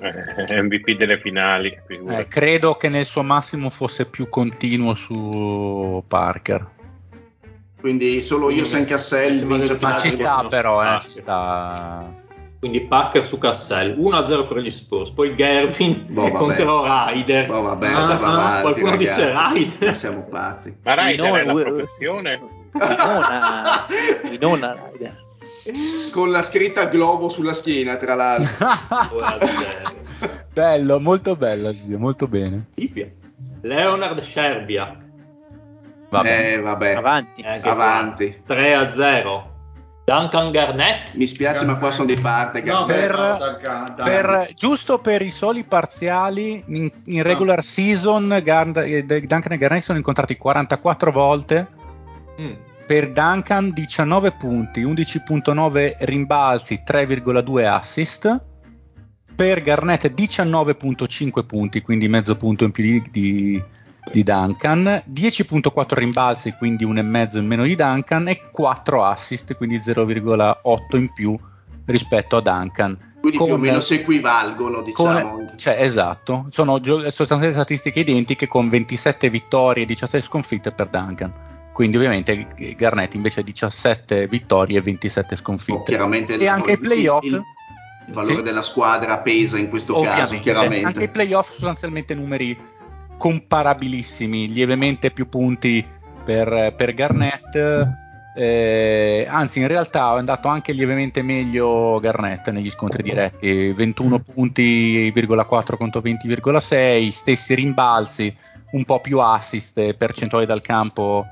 [0.49, 1.77] Eh, MVP delle finali.
[1.87, 6.71] Eh, credo che nel suo massimo fosse più continuo su Parker.
[7.81, 10.01] Quindi solo io Sam Cassell vince Ma Parker.
[10.01, 11.21] ci sta però, eh, ah, ci sì.
[11.21, 12.23] sta.
[12.65, 15.11] Quindi Parker su Cassell 1-0 per gli Spurs.
[15.11, 17.51] Poi Gervin Boh, contro Ryder.
[17.51, 19.21] Oh, vabbè, Ah, andiamo ah, avanti, qualcuno ragazzi.
[19.21, 19.89] dice Ryder.
[19.91, 20.77] Ma siamo pazzi.
[20.83, 22.41] Ma Ryder è la professione?
[22.73, 23.87] Winona,
[24.31, 25.25] Winona Ryder.
[26.11, 28.67] Con la scritta globo sulla schiena, tra l'altro.
[30.55, 32.69] bello, molto bello, zio, molto bene.
[33.61, 34.97] Leonard Sherbia.
[36.09, 36.53] Vabbè.
[36.55, 36.95] Eh, vabbè.
[36.95, 37.43] Avanti.
[37.43, 38.41] Eh, Avanti.
[38.47, 38.57] qua.
[38.57, 39.53] 3-0.
[40.05, 41.15] Duncan Garnett.
[41.15, 42.63] Mi spiace, ma qua sono di parte.
[42.63, 42.85] No.
[42.85, 43.85] Per- no, Duncan.
[43.97, 49.83] Per- giusto per i soli parziali, in, in regular season Gard- eh, Duncan e Garnett
[49.83, 51.69] sono incontrati 44 volte.
[52.41, 52.53] Mm.
[52.87, 58.43] Per Duncan 19 punti, 11.9 rimbalzi, 3,2 assist.
[59.35, 63.63] Per Garnett 19.5 punti, quindi mezzo punto in più di, di-
[64.13, 70.97] di Duncan, 10.4 rimbalzi, quindi 1,5 in meno di Duncan e 4 assist, quindi 0,8
[70.97, 71.39] in più
[71.87, 73.13] rispetto a Duncan.
[73.21, 75.31] Quindi più o Con- meno si equivalgono, diciamo.
[75.33, 80.89] Con- cioè, esatto, sono gio- sostanzialmente statistiche identiche con 27 vittorie e 17 sconfitte per
[80.89, 81.33] Duncan.
[81.73, 82.47] Quindi ovviamente
[82.77, 85.83] Garnett invece 17 vittorie e 27 Oh, sconfitte.
[85.87, 87.43] chiaramente E anche i playoff, Il,
[88.07, 88.43] il valore Sì.
[88.43, 90.87] della squadra pesa in questo caso, ovviamente, chiaramente.
[90.87, 92.57] anche i playoff sostanzialmente numeri
[93.17, 95.87] comparabilissimi, lievemente più punti
[96.25, 97.57] per, per Garnett.
[98.37, 105.77] eh, anzi, in realtà è andato anche lievemente meglio Garnett negli scontri diretti: 21 punti,4
[105.77, 108.35] contro 20,6, stessi rimbalzi,
[108.73, 111.27] un po' più assist, percentuali dal campo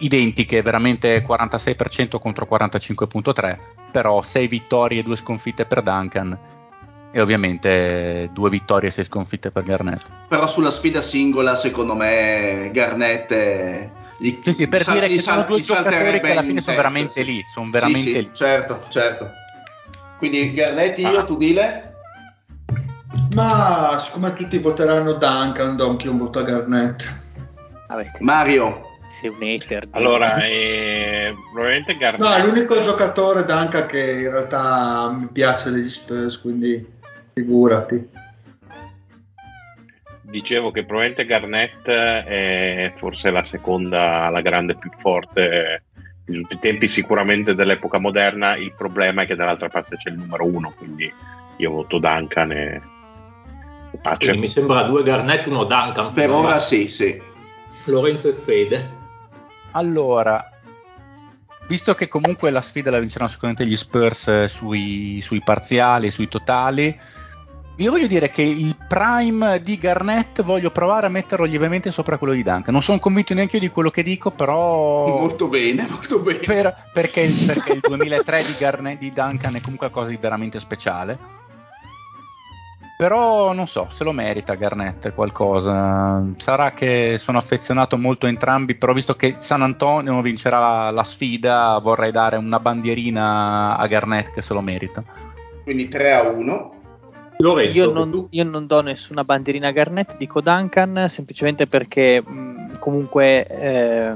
[0.00, 3.58] identiche, veramente 46% contro 45,3,
[3.90, 6.56] però 6 vittorie e 2 sconfitte per Duncan
[7.18, 10.02] e ovviamente 2 vittorie e 6 sconfitte per Garnett.
[10.28, 13.90] Però sulla sfida singola, secondo me, Garnett è...
[14.20, 16.46] Gli, Sì, sì, per sal- dire che sono sal- due gli giocatori che alla in
[16.46, 17.24] fine sono testa, veramente sì.
[17.24, 18.30] lì, sono veramente Sì, sì, lì.
[18.32, 19.30] Certo, certo.
[20.18, 21.24] Quindi Garnett io, Ah.
[21.24, 21.94] tu dile?
[23.34, 27.02] Ma siccome tutti voteranno Duncan, do anche un voto a Garnett.
[27.88, 28.82] Vabbè, Mario.
[29.20, 29.88] sei un hater.
[29.92, 32.20] Allora, eh, probabilmente Garnett.
[32.20, 36.84] No, è l'unico giocatore Duncan che in realtà mi piace degli Spurs, quindi
[37.38, 38.08] figurati.
[40.22, 45.84] Dicevo che probabilmente Garnett è forse la seconda, la grande più forte
[46.26, 48.56] di tutti i tempi, sicuramente dell'epoca moderna.
[48.56, 51.10] Il problema è che dall'altra parte c'è il numero uno, quindi
[51.56, 52.82] io voto Duncan e,
[53.92, 54.18] e pace.
[54.18, 56.12] Quindi mi sembra due Garnett, uno Duncan.
[56.12, 57.20] Per ora sì, sì.
[57.84, 58.96] Lorenzo e Fede.
[59.70, 60.46] Allora,
[61.68, 66.28] visto che comunque la sfida la vinceranno sicuramente gli Spurs eh, sui, sui parziali, sui
[66.28, 66.94] totali,
[67.78, 72.32] io voglio dire che il prime di Garnett voglio provare a metterlo lievemente sopra quello
[72.32, 72.72] di Duncan.
[72.72, 75.06] Non sono convinto neanche io di quello che dico, però...
[75.18, 76.38] Molto bene, molto bene.
[76.40, 80.58] per- perché, il- perché il 2003 di, Garnett, di Duncan è comunque qualcosa di veramente
[80.58, 81.36] speciale.
[82.96, 86.20] Però non so, se lo merita Garnett qualcosa.
[86.36, 91.04] Sarà che sono affezionato molto a entrambi, però visto che San Antonio vincerà la, la
[91.04, 95.04] sfida, vorrei dare una bandierina a Garnett che se lo merita.
[95.62, 96.72] Quindi 3 a 1.
[97.40, 102.78] Lorenzo, Io non, io non do nessuna bandierina a Garnett, dico Duncan, semplicemente perché mh,
[102.80, 104.12] comunque eh,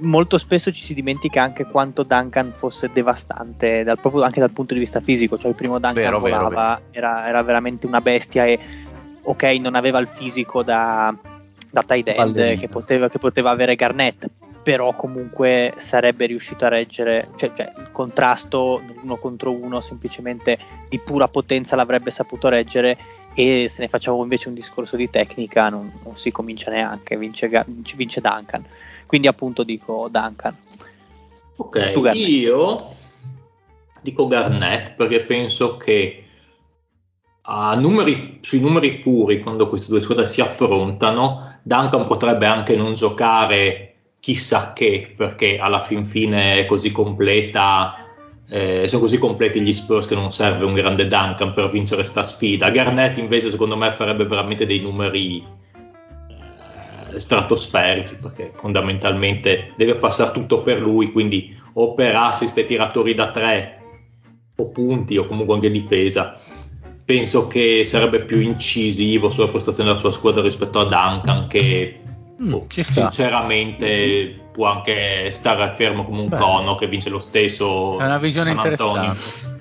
[0.00, 4.72] molto spesso ci si dimentica anche quanto Duncan fosse devastante, dal- proprio anche dal punto
[4.72, 8.46] di vista fisico, cioè il primo Duncan Vero, vero, volava, Era, era veramente una bestia
[8.46, 8.58] e
[9.22, 11.14] ok non aveva il fisico da,
[11.70, 14.26] da tight end che poteva, che poteva avere Garnett,
[14.62, 20.58] però comunque sarebbe riuscito a reggere, cioè, cioè, il contrasto uno contro uno semplicemente
[20.88, 22.98] di pura potenza l'avrebbe saputo reggere
[23.32, 27.48] e se ne facciamo invece un discorso di tecnica non, non si comincia neanche, vince,
[27.48, 28.64] vince- Duncan.
[29.06, 30.56] Quindi appunto dico Duncan.
[31.56, 32.16] Ok, Garnett.
[32.16, 32.76] io
[34.02, 36.24] dico Garnett perché penso che
[37.42, 42.94] a numeri- sui numeri puri, quando queste due squadre si affrontano, Duncan potrebbe anche non
[42.94, 43.89] giocare
[44.20, 48.06] chissà che, perché alla fin fine è così completa.
[48.48, 52.22] eh, sono così completi gli Spurs che non serve un grande Duncan per vincere sta
[52.22, 52.70] sfida.
[52.70, 55.42] Garnett invece secondo me farebbe veramente dei numeri
[57.12, 63.14] eh, stratosferici perché fondamentalmente deve passare tutto per lui, quindi o per assist e tiratori
[63.14, 63.78] da tre
[64.56, 66.38] o punti o comunque anche difesa.
[67.04, 71.99] Penso che sarebbe più incisivo sulla prestazione della sua squadra rispetto a Duncan che
[72.42, 73.10] Mm, oh, ci sta.
[73.10, 76.36] sinceramente può anche stare fermo come un Beh.
[76.38, 79.58] cono che vince lo stesso È una visione interessante.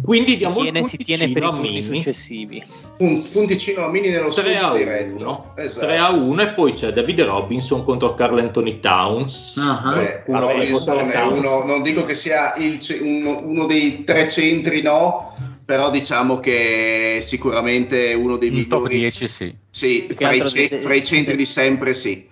[0.00, 1.82] Quindi Si diamo tiene, il si tiene per i punticino a turni Mini.
[2.02, 2.64] successivi.
[2.98, 5.52] Un punticino a mini nello 3 a scontro 1, diretto.
[5.56, 5.86] Esatto.
[5.86, 9.56] 3 a 1 e poi c'è David Robinson contro Carl Anthony Towns.
[9.58, 14.82] Ah, Beh, Robinson è uno, non dico che sia il uno, uno dei tre centri,
[14.82, 15.34] no,
[15.72, 18.98] però diciamo che sicuramente uno dei Il top migliori.
[18.98, 19.56] 10 sì.
[19.70, 22.28] Sì, fra i, ce- de- fra i centri di sempre, sì.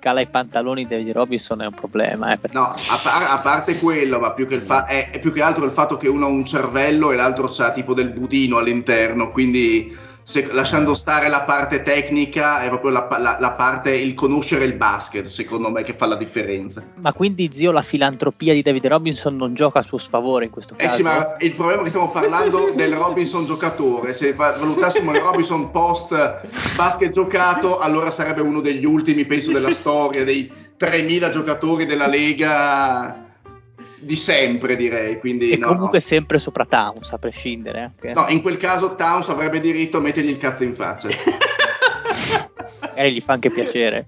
[0.00, 2.32] Cala i pantaloni David Robinson è un problema.
[2.32, 5.20] Eh, perché- No, a, par- a parte quello, ma più che, il fa- è, è
[5.20, 8.08] più che altro il fatto che uno ha un cervello e l'altro ha tipo del
[8.08, 9.94] budino all'interno, quindi
[10.28, 14.74] se- lasciando stare la parte tecnica è proprio la, la- la parte, il conoscere il
[14.74, 16.82] basket, secondo me, che fa la differenza.
[16.96, 20.74] Ma quindi zio la filantropia di David Robinson non gioca a suo sfavore in questo
[20.76, 20.96] Eh caso?
[20.96, 24.12] sì, ma il problema è che stiamo parlando del Robinson giocatore.
[24.12, 26.10] Se valutassimo il Robinson post
[26.76, 33.27] basket giocato, allora sarebbe uno degli ultimi, penso, della storia, dei 3000 giocatori della Lega
[34.00, 35.18] di sempre, direi.
[35.18, 36.04] Quindi, e no, comunque no.
[36.04, 37.80] sempre sopra Towns, a prescindere.
[37.80, 38.12] Anche.
[38.12, 41.08] No, in quel caso Towns avrebbe diritto a mettergli il cazzo in faccia.
[42.80, 44.06] Magari gli fa anche piacere.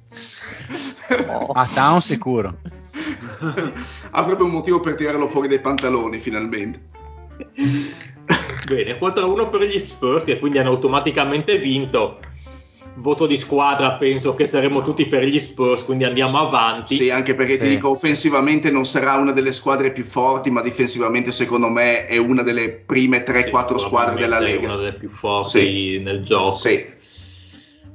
[1.27, 1.47] No.
[1.55, 2.57] A Town sicuro.
[4.11, 6.89] avrebbe un motivo per tirarlo fuori dai pantaloni, finalmente.
[8.67, 12.21] Bene, 4-1 per gli Spurs che quindi hanno automaticamente vinto.
[13.01, 16.97] Voto di squadra, penso che saremo tutti per gli Spurs, quindi andiamo avanti.
[16.97, 17.61] Sì, anche perché Sì.
[17.61, 22.19] ti dico, offensivamente non sarà una delle squadre più forti, ma difensivamente secondo me è
[22.19, 24.67] una delle prime 3-4 Sì, squadre della Lega.
[24.67, 25.99] Una delle più forti Sì.
[26.03, 26.53] nel gioco.
[26.57, 26.85] Sì.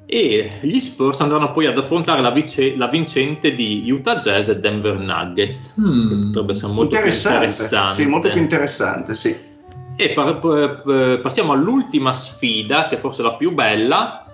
[0.07, 4.57] E gli Spurs andranno poi ad affrontare la, vice- la vincente di Utah Jazz e
[4.57, 5.73] Denver Nuggets.
[5.79, 6.09] Hmm.
[6.09, 7.37] Che potrebbe essere molto interessante.
[7.37, 7.93] più interessante.
[7.93, 9.35] Sì, molto più interessante, sì.
[9.97, 14.24] E par- p- passiamo all'ultima sfida, che forse è la più bella.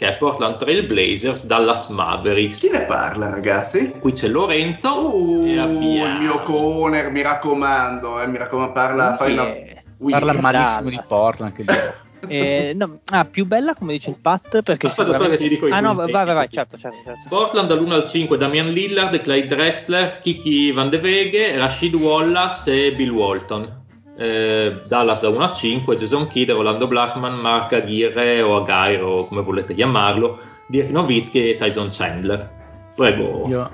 [0.00, 2.60] Che è Portland Trail Blazers Dallas Mavericks.
[2.60, 3.92] Chi ne parla, ragazzi?
[3.98, 9.32] Qui c'è Lorenzo Uh, e il mio corner, mi raccomando, eh, mi raccomando, parla, fai
[9.32, 9.44] una...
[9.98, 10.40] Ui, Parla Dallas.
[10.40, 11.52] malissimo di Portland.
[11.52, 11.64] Che
[12.28, 15.34] eh, no, ah, più bella come dice il Pat perché Aspetta, sicuramente...
[15.34, 17.28] aspetta ti dico i ah no vai vai vai certo certo, certo.
[17.28, 22.94] Portland dall'1 al 5 Damian Lillard, Clyde Drexler, Kiki Van de Veghe, Rashid Wallace e
[22.94, 23.88] Bill Walton.
[24.16, 29.26] Eh, Dallas da 1 a 5, Jason Kidd, Rolando Blackman, Mark Aguirre o Aguirre o
[29.26, 32.58] come volete chiamarlo, Dirk Nowitzki e Tyson Chandler.
[32.94, 33.46] Prego.
[33.48, 33.70] Io,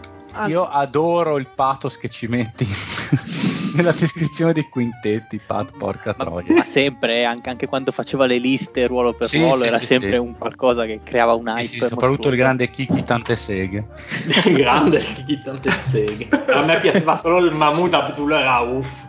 [0.46, 2.66] io adoro il pathos che ci metti
[3.74, 6.54] nella descrizione dei quintetti, Pat, porca Ma, troia.
[6.54, 9.86] ma sempre, anche, anche quando faceva le liste ruolo per Sì, ruolo, sì, era sì,
[9.86, 10.16] sempre sì.
[10.16, 11.64] un qualcosa che creava un hype.
[11.64, 13.86] Sì, sì, soprattutto il grande Kiki tante seghe.
[14.44, 16.28] Grande Kiki tante seghe.
[16.52, 19.04] A me piaceva solo il Mahmoud Abdul Rauf.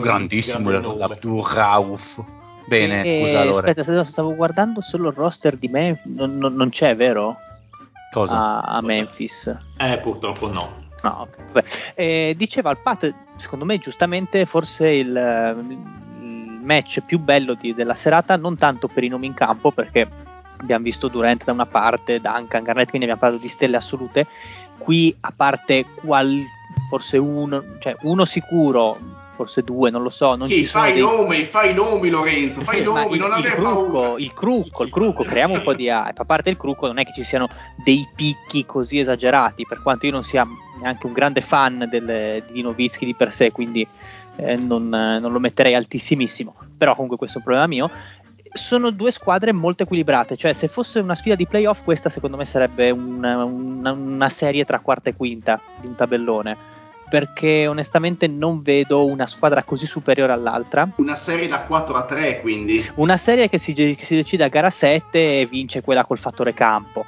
[0.00, 2.22] Grandissimo l'Abdur Rauf.
[2.66, 3.58] Bene, Eh, scusa allora.
[3.58, 7.36] Aspetta, stavo- stavo guardando solo il roster di me, non, non- non c'è, vero?
[8.12, 8.34] Cosa?
[8.34, 9.54] A, a Memphis.
[9.78, 10.86] Eh, purtroppo no.
[11.02, 11.28] No.
[11.52, 11.64] Vabbè.
[11.94, 15.06] Eh, diceva il Pat, secondo me giustamente forse il,
[16.20, 20.06] il match più bello di- della serata, non tanto per i nomi in campo, perché
[20.58, 24.26] abbiamo visto Durant da una parte, Duncan, Garnett, quindi abbiamo parlato di stelle assolute.
[24.76, 26.42] Qui, a parte qual,
[26.90, 28.96] forse uno, cioè uno sicuro,
[29.38, 30.34] forse due, non lo so.
[30.34, 33.20] Non sono Fai i dei- nomi, fai i nomi Lorenzo, fai i Ma nomi, il,
[33.20, 34.20] non il aver crucco, paura.
[34.20, 36.20] il crucco, il crucco, creiamo un po' di hype.
[36.20, 40.06] A parte il crucco, non è che ci siano dei picchi così esagerati, per quanto
[40.06, 40.44] io non sia
[40.80, 43.86] neanche un grande fan del, di Novitsky di per sé, quindi
[44.36, 46.54] eh, non, eh, non lo metterei altissimissimo.
[46.76, 47.90] Però comunque questo è un problema mio.
[48.50, 52.44] Sono due squadre molto equilibrate, cioè se fosse una sfida di playoff, questa secondo me
[52.46, 56.56] sarebbe una, una- una serie tra quarta e quinta di un tabellone.
[57.08, 60.88] Perché onestamente non vedo una squadra così superiore all'altra.
[60.96, 62.86] Una serie da 4 a 3, quindi.
[62.96, 66.52] Una serie che si, che si decide a gara 7 e vince quella col fattore
[66.52, 67.04] campo.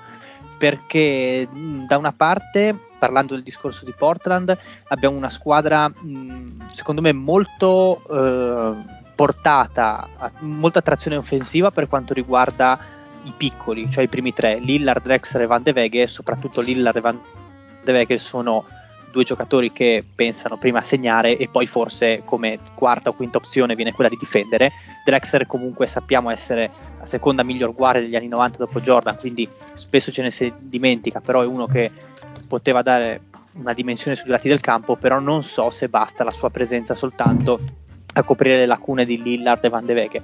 [0.59, 1.49] Perché
[1.87, 4.57] da una parte, parlando del discorso di Portland,
[4.89, 12.15] abbiamo una squadra mh, secondo me molto eh, portata, a molta attrazione offensiva per quanto
[12.15, 12.79] riguarda
[13.25, 17.01] i piccoli, cioè i primi tre, Lillard, Drexler e Van de Veghe, soprattutto Lillard e
[17.01, 17.21] Van
[17.85, 18.65] de Veghe sono
[19.11, 23.75] due giocatori che pensano prima a segnare e poi forse come quarta o quinta opzione
[23.75, 24.73] viene quella di difendere.
[25.05, 30.13] Drexler comunque sappiamo essere la seconda miglior guardia degli anni 90 dopo Jordan, quindi spesso
[30.13, 31.91] ce ne si dimentica, però è uno che
[32.47, 33.23] poteva dare
[33.55, 37.59] una dimensione sui lati del campo, però non so se basta la sua presenza soltanto
[38.13, 40.23] a coprire le lacune di Lillard e Van de Veghe.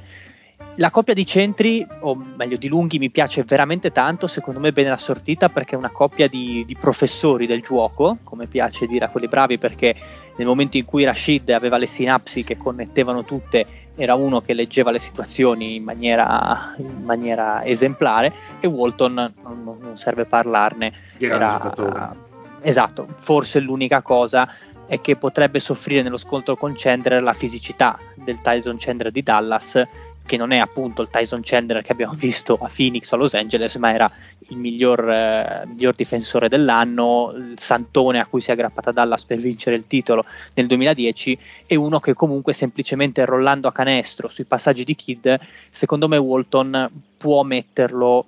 [0.79, 4.91] La coppia di centri, o meglio di lunghi, mi piace veramente tanto, secondo me bene
[4.91, 9.27] assortita perché è una coppia di, di professori del gioco, come piace dire a quelli
[9.27, 9.95] bravi, perché
[10.37, 14.91] nel momento in cui Rashid aveva le sinapsi che connettevano tutte, era uno che leggeva
[14.91, 20.93] le situazioni in maniera, in maniera esemplare e Walton non, non serve parlarne.
[21.16, 22.24] Gran Era- giocatore.
[22.61, 24.47] Esatto, forse l'unica cosa
[24.87, 29.83] è che potrebbe soffrire nello scontro con Chandler la fisicità del Tyson Chandler di Dallas,
[30.27, 33.77] che non è appunto il Tyson Chandler che abbiamo visto a Phoenix a Los Angeles,
[33.77, 34.11] ma era
[34.49, 39.38] il miglior, eh, miglior difensore dell'anno, il santone a cui si è aggrappata Dallas per
[39.38, 40.25] vincere il titolo
[40.55, 45.29] nel 2010 e uno che comunque semplicemente rollando a canestro sui passaggi di Kidd,
[45.71, 48.26] secondo me Walton può metterlo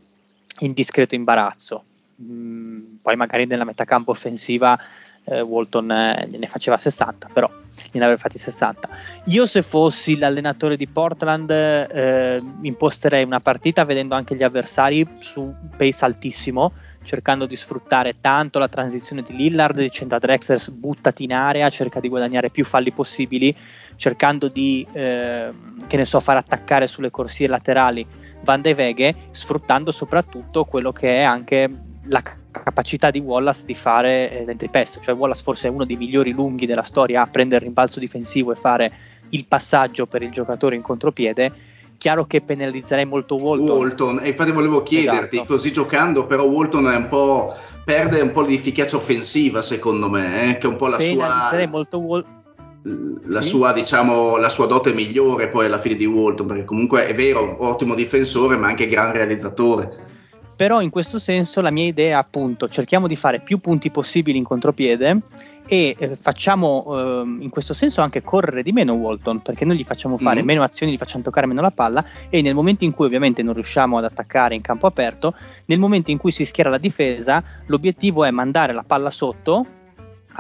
[0.61, 1.85] in discreto imbarazzo.
[2.21, 4.77] Mm, poi magari nella metacampo offensiva
[5.31, 7.51] eh, Walton eh, ne faceva 60, però
[7.93, 8.89] ne avrebbe fatti 60.
[9.27, 15.41] Io se fossi l'allenatore di Portland eh, imposterei una partita vedendo anche gli avversari su
[15.41, 16.73] un pace altissimo,
[17.03, 22.01] cercando di sfruttare tanto la transizione di Lillard, dicendo a Drexler buttati in area, cerca
[22.01, 23.55] di guadagnare più falli possibili,
[23.97, 25.51] cercando di eh,
[25.87, 28.07] che ne so, far attaccare sulle corsie laterali
[28.43, 31.71] Van de Veghe, sfruttando soprattutto quello che è anche
[32.05, 35.97] la capacità di Wallace di fare eh, l'entry pass, cioè Wallace forse è uno dei
[35.97, 38.93] migliori lunghi della storia a prendere il rimbalzo difensivo e fare
[39.31, 41.77] il passaggio per il giocatore in contropiede.
[41.99, 43.69] Chiaro che penalizzerei molto Walton.
[43.77, 45.53] Walton, e infatti volevo chiederti, Esatto.
[45.55, 47.55] così giocando, però Walton è un po'.
[47.85, 51.63] perde un po' di efficacia offensiva, secondo me, eh, che è un po' la penalizzerei
[51.65, 51.69] sua.
[51.71, 52.25] molto Wal-
[53.25, 53.49] la, Sì.
[53.49, 57.57] sua, diciamo, la sua dote migliore poi alla fine di Walton, perché comunque è vero,
[57.61, 60.07] ottimo difensore, ma anche gran realizzatore.
[60.55, 64.37] Però in questo senso la mia idea è appunto cerchiamo di fare più punti possibili
[64.39, 65.21] in contropiede
[65.69, 69.85] e eh, facciamo ehm, in questo senso anche correre di meno Walton perché noi gli
[69.85, 70.47] facciamo fare Mm.
[70.47, 73.53] meno azioni, gli facciamo toccare meno la palla e nel momento in cui ovviamente non
[73.53, 75.35] riusciamo ad attaccare in campo aperto,
[75.67, 79.67] nel momento in cui si schiera la difesa, l'obiettivo è mandare la palla sotto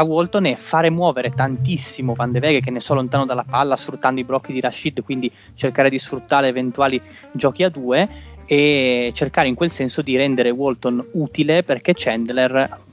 [0.01, 3.77] a Walton e fare muovere tantissimo Van de Veghe che ne so lontano dalla palla
[3.77, 7.01] sfruttando i blocchi di Rashid quindi cercare di sfruttare eventuali
[7.33, 8.09] giochi a due
[8.47, 12.87] e cercare in quel senso di rendere Walton utile perché Chandler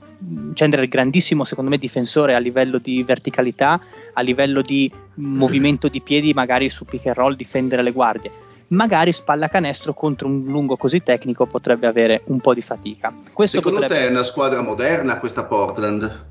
[0.54, 3.80] Chandler è grandissimo secondo me difensore a livello di verticalità
[4.12, 8.30] a livello di movimento di piedi magari su pick and roll difendere le guardie
[8.68, 13.58] magari spalla canestro contro un lungo così tecnico potrebbe avere un po' di fatica questo
[13.58, 14.02] Secondo potrebbe...
[14.02, 16.24] te è una squadra moderna questa Portland?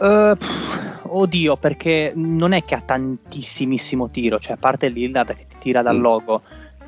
[0.00, 5.46] Eh, pff, oddio, perché non è che ha tantissimissimo tiro, cioè a parte Lillard che
[5.46, 6.02] ti tira dal Mm.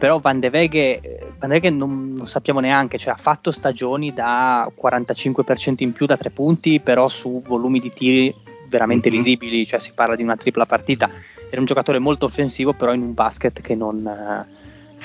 [0.03, 3.53] Però Van de Veghe, eh, Van de Veghe non, non sappiamo neanche, cioè ha fatto
[3.53, 8.35] stagioni da 45% in più da tre punti, però su volumi di tiri
[8.67, 9.15] veramente Mhm.
[9.15, 11.09] risibili, cioè si parla di una tripla partita.
[11.49, 14.05] Era un giocatore molto offensivo, però in un basket che non...
[14.05, 14.61] eh,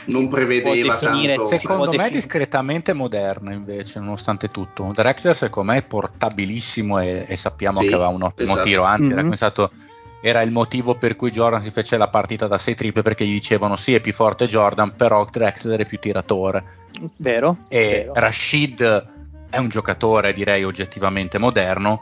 [0.06, 1.56] Non prevedeva definire- tanto.
[1.56, 4.92] Secondo me è discretamente moderno invece, nonostante tutto.
[4.96, 8.64] Drexler secondo me è portabilissimo e, e sappiamo Sì, che aveva un ottimo esatto.
[8.68, 9.28] tiro, anzi era, Mhm.
[10.22, 13.34] Era il motivo per cui Jordan si fece la partita da 6 triple perché gli
[13.34, 16.64] dicevano sì è più forte Jordan, però Drexler è più tiratore.
[17.18, 17.58] vero?
[17.68, 18.14] E vero.
[18.14, 19.16] Rashid
[19.50, 22.02] è un giocatore direi oggettivamente moderno,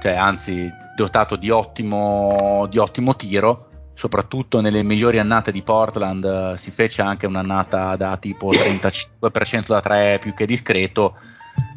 [0.00, 6.56] cioè anzi dotato di ottimo, di ottimo tiro, soprattutto nelle migliori annate di Portland eh,
[6.56, 11.16] si fece anche un'annata da tipo 35% da 3 più che discreto,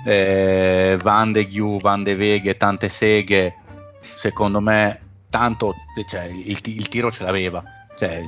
[0.06, 3.56] eh, Van de Gu, Van de Veghe, tante seghe,
[4.00, 5.76] secondo me tanto
[6.06, 7.64] cioè, il, il tiro ce l'aveva.
[7.98, 8.24] Cioè,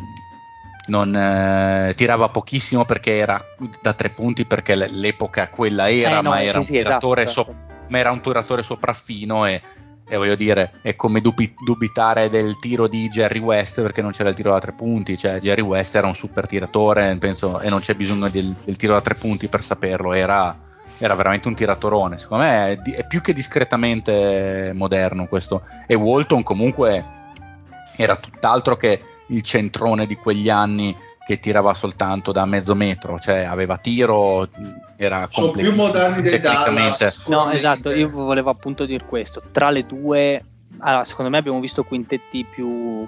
[0.87, 3.39] non eh, tirava pochissimo perché era
[3.81, 6.87] da tre punti perché l'epoca quella era, Eh, no, ma sì, era un sì, esatto,
[6.87, 7.43] tiratore esatto.
[7.43, 7.55] so-
[7.89, 9.61] ma era un tiratore sopraffino e,
[10.09, 14.29] e voglio dire è come dubi- dubitare del tiro di Jerry West perché non c'era
[14.29, 17.79] il tiro da tre punti cioè Jerry West era un super tiratore penso, e non
[17.79, 20.57] c'è bisogno del, del tiro da tre punti per saperlo era,
[21.03, 25.95] era veramente un tiratorone secondo me è, di- è più che discretamente moderno questo e
[25.95, 27.03] Walton comunque
[27.95, 33.43] era tutt'altro che il centrone di quegli anni che tirava soltanto da mezzo metro, cioè
[33.43, 34.49] aveva tiro,
[34.97, 36.97] era Sono più moderni dei tecnicamente.
[36.97, 37.27] Dallas.
[37.27, 39.41] No, esatto, io volevo appunto dire questo.
[39.51, 40.43] Tra le due,
[40.79, 43.07] allora, secondo me abbiamo visto quintetti più,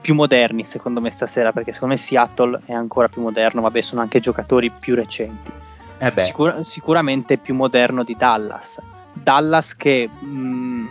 [0.00, 4.00] più moderni, secondo me stasera, perché secondo me Seattle è ancora più moderno, vabbè, sono
[4.00, 5.50] anche giocatori più recenti.
[6.04, 8.80] Eh beh, Sicura- sicuramente più moderno di Dallas.
[9.12, 10.86] Dallas che mh,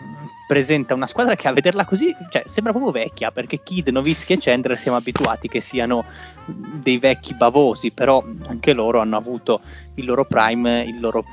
[0.48, 4.38] presenta una squadra che a vederla così cioè, sembra proprio vecchia perché Kid, Novitsky e
[4.40, 6.06] Chandler siamo abituati che siano
[6.46, 9.62] dei vecchi bavosi però anche loro hanno avuto
[9.96, 11.24] il loro prime il loro,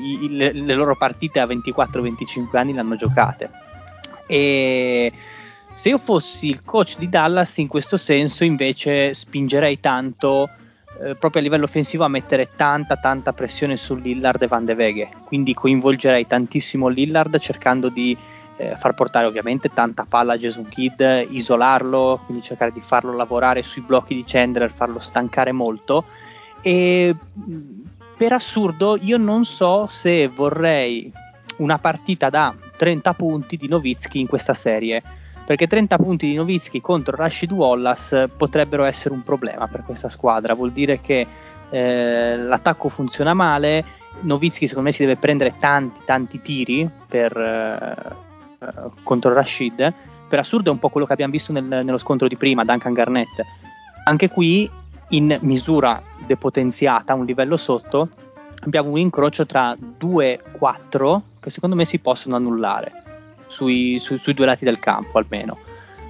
[0.00, 3.50] i- i- le, loro partite a 24-25 anni le hanno giocate
[4.26, 5.12] e
[5.74, 10.48] se io fossi il coach di Dallas in questo senso invece spingerei tanto
[11.00, 14.74] eh, proprio a livello offensivo a mettere tanta tanta pressione su Lillard e Van de
[14.74, 18.16] Veghe quindi coinvolgerei tantissimo Lillard cercando di
[18.62, 21.00] eh, far portare ovviamente tanta palla a Jason Kidd
[21.30, 26.04] isolarlo quindi cercare di farlo lavorare sui blocchi di Chandler farlo stancare molto.
[26.60, 27.54] E mh,
[28.16, 31.10] per assurdo io non so se vorrei
[31.56, 35.02] una partita da 30 punti di Novitsky in questa serie
[35.44, 40.54] perché 30 punti di Novitsky contro Rashid Wallace potrebbero essere un problema per questa squadra.
[40.54, 41.26] Vuol dire che
[41.70, 43.84] eh, l'attacco funziona male.
[44.20, 49.92] Novitsky, secondo me, si deve prendere tanti, tanti tiri per, eh, eh, contro Rashid.
[50.28, 52.92] Per assurdo, è un po' quello che abbiamo visto nel- nello scontro di prima, Duncan
[52.92, 53.42] Garnett.
[54.04, 54.70] Anche qui,
[55.10, 58.08] in misura depotenziata, un livello sotto,
[58.60, 63.02] abbiamo un incrocio tra 2-4 che secondo me si possono annullare
[63.52, 65.58] sui, sui- sui due lati del campo almeno.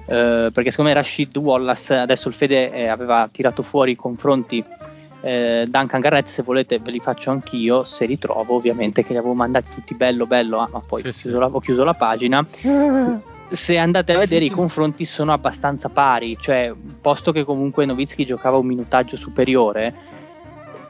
[0.05, 4.63] Eh, perché secondo me Rashid Wallace, adesso il Fede eh, aveva tirato fuori i confronti
[5.21, 9.19] eh, Duncan Garrett, se volete ve li faccio anch'io, se li trovo ovviamente che li
[9.19, 11.21] avevo mandati tutti bello bello, ah, ma poi Sì, ho, sì.
[11.21, 12.45] chiuso la, ho chiuso la pagina.
[13.53, 18.57] Se andate a vedere i confronti sono abbastanza pari, cioè posto che comunque Novitsky giocava
[18.57, 19.93] un minutaggio superiore,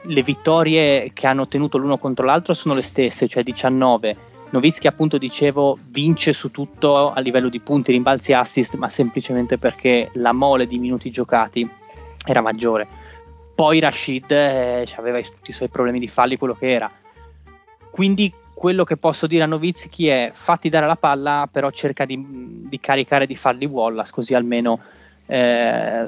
[0.06, 4.16] le vittorie che hanno ottenuto l'uno contro l'altro sono le stesse, cioè 19.
[4.54, 10.10] Novitsky appunto dicevo vince su tutto a livello di punti, rimbalzi assist, ma semplicemente perché
[10.14, 11.68] la mole di minuti giocati
[12.24, 12.86] era maggiore.
[13.52, 16.90] Poi Rashid eh, aveva tutti i suoi problemi di falli, quello che era.
[17.90, 22.24] Quindi quello che posso dire a Novitsky è fatti dare la palla, però cerca di,
[22.68, 24.80] di caricare di farli Wallace, così almeno
[25.26, 26.06] eh,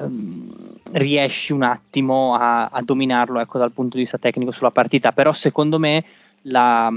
[0.93, 5.11] riesci un attimo a, a dominarlo ecco, dal punto di vista tecnico sulla partita.
[5.11, 6.03] Però secondo me
[6.43, 6.89] la,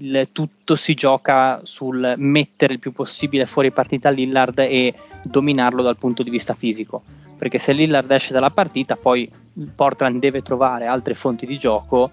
[0.00, 5.96] il tutto si gioca sul mettere il più possibile fuori partita Lillard e dominarlo dal
[5.96, 7.02] punto di vista fisico.
[7.36, 9.30] Perché se Lillard esce dalla partita, poi
[9.74, 12.10] Portland deve trovare altre fonti di gioco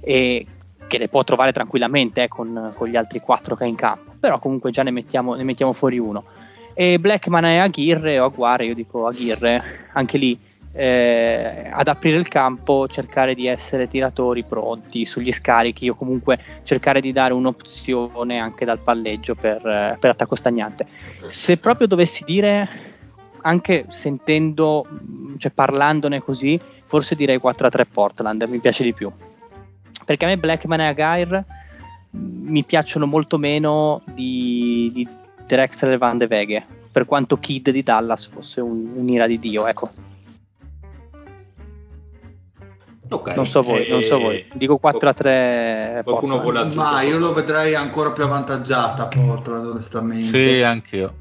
[0.00, 0.46] e
[0.86, 4.12] che le può trovare tranquillamente eh, con, con, gli altri quattro che ha in campo.
[4.18, 6.24] Però comunque già ne mettiamo, ne mettiamo fuori uno.
[6.74, 10.38] E Blackman e Aguirre o Aguare, io dico Aguirre, anche lì
[10.72, 17.00] eh, ad aprire il campo, cercare di essere tiratori pronti sugli scarichi o comunque cercare
[17.00, 20.86] di dare un'opzione anche dal palleggio per, eh, per attacco stagnante.
[21.26, 22.68] Se proprio dovessi dire,
[23.42, 24.86] anche sentendo,
[25.38, 29.10] cioè parlandone così, forse direi 4-3 Portland, mi piace di più.
[30.04, 31.44] Perché a me Blackman e Aguirre
[32.12, 35.08] mi piacciono molto meno di, di
[35.46, 39.66] Drexler e Van de Veghe, per quanto Kid di Dallas fosse un, un'ira di Dio,
[39.66, 40.08] ecco.
[43.12, 43.34] Okay.
[43.34, 44.46] Non so voi, eh, non so voi.
[44.52, 46.00] Dico 4 a 3.
[46.04, 46.90] Qualcuno vuole aggiungere?
[46.92, 50.24] Ma io lo vedrei ancora più avvantaggiata Portland, onestamente.
[50.26, 51.12] Sì, anch'io.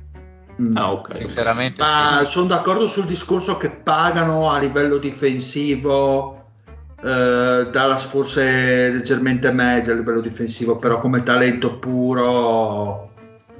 [0.61, 0.77] Mm.
[0.77, 1.17] Ah, ok.
[1.17, 1.81] Sinceramente.
[1.81, 2.31] Ma sì.
[2.31, 6.35] sono d'accordo sul discorso che pagano a livello difensivo.
[7.01, 13.09] Eh, Dallas forse leggermente meglio a livello difensivo, però come talento puro,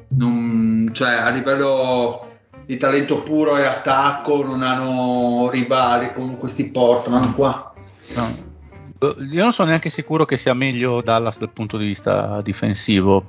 [0.09, 2.27] non, cioè a livello
[2.65, 7.68] di talento puro e attacco non hanno rivali con questi Portland qua.
[8.15, 8.47] No.
[9.31, 13.23] Io non sono neanche sicuro che sia meglio Dallas dal punto di vista difensivo.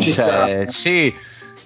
[0.00, 1.14] Ci cioè, sì,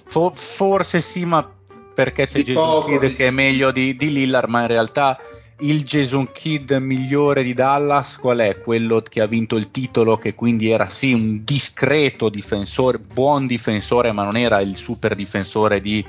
[0.05, 1.49] fo- forse sì, ma
[1.95, 5.19] perché c'è Jason Kidd che è meglio di, di Lillard, ma in realtà
[5.61, 8.59] il Jason Kidd migliore di Dallas qual è?
[8.59, 14.13] Quello che ha vinto il titolo, che quindi era sì un discreto difensore, buon difensore,
[14.13, 16.05] ma non era il super difensore di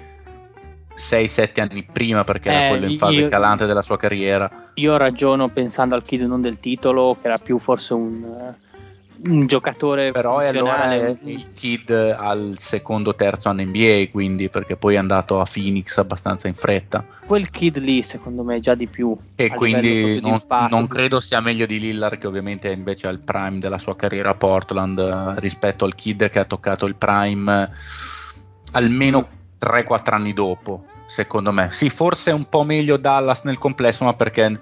[0.99, 4.71] 6-7 anni prima perché eh, era quello in fase io, calante della sua carriera.
[4.75, 8.53] Io ragiono pensando al kid non del titolo, che era più forse un,
[9.25, 14.77] un giocatore però è allora è il kid al secondo terzo anno NBA quindi perché
[14.77, 17.05] poi è andato a Phoenix abbastanza in fretta.
[17.25, 20.39] Quel kid lì secondo me è già di più e quindi non,
[20.69, 24.31] non, credo sia meglio di Lillard che ovviamente invece è al prime della sua carriera
[24.31, 27.69] a Portland uh, rispetto al kid che ha toccato il prime
[28.73, 31.69] almeno 3-4 anni dopo, secondo me.
[31.71, 34.59] Sì, forse un po' meglio Dallas nel complesso, ma perché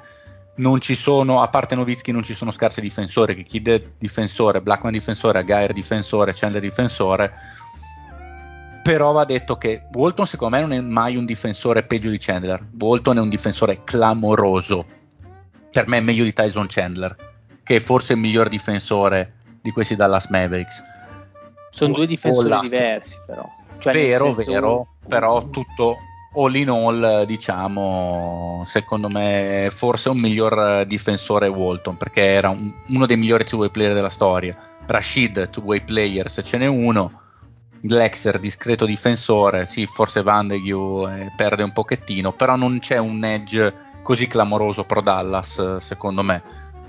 [0.56, 4.92] non ci sono, a parte Novitsky, non ci sono scarsi difensori, che Kid difensore, Blackman
[4.92, 7.34] difensore, Gair difensore, Chandler difensore.
[8.82, 12.66] Però va detto che Walton secondo me non è mai un difensore peggio di Chandler.
[12.80, 14.86] Walton è un difensore clamoroso.
[15.72, 17.16] Per me è meglio di Tyson Chandler,
[17.64, 20.84] che è forse il miglior difensore di questi Dallas Mavericks.
[21.70, 23.48] Sono due difensori diversi però.
[23.80, 24.52] Cioè, vero, senso...
[24.52, 26.02] vero, però tutto
[26.34, 33.06] all in all, diciamo, secondo me forse un miglior difensore Walton, perché era un, uno
[33.06, 34.56] dei migliori two-way player della storia.
[34.86, 37.22] Rashid, two-way player, se ce n'è uno.
[37.80, 43.86] Glexer, discreto difensore, sì, forse Vandeghu eh, perde un pochettino, però non c'è un edge
[44.02, 46.42] così clamoroso pro Dallas, secondo me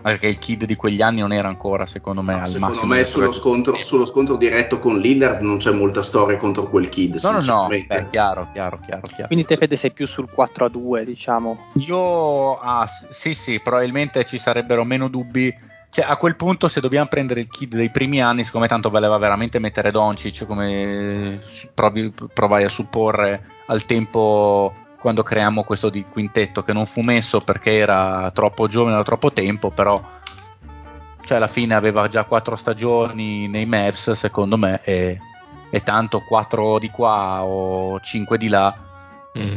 [0.09, 2.95] perché il kid di quegli anni non era ancora secondo me no, al secondo massimo
[2.95, 7.19] me sullo scontro, sullo scontro, diretto con Lillard non c'è molta storia contro quel kid
[7.23, 7.67] no no no.
[7.69, 9.27] beh, chiaro, chiaro, chiaro, chiaro.
[9.27, 11.59] Quindi te Fede sei più sul 4 a 2 diciamo.
[11.75, 15.67] Io ah, sì sì probabilmente ci sarebbero meno dubbi.
[15.91, 19.17] Cioè, a quel punto se dobbiamo prendere il kid dei primi anni siccome tanto valeva
[19.17, 21.41] veramente mettere Doncic come
[21.75, 27.41] provi, provai a supporre al tempo quando creiamo questo di quintetto che non fu messo
[27.41, 30.03] perché era troppo giovane da troppo tempo, però
[31.25, 35.19] cioè alla fine aveva già quattro stagioni nei Mavs secondo me e,
[35.71, 38.75] e tanto quattro di qua o cinque di là.
[39.39, 39.57] Mm.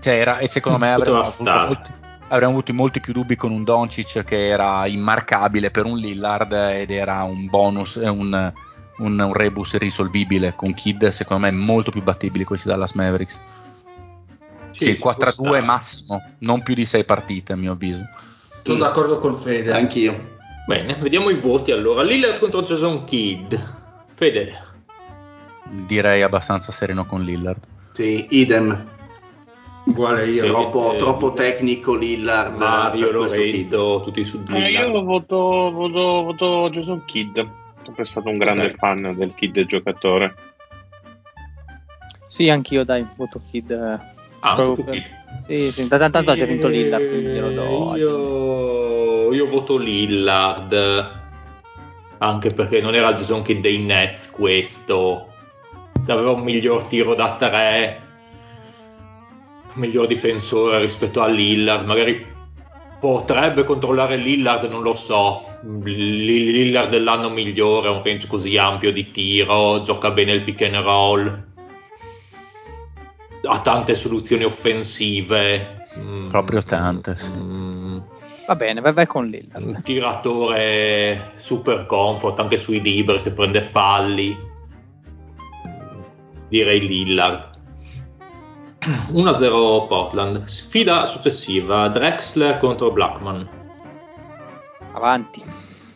[0.00, 1.90] Cioè era, e secondo me avremmo avuto, molti,
[2.28, 6.90] avremmo avuto molti più dubbi con un Doncic che era immarcabile per un Lillard ed
[6.90, 8.52] era un bonus, un,
[8.98, 13.40] un, un rebus irrisolvibile con Kid secondo me molto più battibili questi Dallas Mavericks.
[14.84, 18.08] Sì, 4-2 massimo, non più di 6 partite a mio avviso.
[18.62, 19.72] Sono d'accordo con Fede.
[19.72, 20.30] Anch'io.
[20.66, 22.02] Bene, vediamo i voti allora.
[22.02, 23.54] Lillard contro Jason Kidd.
[24.12, 24.70] Fede.
[25.86, 27.60] Direi abbastanza sereno con Lillard.
[27.92, 28.90] Sì, idem.
[29.84, 30.44] Uguale io.
[30.44, 32.56] Troppo, eh, troppo tecnico Lillard.
[32.56, 34.62] Mario, Lorenzo, tutti su Lillard.
[34.62, 35.36] Eh, io voto,
[35.72, 37.40] voto, voto Jason Kidd.
[37.84, 38.76] Sempre stato un grande okay.
[38.76, 40.34] fan del Kidd giocatore.
[42.28, 43.72] Sì, anch'io dai, voto Kidd
[44.44, 44.74] Ah.
[45.46, 47.96] Sì, sì, tanto ha già vinto Lillard, quindi glielo do.
[47.96, 51.20] Io, io voto Lillard.
[52.22, 55.26] anche perché non era Jason Kidd dei Nets questo.
[56.06, 58.00] Aveva un miglior tiro da 3,
[59.74, 62.26] miglior difensore rispetto a Lillard, magari
[63.00, 65.44] potrebbe controllare Lillard, non lo so.
[65.82, 71.51] Lillard dell'anno migliore, un range così ampio di tiro, gioca bene il pick and roll,
[73.48, 75.86] ha tante soluzioni offensive.
[75.98, 77.32] Mm, Proprio tante, sì.
[77.32, 77.98] Mm,
[78.46, 79.70] Va bene, vai, vai con Lillard.
[79.70, 84.36] Un tiratore super comfort anche sui libri se prende falli.
[86.48, 87.50] Direi Lillard.
[88.82, 90.44] 1-0 Portland.
[90.46, 93.48] Sfida successiva: Drexler contro Blackman.
[94.92, 95.42] Avanti.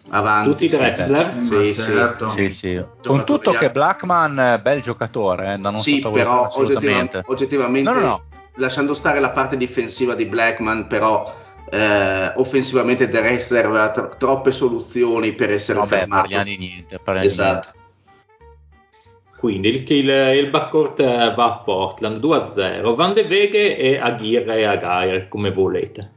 [0.08, 0.48] Avanti.
[0.50, 1.38] Tutti Drexler?
[1.42, 2.28] Sì, certo.
[2.28, 2.82] Sì, sì.
[3.04, 7.18] Con tutto che Blackman, bel giocatore, eh, da non sì, però assolutamente.
[7.18, 8.22] oggettivamente, oggettivamente No, no, no.
[8.56, 11.34] lasciando stare la parte difensiva di Blackman, però
[11.70, 16.20] eh, offensivamente Drexler aveva tro- troppe soluzioni per essere Vabbè, fermato.
[16.20, 16.98] parliamo di niente.
[17.02, 17.68] parliamo di Esatto.
[19.38, 20.08] Quindi il, il,
[20.44, 22.94] il backcourt eh, va a Portland 2-0.
[22.94, 26.10] Van de Veghe e Aguirre e Agair, come volete.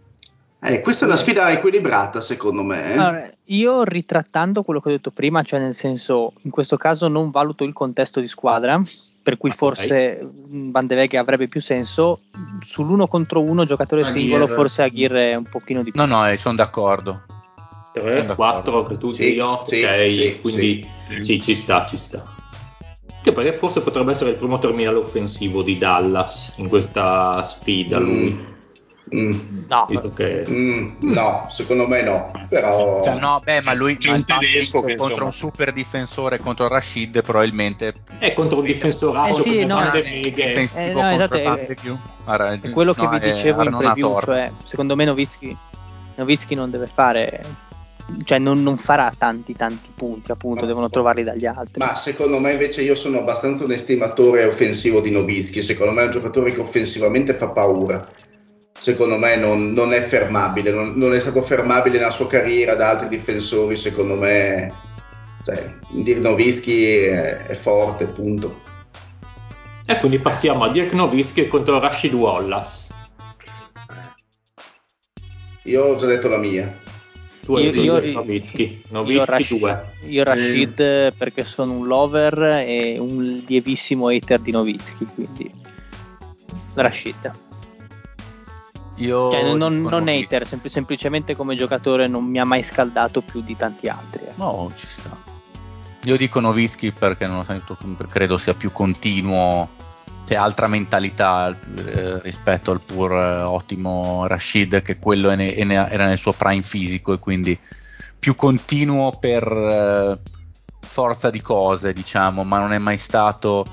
[0.61, 2.93] Eh, questa è una sfida equilibrata, secondo me.
[2.93, 3.37] eh.
[3.51, 7.63] Io ritrattando quello che ho detto prima, cioè nel senso, in questo caso non valuto
[7.63, 8.80] il contesto di squadra,
[9.23, 9.55] per cui Ok.
[9.55, 10.19] forse
[10.51, 12.19] mh, Van de Veghe avrebbe più senso.
[12.59, 14.19] Sull'uno contro uno, giocatore Aguirre.
[14.19, 15.99] singolo, forse Aguirre è un pochino di più.
[15.99, 17.23] No, no, sono d'accordo.
[17.93, 20.88] 3, Sono 4 per tutti Sì, io, sì, ok, sì, quindi
[21.21, 21.41] sì.
[21.41, 22.21] ci sta, ci sta.
[23.23, 28.31] Che perché forse potrebbe essere il primo terminale offensivo di Dallas in questa sfida, lui,
[28.31, 28.45] Mm,
[29.11, 32.31] No, visto che mm, no, secondo me no.
[32.48, 36.38] Però Cioè, no, beh, ma lui C'è un tedesco che, contro insomma- un super difensore
[36.40, 40.31] contro Rashid probabilmente è contro un difensorato Eh sì, no, de eh, Veghe.
[40.45, 41.98] difensivo Eh, no, contro esatto, è-.
[42.26, 45.57] Ha ra- è quello che no, vi è- dicevo in preview, cioè secondo me Novitsky,
[46.15, 47.41] Novitsky non deve fare,
[48.26, 51.80] cioè non, non farà tanti tanti punti, appunto, Ma- devono trovarli dagli altri.
[51.80, 56.06] Ma secondo me invece io sono abbastanza un estimatore offensivo di Nobischi, secondo me è
[56.06, 58.07] un giocatore che offensivamente fa paura.
[58.80, 62.91] Secondo me non, non è fermabile, non, non è stato fermabile nella sua carriera da
[62.91, 64.73] altri difensori, secondo me
[65.43, 68.61] cioè, dire Novischi è, è forte, punto.
[69.85, 72.88] E quindi passiamo a Dirk Nowitzki contro Rashid Wallace.
[75.64, 76.69] Io ho già detto la mia.
[77.41, 79.91] Tu hai Io- detto io- Dirk Nowitzki, io, Nowitzki Rash- 2.
[80.07, 85.51] io Rashid eh, perché sono un lover e un lievissimo hater di Novitsky, quindi
[86.76, 87.31] Rashid.
[88.99, 93.41] Io Cioè, non, non- hater, sempl- semplicemente come giocatore non mi ha mai scaldato più
[93.41, 94.23] di tanti altri.
[94.26, 94.43] ecco.
[94.43, 95.17] No, ci sta.
[96.03, 97.77] Io dico Novitsky perché non lo so,
[98.07, 99.67] credo sia più continuo,
[100.26, 106.17] c'è altra mentalità eh, rispetto al pur eh, ottimo Rashid che quello ne- era nel
[106.17, 107.57] suo prime fisico e quindi
[108.17, 110.17] più continuo per eh,
[110.81, 113.65] forza di cose, diciamo, ma non è mai stato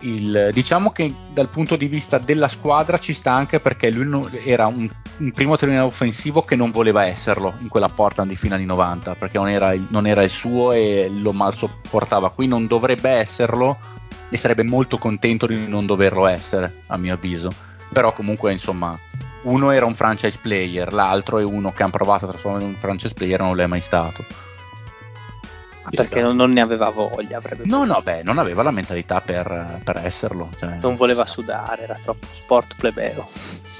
[0.00, 4.30] il diciamo che dal punto di vista della squadra ci sta anche perché lui non-
[4.44, 8.54] era un, un primo terminale offensivo che non voleva esserlo in quella Portland di fine
[8.54, 12.30] anni 90 perché non era, il, non era il suo e lo mal sopportava.
[12.30, 13.78] Qui non dovrebbe esserlo
[14.28, 17.50] e sarebbe molto contento di non doverlo essere a mio avviso.
[17.92, 18.98] Però comunque insomma
[19.42, 22.76] uno era un franchise player l'altro è uno che hanno provato a trasformare in un
[22.76, 24.24] franchise player e non lo è mai stato
[25.90, 29.80] perché non, non ne aveva voglia, avrebbe no no beh non aveva la mentalità per,
[29.84, 31.32] per esserlo cioè, non voleva sta.
[31.32, 33.28] sudare, era troppo sport plebeo.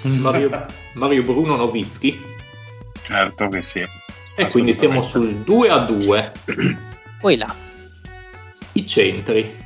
[0.20, 2.34] Mario, Mario Bruno Nowitzki.
[3.02, 3.84] Certo che sì.
[4.36, 6.32] E quindi siamo sul 2 a 2.
[7.20, 7.54] Poi là,
[8.72, 9.64] I centri.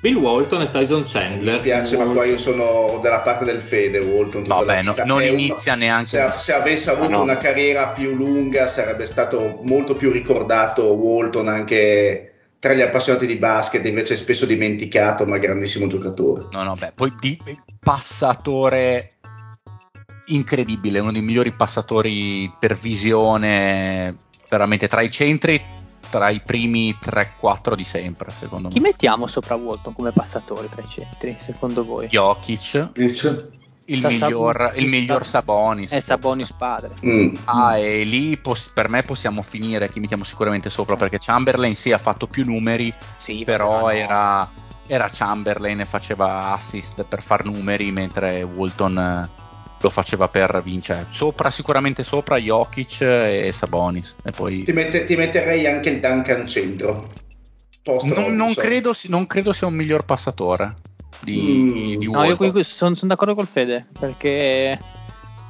[0.00, 1.58] Bill Walton e Tyson Mi Chandler.
[1.58, 4.42] spiace, ma qua io sono dalla parte del Fede, Walton.
[4.44, 7.22] tutta Vabbè, la no- non È uno- inizia neanche Se, se avesse avuto Ah, no.
[7.22, 12.24] una carriera più lunga, sarebbe stato molto più ricordato Walton anche
[12.58, 16.46] tra gli appassionati di basket, invece è spesso dimenticato, ma grandissimo giocatore.
[16.50, 17.38] No, no, beh, poi di
[17.78, 19.10] passatore
[20.26, 24.14] incredibile, uno dei migliori passatori per visione,
[24.48, 25.60] veramente tra i centri,
[26.10, 28.88] tra i primi 3-4 di sempre, secondo chi me.
[28.88, 32.08] mettiamo sopra Walton come passatore tra i centri, secondo voi?
[32.08, 33.50] Jokic, Dice,
[33.86, 35.90] il miglior, il Sab- miglior Sabonis.
[35.90, 36.90] È Sabonis padre.
[37.04, 37.34] Mm.
[37.44, 41.92] Ah, e lì pos- per me possiamo finire, chi mettiamo sicuramente sopra, perché Chamberlain sì
[41.92, 43.88] ha fatto più numeri, Sì, però no.
[43.90, 44.48] era,
[44.86, 49.28] era Chamberlain e faceva assist per far numeri mentre Walton eh,
[49.80, 51.06] lo faceva per vincere.
[51.08, 54.14] Sopra, sicuramente sopra Jokic e Sabonis.
[54.24, 57.10] E poi Ti, mette- ti metterei anche il Duncan centro.
[58.04, 60.74] Non, non credo, non credo sia un miglior passatore
[61.20, 61.98] di, Mm.
[61.98, 62.62] di No, io Walton.
[62.62, 64.78] sono d'accordo col Fede, perché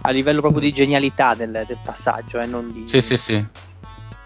[0.02, 2.86] a livello proprio di genialità del, del passaggio, eh, non di...
[2.86, 3.44] Sì, sì, sì.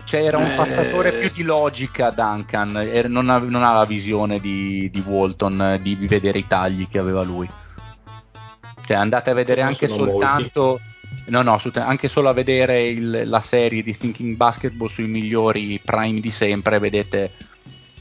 [0.04, 0.54] Cioè era un Eh.
[0.54, 2.72] passatore più di logica Duncan,
[3.08, 7.24] non, ha, non ha la visione di, di Walton di vedere i tagli che aveva
[7.24, 7.48] lui.
[8.86, 10.80] Cioè andate a vedere anche soltanto,
[11.26, 16.20] no no, anche solo a vedere il- la serie di Thinking Basketball sui migliori prime
[16.20, 17.32] di sempre, vedete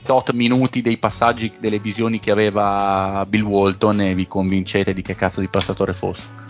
[0.05, 5.15] tot minuti dei passaggi, delle visioni che aveva Bill Walton e vi convincete di che
[5.15, 6.41] cazzo di passatore fosse.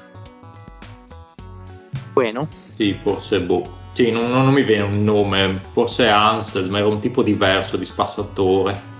[2.13, 2.47] Bueno.
[2.75, 3.81] Sì, forse boh.
[3.93, 7.85] Sì, non, non mi viene un nome, forse Ansel, ma era un tipo diverso di
[7.85, 8.91] spassatore.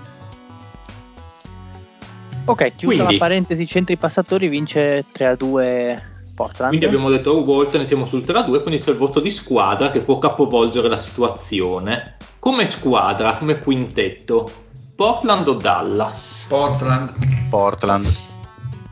[2.46, 5.96] Ok, chiusa Quindi- la parentesi centri passatori, vince 3 a 2
[6.34, 6.68] Portland.
[6.68, 10.00] Quindi abbiamo detto oh, Walton, siamo sul 3-2, quindi c'è il voto di squadra che
[10.00, 12.16] può capovolgere la situazione.
[12.38, 14.50] Come squadra, come quintetto,
[14.94, 16.44] Portland o Dallas?
[16.48, 17.14] Portland.
[17.48, 18.06] Portland.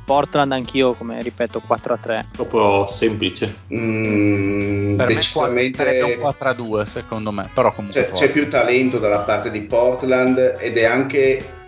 [0.04, 2.26] Portland anch'io, come ripeto, 4 a 3.
[2.32, 3.54] Proprio semplice.
[3.72, 8.48] Mm, Per me decisamente un 4 a 2 secondo me, però comunque c'è, c'è più
[8.48, 11.60] talento dalla parte di Portland ed è anche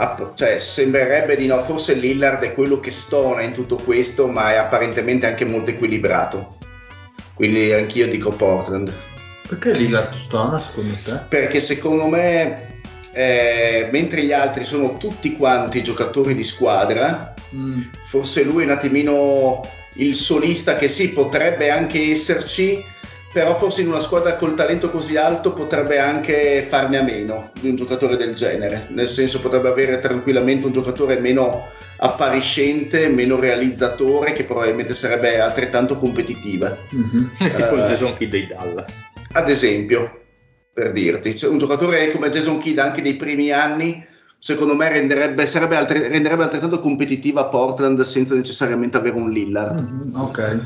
[0.00, 4.52] app- cioè, sembrerebbe di no forse Lillard è quello che stona in tutto questo ma
[4.52, 6.56] è apparentemente anche molto equilibrato
[7.34, 8.94] quindi anch'io dico Portland
[9.48, 11.20] Perché Lillard stona secondo te?
[11.28, 12.76] perché secondo me
[13.12, 17.80] eh, mentre gli altri sono tutti quanti giocatori di squadra Mm.
[18.04, 19.62] forse lui è un attimino
[19.94, 22.84] il solista che sì, potrebbe anche esserci,
[23.32, 27.68] però forse in una squadra col talento così alto potrebbe anche farne a meno di
[27.68, 31.66] un giocatore del genere, nel senso potrebbe avere tranquillamente un giocatore meno
[31.98, 36.76] appariscente, meno realizzatore, che probabilmente sarebbe altrettanto competitiva.
[36.90, 37.30] Mhm.
[37.36, 37.86] tipo il Eh.
[37.86, 38.92] Jason Kidd dei Dallas.
[39.32, 40.20] Ad esempio,
[40.72, 44.04] per dirti, cioè, un giocatore come Jason Kidd anche dei primi anni,
[44.38, 49.78] secondo me renderebbe, sarebbe altre- renderebbe altrettanto competitiva Portland senza necessariamente avere un Lillard.
[49.80, 50.56] Mhm, Ok.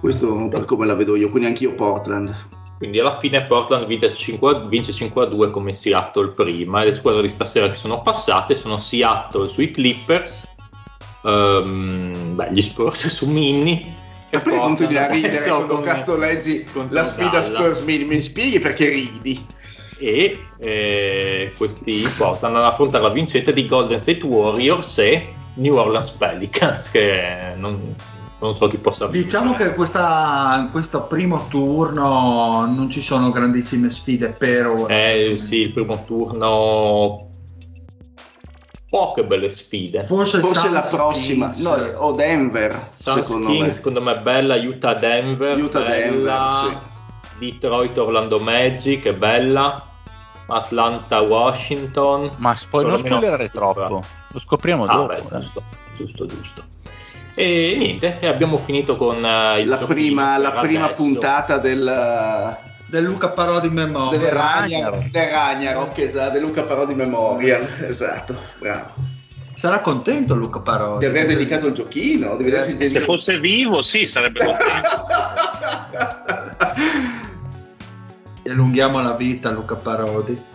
[0.00, 2.34] Questo per come la vedo io, quindi anch'io Portland.
[2.78, 7.20] Quindi alla fine Portland vince 5, vince 5 a 2 come Seattle prima le squadre
[7.20, 10.50] di stasera che sono passate sono Seattle sui Clippers,
[11.26, 13.82] ehm, beh, gli Spurs su Minnie
[14.30, 17.46] E poi continui a ridere quando con- cazzo leggi la sfida Dallas.
[17.48, 19.44] Spurs, mi, mi spieghi perché ridi?
[19.98, 26.10] e eh, questi Portland hanno affrontato la vincente di Golden State Warriors e New Orleans
[26.12, 27.94] Pelicans che non,
[28.40, 33.90] non so chi possa Diciamo che questa, in questo primo turno non ci sono grandissime
[33.90, 34.94] sfide per ora.
[34.94, 37.28] eh sì il primo turno
[38.88, 41.60] poche belle sfide Forse, Forse la prossima, Kings.
[41.62, 43.70] no, o Denver, secondo Kings me.
[43.70, 46.78] secondo me è bella, Utah Denver, Utah bella, Denver,
[47.38, 49.86] Detroit Orlando Magic è bella,
[50.48, 52.30] Atlanta Washington.
[52.38, 55.06] Ma poi non spoilerare troppo, lo scopriamo Ah, dopo.
[55.12, 55.38] beh, eh.
[55.38, 55.62] giusto,
[55.96, 56.64] giusto, giusto.
[57.34, 63.04] E niente, e abbiamo finito con eh, il La prima, la prima puntata del, Del
[63.04, 64.18] Luca Parodi Memoria.
[64.18, 65.10] del Ragnarok.
[65.10, 69.18] Del Ragnarok, esatto, del Luca Parodi Memorial, esatto, bravo.
[69.54, 71.04] Sarà contento Luca Di Parodi.
[71.06, 74.88] aver dedicato il giochino, di vedersi Se dedicato- fosse vivo, sì, sarebbe contento.
[78.42, 80.48] Gli allunghiamo la vita a Luca Parodi.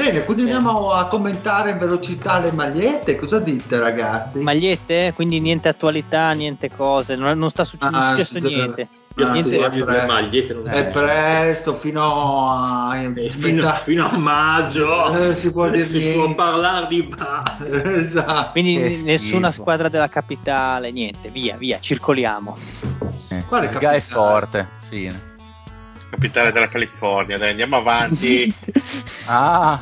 [0.00, 3.16] Bene, quindi andiamo a commentare in velocità le magliette.
[3.16, 4.38] Cosa dite ragazzi?
[4.40, 8.88] Magliette, quindi niente attualità, niente cose, non, non sta succe- non Ah, successo niente.
[9.16, 13.76] Io Ah, ti sì, è pre- magliette non È presto, fino a Eh, fino, metà-
[13.76, 16.34] fino a maggio Eh, si può dire si può niente.
[16.34, 17.84] parlare di basket.
[17.86, 18.50] esatto.
[18.52, 19.60] Quindi nessuna schifo.
[19.62, 22.56] squadra della capitale, niente, via, via, circoliamo.
[23.28, 24.00] Eh, Quale Sga è capitale?
[24.00, 25.12] forte, sì.
[26.08, 28.54] Capitale della California, dai, andiamo avanti.
[29.32, 29.78] Ah,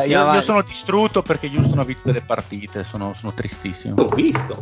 [0.00, 3.94] beh, io, io sono distrutto perché Houston ha vinto delle partite, sono, sono tristissimo.
[3.96, 4.60] L'ho visto.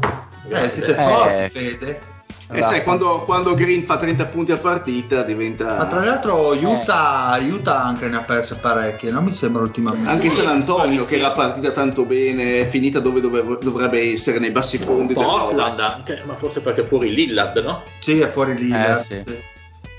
[0.48, 0.94] Eh, siete Eh.
[0.94, 2.12] forti, Fede.
[2.52, 5.78] E sai, quando, quando Green fa 30 punti a partita diventa...
[5.78, 10.08] Ma tra l'altro Utah, Utah anche ne ha perse parecchie, non mi sembra ultimamente.
[10.08, 11.14] Anche San Antonio Sì.
[11.14, 15.80] che era partita tanto bene, è finita dove dove- dovrebbe essere, nei bassi fondi Portland
[15.80, 17.82] anche, ma forse perché è fuori Lillard, no?
[17.98, 18.70] Sì, è fuori lì.
[18.70, 19.16] Eh, sì.
[19.16, 19.38] sì.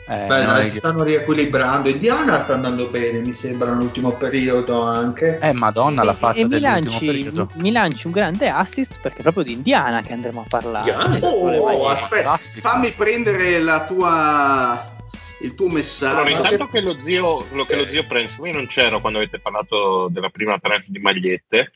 [0.07, 1.89] Eh, Beh, no, si stanno riequilibrando.
[1.89, 5.39] Indiana sta andando bene, mi sembra, nell'ultimo periodo anche.
[5.41, 7.49] eh, madonna la E- faccia e, mi dell'ultimo lanci, periodo.
[7.55, 10.91] mi lanci un grande assist perché è proprio di Indiana che andremo a parlare.
[10.91, 11.13] Indiana?
[11.17, 11.87] Le Oh, magliette.
[11.87, 12.67] aspetta, Fantastico.
[12.69, 14.91] fammi prendere la tua,
[15.39, 16.29] il tuo Allora, messaggio.
[16.29, 20.07] intanto che lo zio, lo che lo zio Prenzi, io non c'ero quando avete parlato
[20.11, 21.71] della prima tranche di magliette.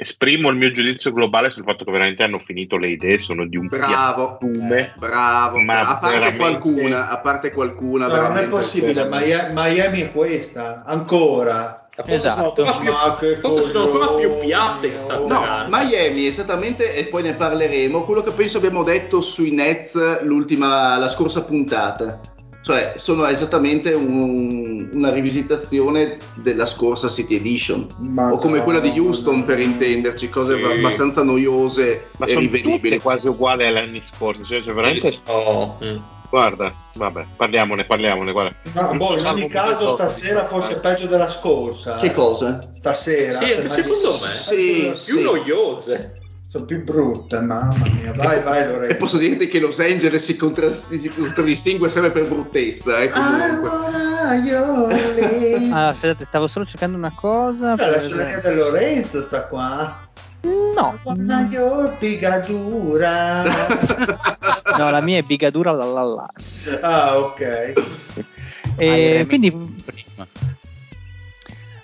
[0.00, 3.56] Esprimo il mio giudizio globale sul fatto che veramente hanno finito le idee, sono di
[3.56, 4.94] un Bravo, piattume.
[4.96, 5.58] bravo.
[5.58, 10.12] Ma a parte veramente- qualcuna, a parte qualcuna, No, non è possibile, Miami, Miami è
[10.12, 11.84] questa, ancora.
[11.96, 12.62] Forse Esatto.
[12.62, 15.26] sono ancora più, Ma che forse sono ancora più piatte che sta oh.
[15.26, 15.66] No.
[15.68, 21.08] Miami esattamente, e poi ne parleremo, quello che penso abbiamo detto sui Nets l'ultima, la
[21.08, 22.20] scorsa puntata.
[22.68, 27.86] Cioè, sono esattamente un- una rivisitazione della scorsa City Edition.
[28.10, 29.44] Ma o come no, quella di Houston, no.
[29.44, 30.64] per intenderci, cose Sì.
[30.78, 32.98] abbastanza noiose Ma e sono rivedibili.
[32.98, 34.44] quasi uguali agli anni scorsi.
[34.44, 35.18] Cioè, cioè, veramente.
[35.28, 35.96] No, mm.
[36.28, 38.32] Guarda, vabbè, parliamone, parliamone.
[38.32, 38.54] Guarda.
[38.74, 41.96] No, boh, in ogni caso stasera forse è peggio della scorsa.
[41.96, 42.12] Che eh.
[42.12, 42.58] cosa?
[42.70, 43.40] Stasera.
[43.40, 44.28] Sì, secondo me.
[44.28, 45.12] Sì, peggio sì.
[45.12, 46.12] più noiose.
[46.50, 48.12] Sono più brutte, mamma mia.
[48.14, 48.96] Vai, vai E Lorenzo.
[48.96, 53.68] posso dirti che Los Angeles si, contra- si contraddistingue sempre per bruttezza, eh, comunque.
[55.72, 57.74] Ah, aspettate, stavo solo cercando una cosa.
[57.76, 60.06] Cioè, la sorella di Lorenzo sta qua.
[60.40, 63.42] No, Wanna your pigadura.
[64.78, 66.26] no, la mia è bigadura la la la.
[66.80, 67.72] ah, ok.
[68.76, 70.26] E quindi prima.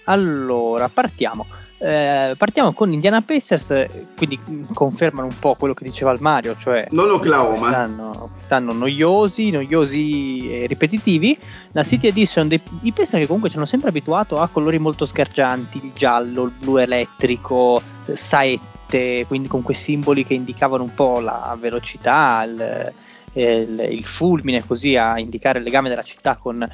[0.04, 1.46] Allora, partiamo.
[1.86, 3.84] Eh, partiamo con Indiana Pacers,
[4.16, 4.40] quindi
[4.72, 7.58] confermano un po' quello che diceva il Mario, cioè Non Oklahoma.
[7.58, 11.36] quest'anno, quest'anno noiosi, noiosi e ripetitivi.
[11.72, 15.04] La City Edition dei i Pacers che comunque ci hanno sempre abituato a colori molto
[15.04, 17.82] sgargianti, il giallo, il blu elettrico,
[18.12, 22.92] saette, quindi con quei simboli che indicavano un po' la velocità, il,
[23.34, 26.66] il- il fulmine, così a indicare il legame della città con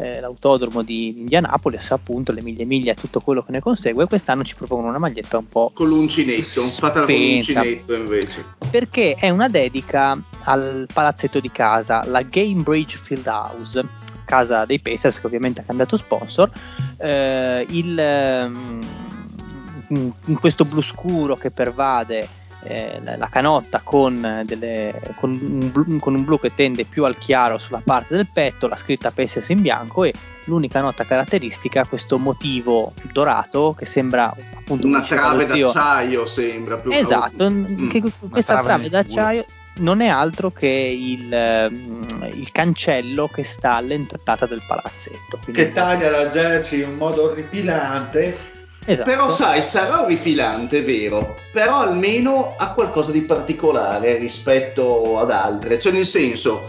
[0.00, 4.06] eh, l'autodromo di Indianapolis, appunto le miglia e miglia e tutto quello che ne consegue.
[4.06, 8.44] Quest'anno ci propongono una maglietta un po' Con l'uncinetto, fatela con l'uncinetto invece.
[8.70, 13.84] perché è una dedica al palazzetto di casa, la Gamebridge Fieldhouse,
[14.24, 16.50] casa dei Pacers che ovviamente ha cambiato sponsor.
[16.96, 18.80] Eh, il, ehm,
[19.88, 22.28] in in questo blu scuro che pervade
[22.64, 27.04] eh, la, la canotta con, delle- con un blu, con un blu che tende più
[27.04, 30.12] al chiaro sulla parte del petto, la scritta Pacers in bianco e
[30.44, 37.48] l'unica nota caratteristica questo motivo dorato che sembra appunto Una trave d'acciaio sembra più Esatto,
[37.50, 37.88] Mm.
[37.88, 39.44] che questa trave trave d'acciaio
[39.76, 45.38] non è altro che il, ehm, il cancello che sta all'entrata del palazzetto.
[45.44, 48.36] quindi- Che taglia la jersey in un modo orripilante.
[48.84, 49.08] Esatto.
[49.10, 55.78] Però sai, sarà orripilante, è vero, però almeno ha qualcosa di particolare rispetto ad altre,
[55.78, 56.68] cioè nel senso,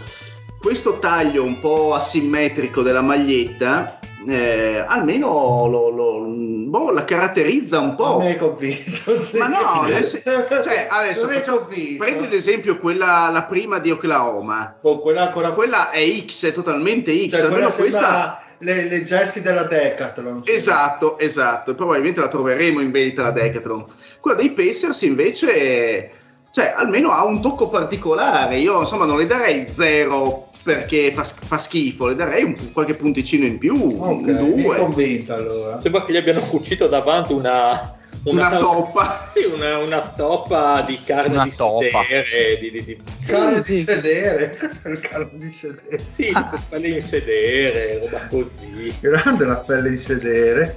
[0.60, 3.98] questo taglio un po' asimmetrico della maglietta,
[4.28, 8.18] eh, almeno lo- lo- boh, la caratterizza un Non po'.
[8.18, 9.18] mi hai convinto.
[9.20, 9.38] sì.
[9.38, 12.04] Ma no, nel sen- cioè, adesso non convinto.
[12.04, 16.52] prendi ad esempio quella, la prima di Oklahoma, Boh, quella ancora quella è X, è
[16.52, 18.41] totalmente X, cioè, almeno questa...
[18.62, 20.42] le, le jersey della Decathlon.
[20.42, 20.52] sì.
[20.52, 21.74] Esatto, esatto.
[21.74, 23.84] Probabilmente la troveremo in vendita alla Decathlon.
[24.20, 26.10] Quella dei Pacers invece,
[26.50, 28.56] cioè, almeno ha un tocco particolare.
[28.56, 33.44] Io, insomma, non le darei zero perché fa, fa schifo, le darei un, qualche punticino
[33.44, 35.80] in più, Ok, un mi due, convinto allora.
[35.80, 37.96] Sembra che gli abbiano cucito davanti una...
[38.24, 39.20] una toppa.
[39.32, 42.04] Sì, una, una toppa di carne Una di toppa.
[42.06, 42.58] sedere.
[42.60, 44.56] Di, di, di- Carne Sì, di sedere.
[44.60, 46.02] Cos'è il carne di sedere?
[46.06, 46.62] Sì, Ah.
[46.68, 48.92] pelle in sedere, roba così.
[49.00, 50.76] Grande la pelle di sedere.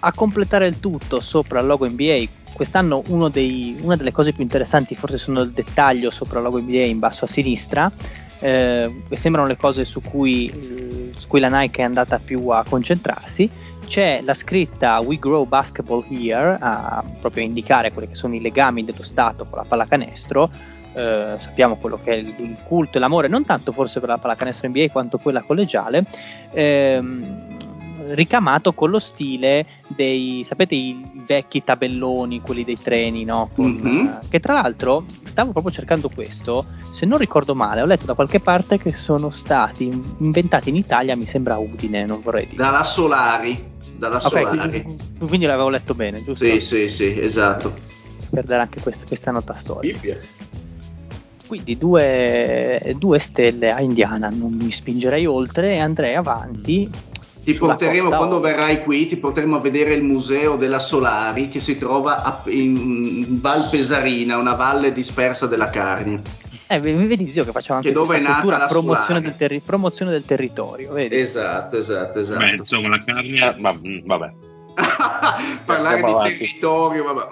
[0.00, 4.42] A completare il tutto sopra il logo NBA, quest'anno uno dei- una delle cose più
[4.42, 7.90] interessanti forse sono il dettaglio sopra il logo NBA in basso a sinistra,
[8.40, 12.64] eh, che sembrano le cose su cui, su cui la Nike è andata più a
[12.68, 13.48] concentrarsi.
[13.86, 18.84] C'è la scritta We Grow Basketball Here, a proprio indicare quelli che sono i legami
[18.84, 20.50] dello Stato con la pallacanestro.
[20.94, 24.18] Eh, sappiamo quello che è il, il culto e l'amore, non tanto forse per la
[24.18, 26.04] pallacanestro NBA quanto quella collegiale.
[26.52, 27.52] Ehm,
[28.08, 33.48] ricamato con lo stile dei, sapete, i vecchi tabelloni, quelli dei treni, no?
[33.54, 34.20] Con, Mhm.
[34.22, 38.14] eh, che tra l'altro stavo proprio cercando questo, se non ricordo male, ho letto da
[38.14, 39.84] qualche parte che sono stati
[40.18, 42.56] inventati in Italia, mi sembra Udine, non vorrei dire.
[42.62, 43.72] Dalla Solari.
[43.96, 44.82] Dalla Ok, Solari.
[44.82, 46.44] quindi, quindi l'avevo letto bene, giusto?
[46.44, 47.74] Sì, sì, sì, esatto.
[48.30, 49.98] Per dare anche quest- questa nota storica.
[49.98, 50.18] Bibbia.
[51.46, 56.90] Quindi due, due stelle a Indiana, non mi spingerei oltre e andrei avanti.
[57.44, 58.56] Ti sulla porteremo, quando ovest.
[58.56, 63.26] verrai qui, ti porteremo a vedere il museo della Solari che si trova a- in
[63.40, 66.20] Val Pesarina, una valle dispersa della Carnia.
[66.74, 69.60] Eh, v- vedi zio che facciamo anche Che dove è nata la promozione del, terri-
[69.60, 71.16] promozione del territorio, vedi?
[71.18, 72.38] Esatto, esatto, esatto.
[72.38, 73.56] Beh, insomma, la carne.
[73.58, 74.32] Ma, mm, vabbè.
[75.64, 76.38] Parlare Andiamo di avanti.
[76.38, 77.26] territorio, vabbè.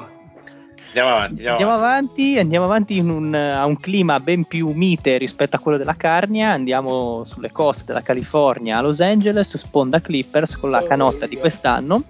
[0.94, 1.32] Andiamo avanti.
[1.46, 2.20] Andiamo Andiamo avanti.
[2.22, 5.94] avanti, andiamo avanti in un, a un clima ben più mite rispetto a quello della
[5.96, 11.38] Carnia, andiamo sulle coste della California a Los Angeles, sponda Clippers con la canotta di
[11.38, 12.02] quest'anno,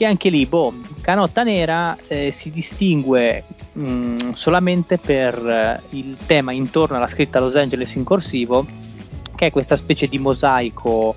[0.00, 0.72] che anche lì, boh,
[1.02, 7.54] canotta nera eh, si distingue mh, solamente per eh, il tema intorno alla scritta Los
[7.54, 8.64] Angeles in corsivo,
[9.36, 11.14] che è questa specie di mosaico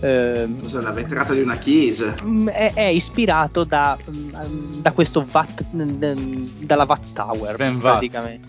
[0.00, 2.14] Cos'è la vetrata di una chiesa?
[2.24, 8.40] Mm, è, è ispirato da, mm, da questo Watt, mm, dalla Watt Tower Sven Watt.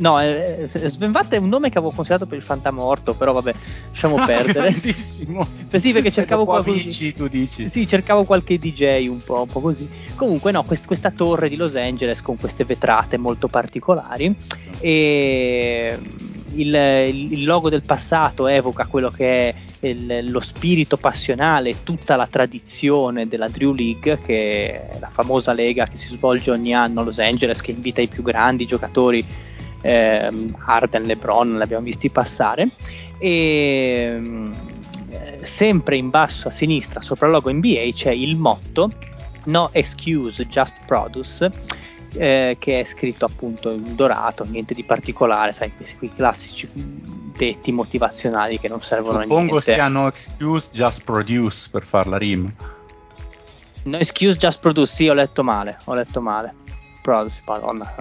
[0.00, 0.66] No, eh,
[1.10, 3.54] Vatt è un nome che avevo considerato per il fantamorto, però vabbè,
[3.90, 4.70] lasciamo perdere.
[4.70, 5.46] Grandissimo.
[5.70, 6.78] Eh sì, perché cercavo Dopo qualcosa.
[6.78, 7.68] Avicii, tu dici.
[7.68, 9.88] Sì, cercavo qualche DJ un po', un po' così.
[10.14, 14.34] Comunque, no, quest- questa torre di Los Angeles con queste vetrate molto particolari.
[14.80, 15.98] E
[16.52, 16.74] il,
[17.30, 23.28] il logo del passato evoca quello che è il- lo spirito passionale, tutta la tradizione
[23.28, 27.18] della Drew League, che è la famosa lega che si svolge ogni anno a Los
[27.18, 29.24] Angeles, che invita i più grandi giocatori.
[29.80, 32.70] Ehm, Harden, LeBron, li abbiamo visti passare.
[33.18, 34.20] E
[35.10, 38.90] eh, sempre in basso a sinistra, sopra il logo NBA, c'è il motto
[39.44, 41.50] No excuse, just produce.
[42.16, 47.70] eh, che è scritto appunto in dorato, niente di particolare, sai, questi quei classici detti
[47.72, 49.72] motivazionali che non servono a Suppongo niente.
[49.72, 52.52] sia no excuse, just produce per far la rima.
[53.84, 54.92] No excuse, just produce.
[54.92, 55.78] Sì, ho letto male.
[55.84, 56.54] Ho letto male.
[57.00, 57.94] Produce, madonna.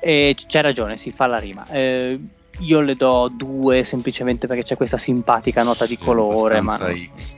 [0.00, 1.66] E c- c'hai ragione, si fa la rima.
[1.70, 2.18] Eh,
[2.60, 7.36] io le do due semplicemente perché c'è questa simpatica nota di colore, ma non- X.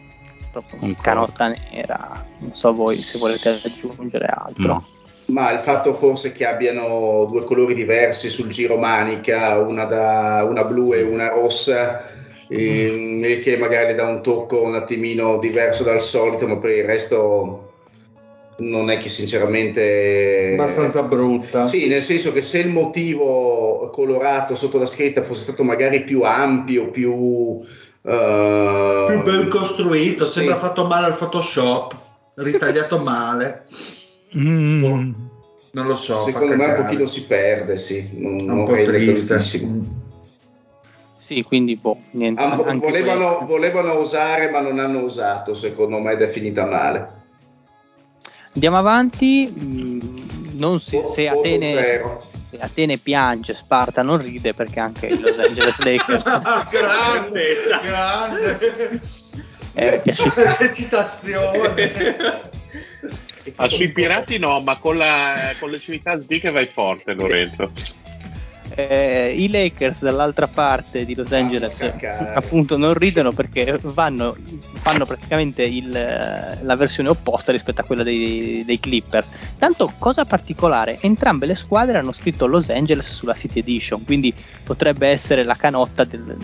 [0.51, 2.26] proprio canotta nera.
[2.39, 4.66] Non so voi se volete aggiungere altro.
[4.66, 4.84] No.
[5.26, 10.64] Ma il fatto forse che abbiano due colori diversi sul giro manica, una, da, una
[10.64, 12.05] blu e una rossa,
[12.48, 16.84] ehm, e che magari dà un tocco un attimino diverso dal solito, ma per il
[16.84, 17.71] resto
[18.58, 20.52] non è che sinceramente...
[20.52, 21.64] abbastanza brutta.
[21.64, 26.22] Sì, nel senso che se il motivo colorato sotto la scritta fosse stato magari più
[26.22, 27.60] ampio, più...
[28.02, 30.32] eh, Più ben costruito, sì.
[30.32, 31.96] sembra fatto male al Photoshop,
[32.34, 33.64] ritagliato male.
[34.36, 35.12] Mm.
[35.72, 36.20] Non lo so.
[36.20, 38.10] Secondo me un pochino si perde, sì.
[38.14, 39.26] Non, È non un po' triste.
[39.34, 40.00] tantissimo.
[41.18, 42.42] Sì, quindi boh, niente.
[42.42, 47.20] Ah, volevano, volevano usare, ma non hanno usato, secondo me, ed è finita male.
[48.54, 49.52] Andiamo avanti.
[49.52, 50.00] mm,
[50.58, 55.38] non si, se, voto Atene, se Atene piange, Sparta non ride perché anche i Los
[55.38, 56.24] Angeles Lakers
[56.70, 59.00] grande, grande.
[59.74, 60.02] eh,
[60.60, 62.50] Eccitazione.
[63.56, 67.72] Ah, sui pirati no, ma con, la, con le civiltà D che vai forte, Lorenzo.
[68.74, 72.32] Eh, i Lakers dall'altra parte di Los Angeles cacare.
[72.34, 74.36] appunto non ridono perché vanno,
[74.74, 79.30] fanno praticamente il, la versione opposta rispetto a quella dei, dei Clippers.
[79.58, 84.34] Tanto cosa particolare, entrambe le squadre hanno scritto Los Angeles sulla City Edition, quindi
[84.64, 86.36] potrebbe essere la canotta del-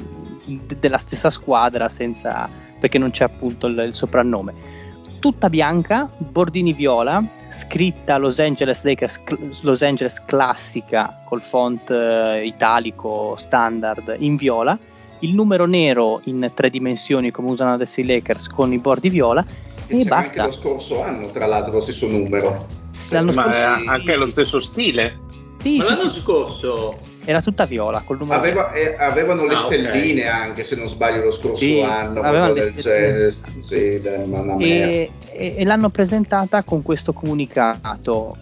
[0.44, 2.48] de- della stessa squadra senza,
[2.78, 4.77] perché non c'è appunto il, il soprannome.
[5.20, 9.22] Tutta bianca, bordini viola, scritta Los Angeles Lakers
[9.62, 14.78] Los Angeles classica col font eh, italico standard in viola,
[15.20, 19.44] il numero nero in tre dimensioni come usano adesso i Lakers con i bordi viola
[19.88, 20.44] E e c'era anche basta.
[20.44, 22.66] lo scorso anno, tra l'altro, lo stesso numero.
[23.10, 25.18] L'anno Ma scorso- anche lo stesso stile.
[25.58, 26.96] Sì, Ma sì, l'anno sì, scorso
[27.28, 31.24] era tutta viola col numero Aveva- eh, avevano le Ah, stelline anche, se non sbaglio,
[31.24, 32.20] lo scorso Sì, anno.
[32.22, 34.00] avevano qualcosa le del stelline.
[34.00, 34.58] genere.
[34.58, 38.34] Sì, e, e- e l'hanno presentata con questo comunicato.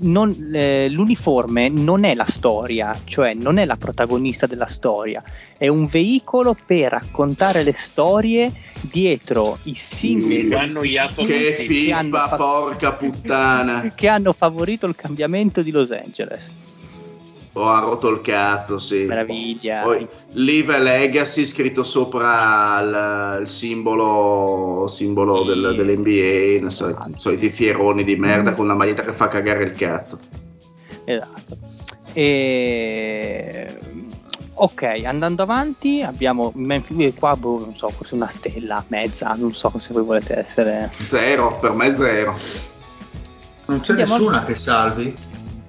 [0.00, 5.22] Non- eh, l'uniforme non è la storia, cioè non è la protagonista della storia,
[5.58, 12.10] è un veicolo per raccontare le storie dietro i singoli ha annoiato Che che hanno
[12.10, 13.90] pippa, fatto- porca puttana.
[13.96, 16.54] che hanno favorito il cambiamento di Los Angeles.
[17.54, 19.04] Oh, ha rotto il cazzo, sì.
[19.06, 19.82] Meraviglia.
[19.82, 25.46] Poi Live Legacy scritto sopra il, il simbolo, simbolo Sì.
[25.46, 28.20] del- dell'NBA, non so, i soliti fieroni di Mm.
[28.20, 30.18] merda con una maglietta che fa cagare il cazzo.
[31.04, 31.58] Esatto.
[32.12, 33.78] E...
[34.54, 39.72] Ok, andando avanti abbiamo Memphis, qua boh, non so, forse una stella, mezza, non so
[39.78, 40.90] se voi volete essere...
[40.94, 42.36] Zero, per me zero.
[43.66, 45.14] Non c'è Andiamo- nessuna che salvi.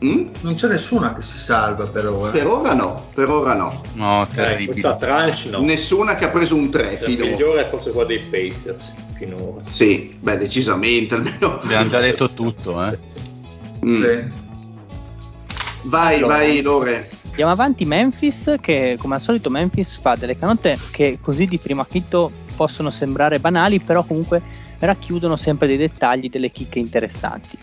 [0.04, 0.28] Mm?
[0.42, 2.32] Non c'è nessuna che si salva per ora.
[2.32, 3.82] Per ora no, per ora no.
[3.94, 4.82] No, eh, terribile.
[4.82, 5.62] questa tranche no.
[5.62, 7.30] Nessuna che ha preso un 3 La finora.
[7.30, 9.64] peggiore è forse quella dei Pacers finora.
[9.70, 11.60] Sì, beh, decisamente almeno.
[11.62, 12.98] Abbiamo già detto tutto, eh.
[13.86, 13.96] Mm.
[14.04, 14.24] Sì.
[15.84, 16.36] Vai, Allora.
[16.36, 17.10] vai, Lore.
[17.30, 21.82] Andiamo avanti, Memphis, che come al solito Memphis fa delle canotte che così di primo
[21.82, 24.42] acchito possono sembrare banali, però comunque
[24.80, 27.58] racchiudono sempre dei dettagli, delle chicche interessanti.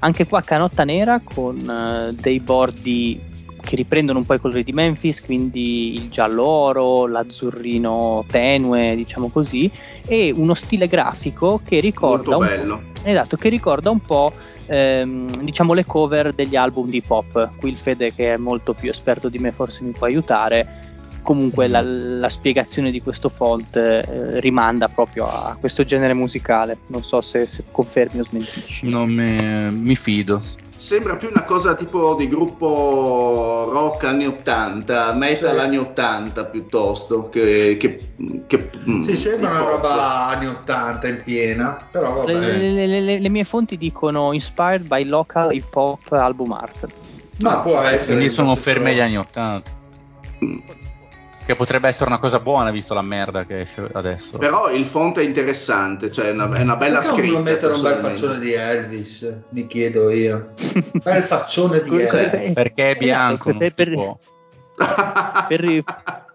[0.00, 3.32] Anche qua canotta nera con eh, dei bordi
[3.64, 9.30] che riprendono un po' i colori di Memphis, quindi il giallo oro, l'azzurrino tenue, diciamo
[9.30, 9.70] così,
[10.06, 12.76] e uno stile grafico che ricorda Molto un bello.
[12.76, 14.32] po', esatto, che ricorda un po'
[14.66, 17.50] ehm, diciamo le cover degli album di pop.
[17.56, 20.92] Qui il Fede che è molto più esperto di me forse mi può aiutare.
[21.24, 26.76] Comunque la, la spiegazione di questo font eh, rimanda proprio a questo genere musicale.
[26.88, 28.90] Non so se, se confermi o smentisci.
[28.90, 30.42] Non me- mi fido.
[30.76, 35.60] sembra più una cosa tipo di gruppo rock anni 80, metal Sì.
[35.62, 37.78] anni 80 piuttosto che...
[37.80, 37.98] che,
[38.46, 38.70] che
[39.00, 42.58] Si sembra mm, una roba anni 80 in piena, però Le, vabbè.
[42.68, 46.86] le- le- le- le mie fonti dicono inspired by local hip hop album art.
[47.38, 48.16] Ma può essere.
[48.16, 49.70] Quindi sono fermi agli anni 80.
[51.44, 54.38] Che potrebbe essere una cosa buona visto la merda che esce adesso.
[54.38, 57.32] Però il font è interessante, cioè è una, è una bella Perché scritta.
[57.32, 59.34] non mettere un bel faccione di Elvis?
[59.50, 60.52] Mi chiedo io.
[61.04, 62.52] Bel faccione di Elvis.
[62.54, 64.16] Perché è bianco, non Per- per-
[65.48, 65.84] per,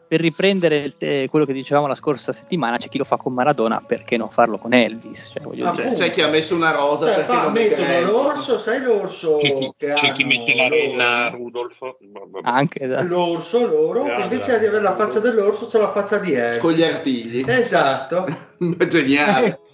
[0.10, 3.32] per riprendere il te- quello che dicevamo la scorsa settimana, c'è chi lo fa con
[3.32, 5.32] Maradona, perché non farlo con Elvis?
[5.32, 8.02] Cioè, Ah, dire, C'è, c'è chi ha messo una rosa Cioè, perché fa, non mettono
[8.12, 11.38] l'orso, sai l'orso C'è chi, che c'è chi hanno mette la renna loro?
[11.38, 11.78] Rudolf.
[11.80, 12.40] Vabbè.
[12.50, 16.34] anche da- L'orso loro, che invece di avere la faccia dell'orso c'è la faccia di
[16.34, 16.60] Elvis.
[16.60, 17.44] con gli artigli.
[17.48, 18.26] Esatto.
[18.90, 19.60] Geniale.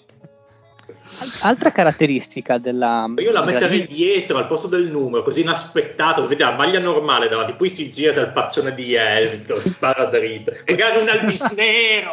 [1.42, 6.42] altra caratteristica della Io la della- metterei dietro al posto del numero, così inaspettato, vedi
[6.42, 10.52] la maglia normale davanti, poi si gira il faccione di Elvis, lo spara dritto.
[10.68, 12.12] Magari un Elvis nero,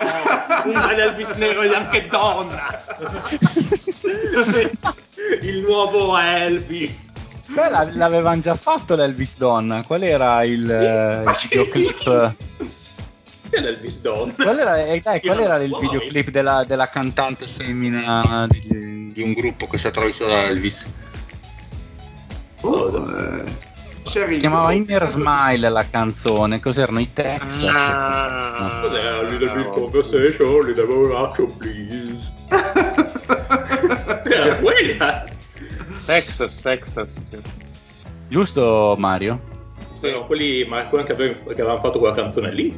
[0.64, 2.84] un Elvis nero e anche donna.
[5.42, 7.10] il nuovo Elvis.
[7.48, 9.82] Beh, la- l'avevano già fatto l'Elvis Donna.
[9.82, 12.34] Qual era il, eh, il videoclip?
[13.50, 14.00] L'Elvis?
[14.00, 18.60] Qual era, eh, dai, qual era il videoclip della, della cantante femmina di,
[19.12, 20.94] di un gruppo che si è attraversato da Elvis?
[22.62, 23.44] Oh, eh,
[24.04, 24.72] Si chiamava.
[24.72, 27.70] Inner Smile la canzone, cos'erano i Texas?
[27.74, 28.80] Ah.
[28.82, 29.22] Cos'era?
[29.22, 32.32] Little Bit Conversation, Little Bit Action, please.
[34.32, 35.24] Era quella.
[36.06, 37.08] Texas, Texas.
[37.30, 37.38] sì.
[38.28, 39.50] Giusto Mario?
[40.26, 42.76] Quelli, ma quelli che avevano, che avevano fatto quella canzone lì.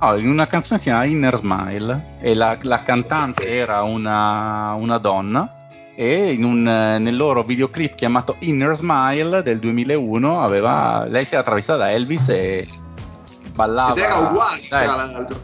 [0.00, 4.74] No, in una canzone che si chiama Inner Smile e la, la cantante era una,
[4.74, 5.48] una donna
[5.94, 11.32] e in un, eh, nel loro videoclip chiamato Inner Smile del 2001 aveva, lei si
[11.32, 12.66] era attraversata da Elvis e
[13.54, 13.92] ballava.
[13.92, 15.40] Ed era uguale, Dai, tra l'altro.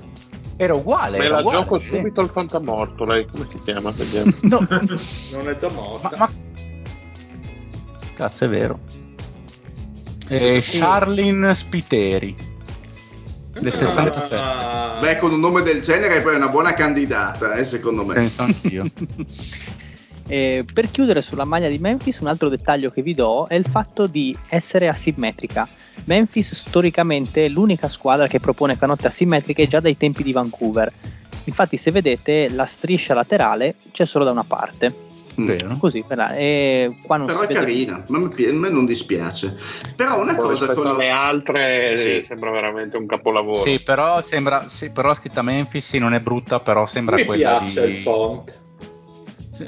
[0.56, 1.18] era uguale.
[1.18, 1.88] Me era la uguale, gioco sì.
[1.88, 3.90] subito al fantamorto, lei come si chiama?
[3.92, 4.32] Vediamo.
[4.42, 6.10] No, Non è già morta.
[6.10, 6.30] ma, ma...
[8.14, 8.78] Cazzo, è vero.
[10.28, 12.49] E Charlene Spiteri
[13.58, 14.42] del 67.
[14.42, 18.14] Ah, Beh, con un nome del genere poi è una buona candidata, eh, secondo me.
[18.14, 18.84] Penso anch'io.
[20.30, 23.66] Eh, per chiudere sulla maglia di Memphis, un altro dettaglio che vi do è il
[23.66, 25.66] fatto di essere asimmetrica.
[26.04, 30.92] Memphis storicamente è l'unica squadra che propone canotte asimmetriche già dai tempi di Vancouver.
[31.44, 35.09] Infatti, se vedete, la striscia laterale c'è solo da una parte.
[35.40, 35.46] Mm.
[35.46, 35.76] Vero?
[35.78, 38.84] Così, per e non Però si è carina, ma a me pi- a me non
[38.84, 39.56] dispiace.
[39.96, 42.06] Però una Poi cosa rispetto con alle altre Sì.
[42.18, 43.54] eh, sembra veramente un capolavoro.
[43.54, 47.58] Sì, però sembra, sì, però scritta Memphis sì, non è brutta, però sembra mi quella
[47.58, 48.58] piace di il font.
[49.52, 49.66] Sì.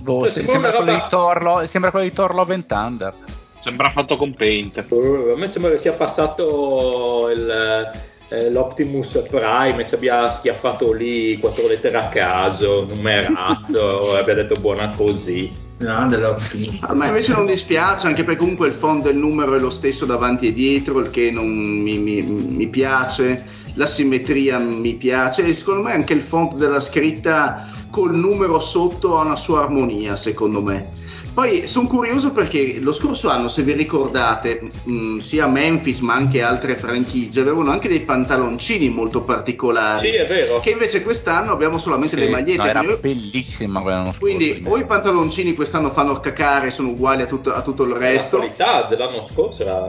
[0.00, 2.54] Boh, Cioè, se- sembra una quella roba- di Thor, Lo- sembra quella di Thor Love
[2.54, 3.14] and Thunder.
[3.62, 4.84] Sembra fatto con paint.
[4.88, 7.90] Uh, A me sembra che sia passato il,
[8.32, 14.58] eh, l'Optimus Prime ci abbia schiaffato lì quattro lettere a caso, numerazzo, e abbia detto
[14.58, 15.50] buona così.
[15.76, 16.78] Grande l'Optimus.
[16.80, 20.06] A me invece non dispiace, anche perché comunque il font del numero è lo stesso
[20.06, 23.44] davanti e dietro, il che non mi, mi- mi piace,
[23.74, 29.18] la simmetria mi piace e secondo me anche il font della scritta col numero sotto
[29.18, 30.90] ha una sua armonia, secondo me.
[31.34, 36.42] Poi sono curioso perché lo scorso anno, se vi ricordate, mh, sia Memphis ma anche
[36.42, 40.08] altre franchigie avevano anche dei pantaloncini molto particolari.
[40.10, 40.60] Sì, è vero.
[40.60, 42.62] Che invece quest'anno abbiamo solamente Sì, le magliette.
[42.62, 44.36] no, era quindi- bellissima quella l'anno scorso.
[44.36, 47.98] quindi o i pantaloncini quest'anno fanno cacare, sono uguali a tutto, a tutto il La
[47.98, 48.36] resto.
[48.36, 49.84] qualità dell'anno scorso era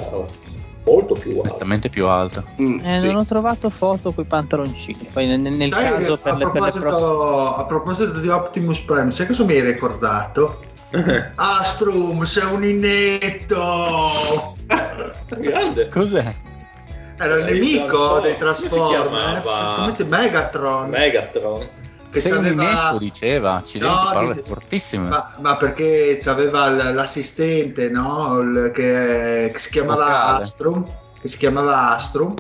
[0.86, 1.52] molto più alta.
[1.52, 2.42] nettamente più alta.
[2.62, 3.08] Mm, Eh, sì.
[3.08, 5.10] non ho trovato foto con i pantaloncini.
[5.12, 7.54] Poi nel, nel Sai che caso per a, le, per le proposito, prossime.
[7.58, 10.60] a proposito di Optimus Prime, sai cosa mi hai ricordato?
[11.36, 14.56] Astrum, sei un inetto!
[15.38, 15.88] Grande.
[15.88, 16.34] Cos'è?
[17.18, 19.48] Era il Eh, nemico Transform- dei Transformers.
[19.78, 20.90] Come si Megatron?
[20.90, 21.70] Megatron.
[22.10, 23.56] che Sei un inetto, diceva.
[23.56, 25.08] Accidenti, No, parole dice- fortissime.
[25.10, 28.40] Ma, ma perché c'aveva l- l'assistente, no?
[28.42, 30.44] Il- che, che si chiamava Vocale.
[30.44, 30.86] Astrum,
[31.20, 32.36] che si chiamava Astrum,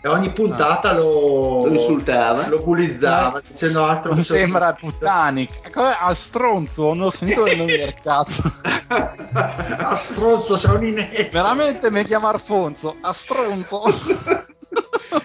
[0.00, 2.46] e ogni puntata lo, Lo insultava.
[2.48, 4.14] lo bullizzava dicendo Astrum.
[4.14, 5.70] Non sei- sembra Puttanic.
[5.72, 8.42] Come a stronzo, non ho sentito il nome del cazzo.
[8.88, 11.28] Ah, stronzo, sei un inetto.
[11.32, 12.96] Veramente mi chiama Arfonso.
[13.00, 13.82] A stronzo.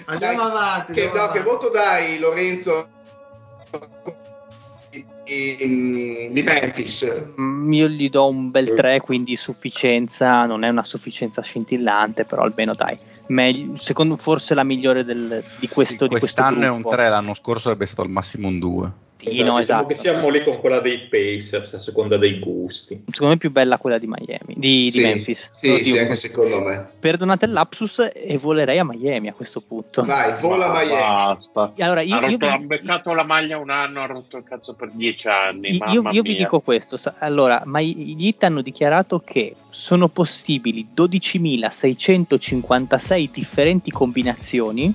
[0.05, 0.93] Andiamo Dai, avanti.
[0.93, 1.49] Che, andiamo no, che avanti.
[1.63, 2.87] voto dai, Lorenzo?
[5.23, 7.23] Di, di Memphis.
[7.39, 10.45] Mm, Io gli do un bel 3, quindi sufficienza.
[10.45, 12.97] Non è una sufficienza scintillante, però almeno dai.
[13.27, 16.95] Meglio, secondo forse la migliore del- di questo di questo Quest'anno è un gruppo.
[16.95, 18.91] 3, l'anno scorso sarebbe stato al massimo un 2.
[19.29, 19.85] Esatto, diciamo esatto.
[19.87, 23.03] che siamo lì con quella dei Pacers a seconda dei gusti.
[23.09, 25.47] Secondo me è più bella quella di Miami, di, di Sì, Memphis.
[25.51, 26.87] Sì, sì, anche secondo me.
[26.99, 30.03] Perdonate il lapsus e volerei a Miami a questo punto.
[30.03, 30.99] Vai, vola Ma Miami.
[30.99, 31.73] Basta.
[31.79, 34.43] Allora, io, ha, io rotto, vi- ha beccato la maglia un anno, ha rotto il
[34.43, 35.71] cazzo per dieci anni.
[35.71, 36.39] Io, mamma io vi mia.
[36.39, 44.93] dico questo, allora, ma gli Heat hanno dichiarato che sono possibili 12.656 differenti combinazioni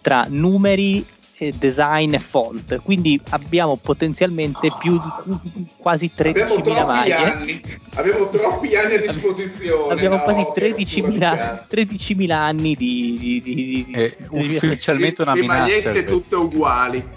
[0.00, 1.04] tra numeri,
[1.42, 7.14] eh, design e font, quindi abbiamo potenzialmente più di quasi Abbiamo 13.000 troppi maglie.
[7.14, 7.60] anni,
[7.94, 9.92] abbiamo troppi anni a disposizione.
[9.92, 11.66] Abbiamo no, quasi che rottura di 13.000, cazzo.
[11.74, 15.60] 13.000 anni di, di, di- di- di- ufficialmente una Le minaccia.
[15.62, 17.08] magliette tutte uguali.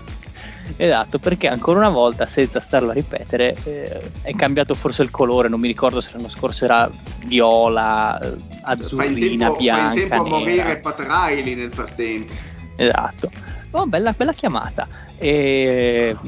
[0.78, 5.48] Esatto, perché ancora una volta, senza starlo a ripetere, eh, è cambiato forse il colore,
[5.48, 6.90] non mi ricordo se l'anno scorso era
[7.28, 11.72] viola, eh, Fa in azzurrina, tempo, fa in bianca, tempo a morire Pat Riley nel
[11.72, 12.34] frattempo.
[12.78, 13.30] Esatto.
[13.76, 14.88] Oh, bella, bella chiamata.
[15.18, 16.16] E...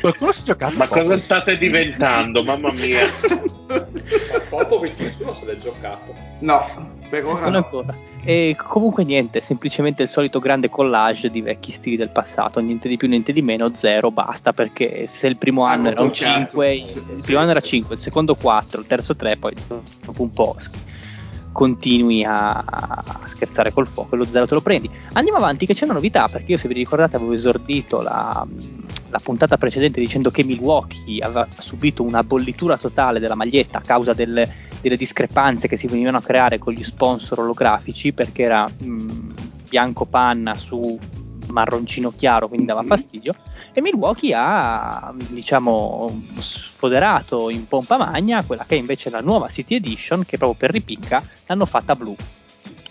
[0.00, 2.42] Qualcuno si è giocato Ma cosa state diventando?
[2.42, 3.04] Mamma mia.
[3.68, 6.14] Ma Popovic nessuno se l'è giocato.
[6.40, 7.56] no, per ora non no.
[7.58, 7.94] ancora.
[8.24, 12.96] E comunque niente, semplicemente il solito grande collage di vecchi stili del passato, niente di
[12.96, 16.22] più, niente di meno, zero, basta perché se il primo Ah, anno era un rotto
[16.22, 16.38] il cazzo.
[16.38, 20.32] 5, il primo anno era 5, il secondo 4, il terzo 3, poi dopo un
[20.32, 20.56] po'
[21.52, 24.88] continui a, a scherzare col fuoco e lo zero te lo prendi.
[25.14, 28.46] Andiamo avanti che c'è una novità, perché io se vi ricordate avevo esordito la,
[29.10, 34.12] la puntata precedente dicendo che Milwaukee aveva subito una bollitura totale della maglietta a causa
[34.12, 34.48] del-
[34.80, 39.32] delle discrepanze che si venivano a creare con gli sponsor olografici perché era mh,
[39.68, 40.98] bianco panna su
[41.48, 42.86] marroncino chiaro quindi dava Mhm.
[42.86, 43.34] fastidio
[43.72, 49.76] e Milwaukee ha diciamo sfoderato in pompa magna quella che è invece la nuova City
[49.76, 52.14] Edition che proprio per ripicca l'hanno fatta blu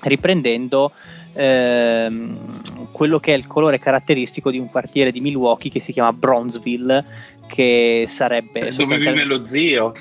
[0.02, 0.92] riprendendo
[1.34, 6.14] ehm, quello che è il colore caratteristico di un quartiere di Milwaukee che si chiama
[6.14, 7.06] Bronzeville
[7.48, 9.92] che sarebbe Dove vive lo zio?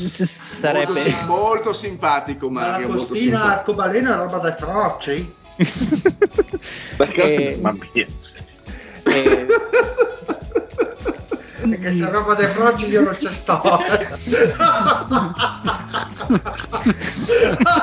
[0.00, 5.38] sarebbe molto, sim- molto simpatico Ma la Mario, costina arcobaleno è roba da froci?
[7.16, 8.06] Eh, Mamma mia.
[9.04, 9.46] eh,
[11.60, 13.60] Perché se roba dai froci io non ci sto.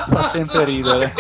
[0.08, 1.14] Fa sempre ridere.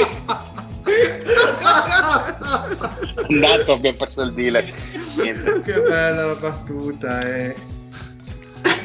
[3.29, 4.33] Andato, abbiamo perso il.
[4.33, 5.61] Niente.
[5.61, 7.55] che bella la battuta, eh.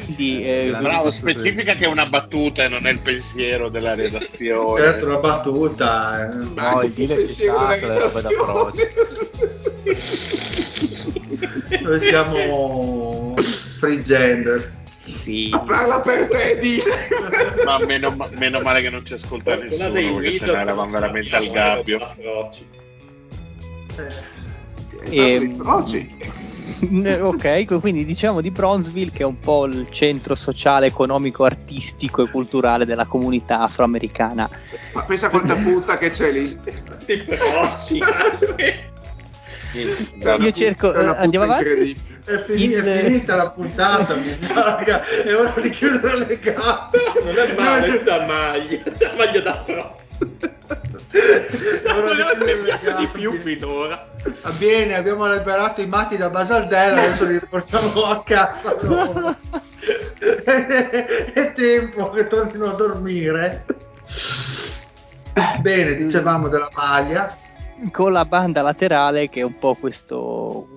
[0.05, 1.31] Quindi, eh, Grande Bravo, battuta.
[1.31, 4.81] specifica che è una battuta e non è il pensiero della redazione.
[4.81, 6.29] Certo, la battuta.
[6.29, 6.33] eh.
[6.33, 8.87] No, il ci sta, se le robe da froci.
[11.81, 13.33] Noi siamo
[13.79, 14.71] free gender.
[15.03, 16.81] sì, Parla per te, di.
[17.65, 21.35] Ma meno, meno male che non ci ascolta Quella nessuno, perché Wizards sennò eravamo veramente
[21.35, 22.09] al gabbio.
[23.97, 24.41] Eh,
[25.09, 26.15] Ehm, froci.
[27.21, 32.29] Ok, quindi diciamo di Bronzeville che è un po' il centro sociale, economico, artistico e
[32.29, 34.49] culturale della comunità afroamericana.
[34.93, 36.41] Ma pensa quanta puzza che c'è lì.
[39.73, 41.69] Una Io puzza- cerco- eh, andiamo puzza avanti?
[41.69, 42.11] incredibile.
[42.25, 44.77] È, fini- Il- è finita la puntata, mi sa.
[44.79, 46.99] È ora di chiudere le gambe.
[47.23, 50.01] Non è male sta maglia, sta maglia da froci.
[51.13, 51.19] Di
[51.83, 54.09] Quello che piace di più finora.
[54.41, 58.75] Va bene, abbiamo liberato i matti da Basaldella, adesso li portiamo a casa.
[61.33, 63.65] è tempo che tornino a dormire.
[65.61, 67.37] Bene, dicevamo della maglia.
[67.91, 70.67] con la banda laterale che è un po' questo,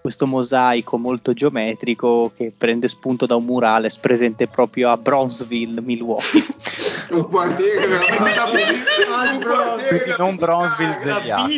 [0.00, 6.44] questo mosaico molto geometrico che prende spunto da un murales presente proprio a Bronzeville, Milwaukee.
[7.10, 8.44] Un quartiere veramente da
[9.32, 10.98] un quartiere Quindi non Bronzeville.
[11.00, 11.50] Zeliato.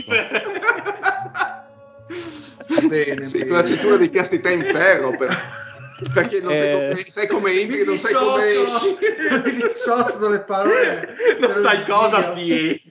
[2.89, 3.49] Bene, Sì, bene.
[3.49, 5.17] con la cintura di castità in ferro.
[5.17, 5.65] Per...
[6.13, 6.73] Perché non sai, Eh.
[6.91, 8.99] come, sai come entri, non sai come esci.
[9.45, 11.15] mi dissocio dalle parole.
[11.41, 12.35] Non sai cosa zio.
[12.35, 12.83] ti.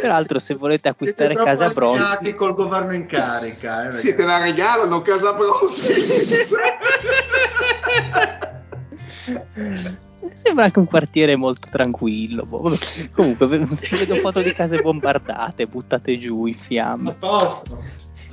[0.00, 3.92] Peraltro, se volete Siete acquistare troppo casa allineati col governo in carica.
[3.92, 6.46] Eh, Sì, te la regalano, casa Bronzeville.
[10.34, 12.44] Sembra anche un quartiere molto tranquillo.
[12.46, 12.76] boh, vabbè.
[13.12, 17.12] Comunque, ve- vedo foto di case bombardate, buttate giù in A fiamme.
[17.14, 17.82] posto.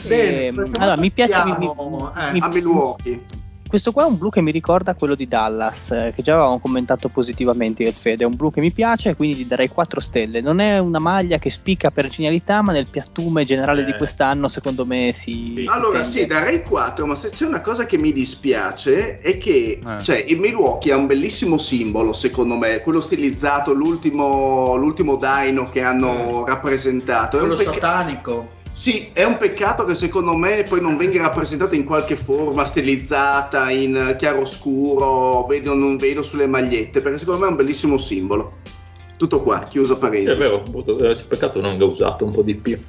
[0.08, 3.22] Bene, Ehm, allora, mi piace- passiamo, mi- eh, mi- A Milwaukee.
[3.70, 6.60] Questo qua è un blu che mi ricorda quello di Dallas, eh, che già avevamo
[6.60, 8.24] commentato positivamente io e Fede.
[8.24, 10.42] È un blu che mi piace, quindi gli darei 4 stelle.
[10.42, 13.86] Non è una maglia che spicca per genialità, ma nel piattume generale Eh.
[13.86, 15.64] di quest'anno, secondo me, si.
[15.68, 16.34] Allora si sì, tende.
[16.34, 20.04] darei 4, ma se c'è una cosa che mi dispiace è che Eh.
[20.04, 25.84] cioè, il Milwaukee ha un bellissimo simbolo, secondo me, quello stilizzato, l'ultimo, l'ultimo dino che
[25.84, 27.38] hanno rappresentato.
[27.38, 28.58] È un Quello pecca- satanico.
[28.80, 33.70] Sì, è un peccato che secondo me poi non venga rappresentato in qualche forma stilizzata,
[33.72, 38.60] in chiaroscuro, vedo, non vedo sulle magliette, perché secondo me è un bellissimo simbolo.
[39.18, 40.32] Tutto qua, chiuso Sì, parentesi.
[40.32, 40.64] è vero,
[40.98, 42.82] eh, peccato non l'ho usato un po' di più.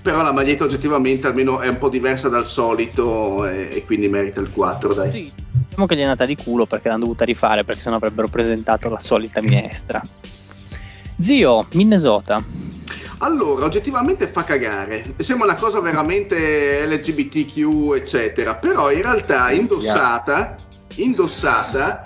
[0.00, 4.40] Però la maglietta oggettivamente almeno è un po' diversa dal solito e, e quindi merita
[4.40, 5.10] il 4, dai.
[5.10, 5.32] Sì,
[5.70, 8.88] diciamo che gli è andata di culo perché l'hanno dovuta rifare, perché sennò avrebbero presentato
[8.88, 10.00] la solita minestra.
[11.20, 12.40] Zio, Minnesota.
[13.18, 15.14] Allora, oggettivamente fa cagare.
[15.18, 18.54] Sembra una cosa veramente LGBTQ, eccetera.
[18.54, 20.54] Però in realtà indossata,
[20.96, 22.02] indossata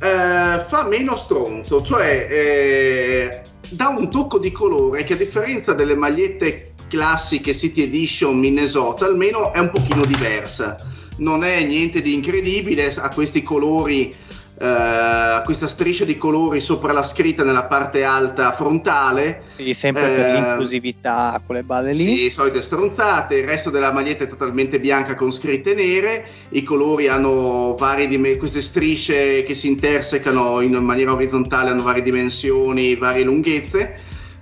[0.00, 5.94] eh, fa meno stronzo, cioè eh, dà un tocco di colore che a differenza delle
[5.94, 10.76] magliette classiche City Edition Minnesota, almeno è un pochino diversa.
[11.18, 14.14] Non è niente di incredibile, ha questi colori
[14.60, 19.42] eh, questa striscia di colori sopra la scritta nella parte alta frontale.
[19.54, 22.16] Quindi sempre per Eh, l'inclusività, quelle balle lì.
[22.16, 27.08] Sì, solite stronzate, il resto della maglietta è totalmente bianca con scritte nere, i colori
[27.08, 33.24] hanno varie dim- queste strisce che si intersecano in maniera orizzontale, hanno varie dimensioni, varie
[33.24, 33.94] lunghezze.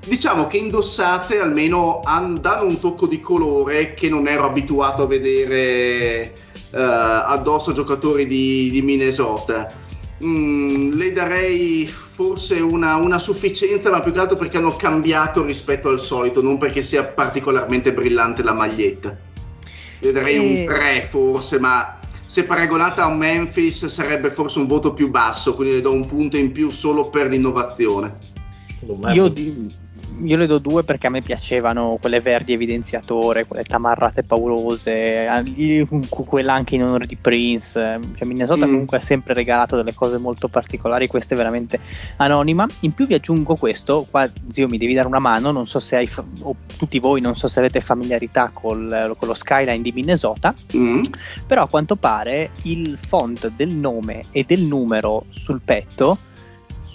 [0.07, 5.07] Diciamo che indossate almeno han- danno un tocco di colore che non ero abituato a
[5.07, 6.33] vedere
[6.71, 9.67] eh, addosso a giocatori di, di Minnesota.
[10.25, 15.91] Mm, le darei forse una, una sufficienza, ma più che altro perché hanno cambiato rispetto
[15.91, 19.17] al solito, non perché sia particolarmente brillante la maglietta.
[20.01, 20.61] Le darei Eh.
[20.61, 25.55] un 3 forse, ma se paragonata a un Memphis sarebbe forse un voto più basso,
[25.55, 28.17] quindi le do un punto in più solo per l'innovazione.
[29.13, 29.85] Io, di-
[30.23, 35.27] io le do due perché a me piacevano quelle verdi evidenziatore, quelle tamarrate paurose,
[36.27, 37.73] quella anche in onore di Prince.
[38.17, 38.71] Cioè Minnesota Mm.
[38.71, 41.81] comunque ha sempre regalato delle cose molto particolari, questa è veramente
[42.17, 42.67] anonima.
[42.81, 45.97] In più vi aggiungo questo, qua zio mi devi dare una mano, non so se
[45.97, 49.93] hai, fa- o tutti voi non so se avete familiarità col- con lo skyline di
[49.93, 51.03] Minnesota, Mm.
[51.47, 56.19] però a quanto pare il font del nome e del numero sul petto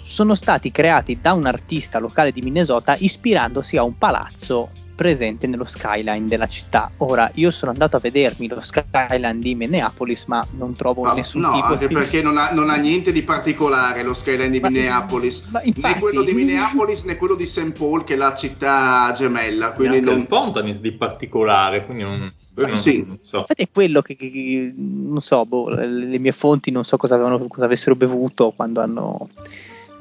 [0.02, 5.64] sono stati creati da un artista locale di Minnesota ispirandosi a un palazzo presente nello
[5.64, 6.90] skyline della città.
[6.98, 11.40] Ora, io sono andato a vedermi lo skyline di Minneapolis, ma non trovo Ah, nessun
[11.40, 11.94] no, tipo anche di...
[11.94, 15.48] perché non ha, non ha niente di particolare lo skyline di Ma- Minneapolis.
[15.50, 17.72] ma infatti- Né quello di Minneapolis né quello di St.
[17.72, 19.72] Paul, che è la città gemella.
[19.72, 20.20] Quindi non...
[20.20, 23.02] il font ha niente di particolare, quindi non, non- Sì.
[23.04, 23.38] non so.
[23.38, 26.96] Infatti è quello che, che- che- non so, boh, le, le mie fonti non so
[26.96, 29.26] cosa, avevano, cosa avessero bevuto quando hanno,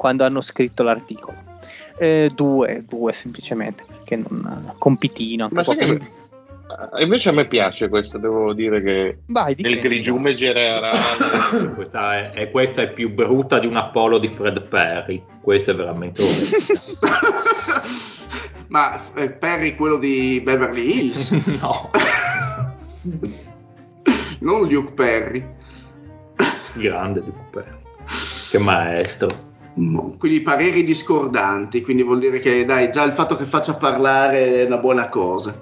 [0.02, 1.38] quando hanno scritto l'articolo.
[2.00, 5.44] Eh, due, due semplicemente, perché non compitino.
[5.44, 6.00] anche Ma che
[6.96, 10.98] eh, invece a me piace questo, devo dire che Vai, nel grigiume generale
[11.76, 15.24] Questa è, è- questa è più brutta di un Apollo di Fred Perry.
[15.40, 16.24] Questa è veramente.
[18.70, 21.30] Ma eh, Perry, quello di Beverly Hills,
[21.62, 21.92] no,
[24.40, 25.46] non Luke Perry.
[26.74, 27.78] grande di Perry.
[28.50, 29.51] Che maestro.
[29.74, 34.66] Quindi pareri discordanti, quindi vuol dire che dai, già il fatto che faccia parlare è
[34.66, 35.58] una buona cosa.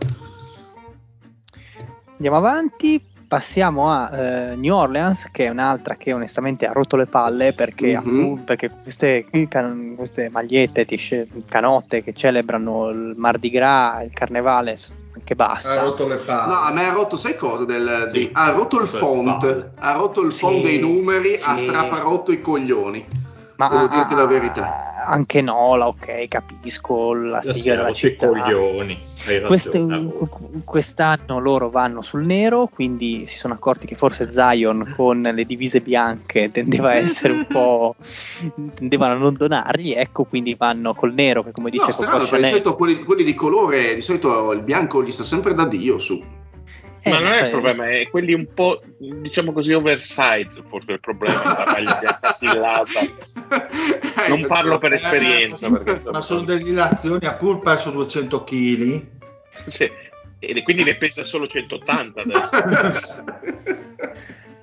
[2.13, 7.05] Andiamo avanti, passiamo a eh, New Orleans, che è un'altra che onestamente ha rotto le
[7.05, 7.95] palle perché, Mhm.
[7.97, 14.75] appunto, perché queste, can- queste magliette, t-shirt, canotte che celebrano il Mardi Gras, il carnevale,
[15.15, 15.69] anche basta.
[15.79, 16.51] Ha rotto le palle.
[16.51, 17.63] No, a me ha rotto, sai cosa?
[17.63, 18.19] Del, Sì.
[18.19, 21.65] di- ha rotto il font, ha rotto il Sì, font dei numeri, ha sì.
[21.67, 23.05] straparotto i coglioni.
[23.59, 25.05] Ma Devo dirti la verità.
[25.05, 28.27] Anche Nola, ok, capisco la sigla della città.
[28.27, 28.97] coglioni.
[29.45, 29.85] Queste-
[30.63, 35.81] quest'anno loro vanno sul nero, quindi si sono accorti che forse Zion con le divise
[35.81, 37.95] bianche tendeva a essere un po'.
[38.75, 42.23] tendevano a non donargli, ecco, quindi vanno col nero, che come dice No, Coco strano,
[42.27, 45.65] perché di solito quelli, quelli di colore, di solito il bianco gli sta sempre da
[45.65, 46.23] Dio su.
[47.01, 50.93] Eh, ma non è il problema, è quelli un po', diciamo così, oversize, forse è
[50.93, 52.99] il problema, la maglia bianca stillata.
[54.27, 58.43] Non parlo per Eh, esperienza, ma- insomma, ma sono delle dilazioni, ha pur perso 200
[58.43, 59.05] kg.
[59.65, 59.89] Sì,
[60.39, 62.49] E quindi ne pesa solo 180 adesso.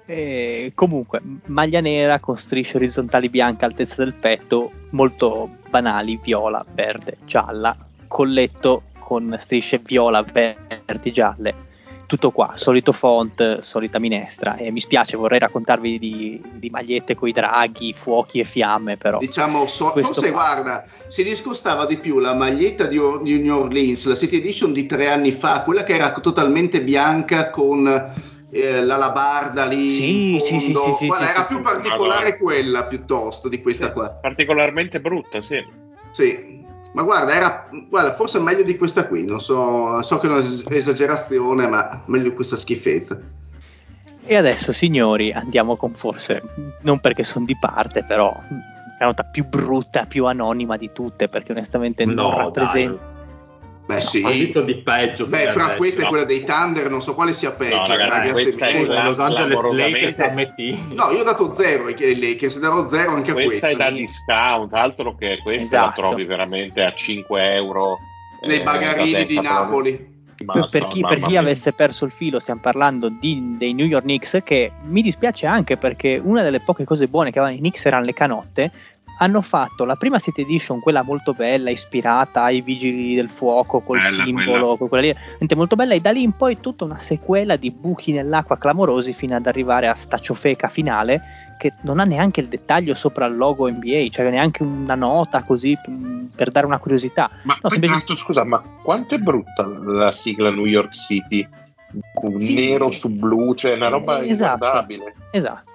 [0.08, 7.16] Eh, comunque, maglia nera con strisce orizzontali bianche all'altezza del petto, molto banali, viola, verde,
[7.24, 7.76] gialla,
[8.06, 11.54] colletto con strisce viola, verdi, gialle.
[12.06, 14.56] Tutto qua, solito font, solita minestra.
[14.56, 19.18] E mi spiace, vorrei raccontarvi di, di magliette con i draghi, fuochi e fiamme, però.
[19.18, 20.42] Diciamo, so- forse qua.
[20.54, 24.72] guarda, si discostava di più la maglietta di, Or- di New Orleans, la City Edition
[24.72, 27.86] di tre anni fa, quella che era totalmente bianca con
[28.50, 30.82] eh, la labarda lì Sì, in sì, sì, fondo.
[30.84, 34.08] sì, sì, Guarda, era più particolare quella piuttosto di questa qua.
[34.10, 35.84] Particolarmente brutta, sì.
[36.10, 36.55] Sì.
[36.96, 41.66] Ma guarda, era guarda, forse meglio di questa qui, non so, so che è un'esagerazione,
[41.66, 43.20] ma meglio di questa schifezza.
[44.24, 46.42] E adesso, signori, andiamo con forse,
[46.80, 48.34] non perché sono di parte, però
[48.98, 53.15] la nota più brutta, più anonima di tutte, perché onestamente non No, rappresenta.
[53.86, 54.22] Beh, sì.
[54.24, 55.26] Ho visto di peggio.
[55.26, 55.76] Beh, fra adesso.
[55.78, 56.08] questa e no.
[56.08, 57.76] quella dei Thunder, non so quale sia peggio.
[57.76, 58.78] No, ragazzi, questa è.
[58.80, 60.86] Scusa, Los Angeles Lakers a metti.
[60.92, 63.68] No, io ho dato zero ai Lakers, darò zero anche a Questa questa.
[63.68, 66.00] è da discount, altro che questa Esatto.
[66.00, 67.98] la trovi veramente a 5 euro.
[68.42, 69.40] Nei eh, bagarini di.
[69.40, 70.14] Napoli.
[70.44, 73.86] Ma Per, per chi, per chi avesse perso il filo, stiamo parlando di- dei New
[73.86, 77.60] York Knicks, che mi dispiace anche perché una delle poche cose buone che avevano i
[77.60, 78.70] Knicks erano le canotte.
[79.18, 84.00] Hanno fatto la prima City Edition, quella molto bella, ispirata ai vigili del fuoco, col
[84.00, 84.88] Bella simbolo, quella.
[84.88, 88.58] quella lì, molto bella, e da lì in poi tutta una sequela di buchi nell'acqua
[88.58, 91.22] clamorosi fino ad arrivare a sta ciofeca finale
[91.58, 95.74] che non ha neanche il dettaglio sopra il logo NBA, cioè neanche una nota così
[96.34, 97.30] per dare una curiosità.
[97.44, 101.48] Ma No, semplice- peraltro, scusa, ma quanto è brutta la sigla New York City?
[102.38, 102.54] Sì.
[102.54, 104.64] Nero su blu, cioè una roba esatto.
[104.64, 105.14] inguardabile.
[105.30, 105.70] Esatto.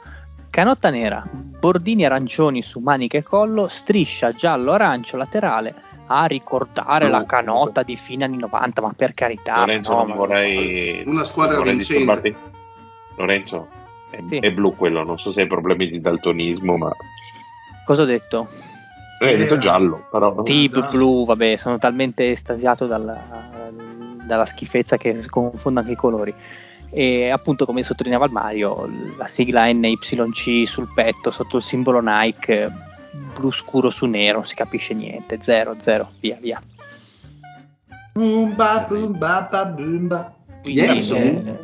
[0.51, 5.73] Canotta nera, bordini arancioni su maniche e collo, striscia giallo-arancio laterale
[6.07, 7.13] a ricordare Blu.
[7.17, 9.59] la canotta di fine anni 90, ma per carità.
[9.59, 11.01] Lorenzo, no, non vorrei.
[11.05, 12.35] Una squadra non vorrei vincente.
[13.15, 13.67] Lorenzo,
[14.09, 14.37] è, Sì.
[14.39, 16.91] è blu quello, non so se hai problemi di daltonismo, ma.
[17.85, 18.49] Cosa ho detto?
[19.21, 20.35] Eh, hai detto Eh, giallo, però.
[20.43, 23.17] Sì, blu, vabbè, sono talmente estasiato dalla,
[24.25, 26.35] dalla schifezza che confondo anche i colori.
[26.93, 32.69] E appunto, come sottolineava il Mario, la sigla NYC sul petto sotto il simbolo Nike,
[33.33, 36.59] blu scuro su nero, non si capisce niente, zero, zero, via, via.
[38.13, 40.33] Boomba, boomba, ba, boomba.
[40.61, 41.11] Quindi, Yes.
[41.11, 41.59] eh,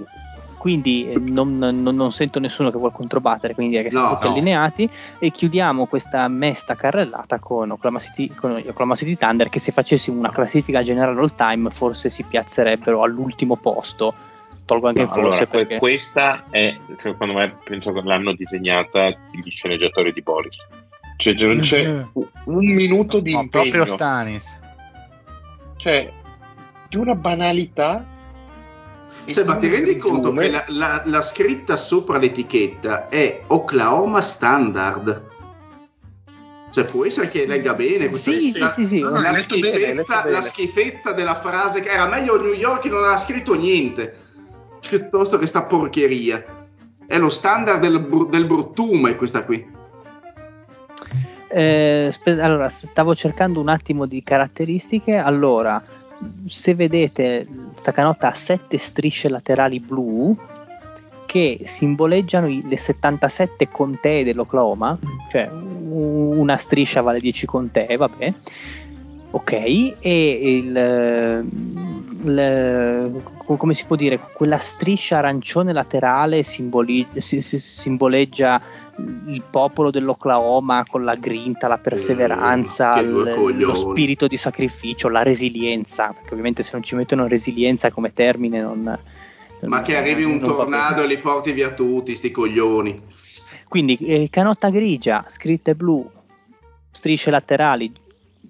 [0.58, 4.14] quindi, eh, non, non- non sento nessuno che vuole controbattere, quindi direi che siamo No,
[4.14, 4.34] tutti no.
[4.34, 4.90] allineati
[5.20, 10.18] e chiudiamo questa mesta carrellata con Oklahoma City, con Oklahoma City Thunder che se facessimo
[10.18, 14.14] una classifica generale all time forse si piazzerebbero all'ultimo posto.
[14.68, 19.07] Tolgo anche No, il forse allora, perché questa è, secondo me, penso che l'hanno disegnata
[19.31, 20.57] gli sceneggiatori di Boris.
[21.15, 23.72] Cioè, non c'è un- un minuto di No, impegno.
[23.72, 24.60] proprio Stanis.
[25.77, 26.11] Cioè,
[26.89, 28.06] di una banalità.
[29.26, 35.23] Cioè, ma ti rendi conto che la, la- la scritta sopra l'etichetta è Oklahoma Standard?
[36.72, 38.99] Cioè, può essere che legga bene questa Sì, sì, la, sì, sì.
[38.99, 40.31] La schifezza, bene.
[40.31, 44.26] la schifezza della frase che era meglio New York che non aveva scritto niente
[44.88, 46.44] piuttosto che sta porcheria.
[47.06, 49.76] È lo standard del, bru- del bruttume questa qui.
[51.50, 55.16] Eh, spe- allora, stavo cercando un attimo di caratteristiche.
[55.16, 55.82] Allora,
[56.48, 60.36] se vedete, sta canotta ha sette strisce laterali blu
[61.26, 64.98] che simboleggiano i- le 77 contee dell'Oklahoma,
[65.30, 68.34] cioè u- una striscia vale 10 contee, vabbè.
[69.32, 71.46] Ok, e il,
[72.24, 73.22] il-
[73.56, 78.61] come si può dire, quella striscia arancione laterale simboli- si- si- simboleggia
[79.28, 83.64] il popolo dell'Oklahoma con la grinta, la perseveranza, il- coglioni.
[83.64, 88.60] lo spirito di sacrificio, la resilienza, perché ovviamente se non ci mettono resilienza come termine
[88.60, 88.99] non...
[89.61, 92.95] Ma che arrivi un non tornado e li porti via tutti, sti coglioni.
[93.68, 96.07] Quindi eh, canotta grigia, scritte blu,
[96.91, 97.91] strisce laterali,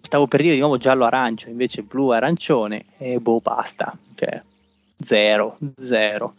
[0.01, 3.97] stavo per dire di nuovo giallo-arancio, invece blu-arancione e boh, basta.
[4.15, 4.41] Cioè,
[5.01, 6.33] zero, zero.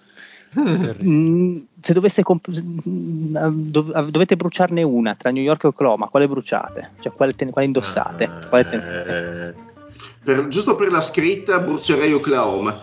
[0.59, 3.37] Mm, se dovesse comp- mm,
[3.71, 6.93] dov- dovete bruciarne una tra New York e Oklahoma, quale bruciate?
[7.01, 8.31] Cioè, quale, ten- quale indossate?
[8.49, 9.55] Quale tenete?
[9.55, 9.67] Eh,
[10.25, 12.81] Per- giusto per la scritta brucerei Oklahoma.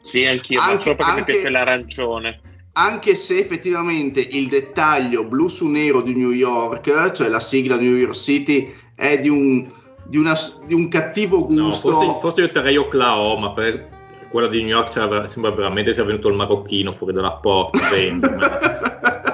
[0.00, 2.40] Sì, anch'io, ma Anche- solo perché anche- mi piace l'arancione.
[2.74, 7.94] Anche se effettivamente il dettaglio blu su nero di New York, cioè la sigla New
[7.96, 9.68] York City, è di un,
[10.04, 11.90] di una- di un cattivo no, gusto.
[11.92, 13.88] forse, forse io terrei Oklahoma per
[14.32, 14.88] quella di New York
[15.28, 17.78] sembra veramente sia venuto il marocchino fuori dalla porta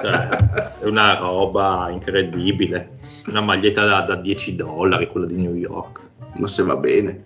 [0.01, 0.27] cioè,
[0.81, 2.97] è una roba incredibile.
[3.27, 6.01] Una maglietta da, da 10 dollari quella di New York.
[6.33, 7.23] Ma se va bene,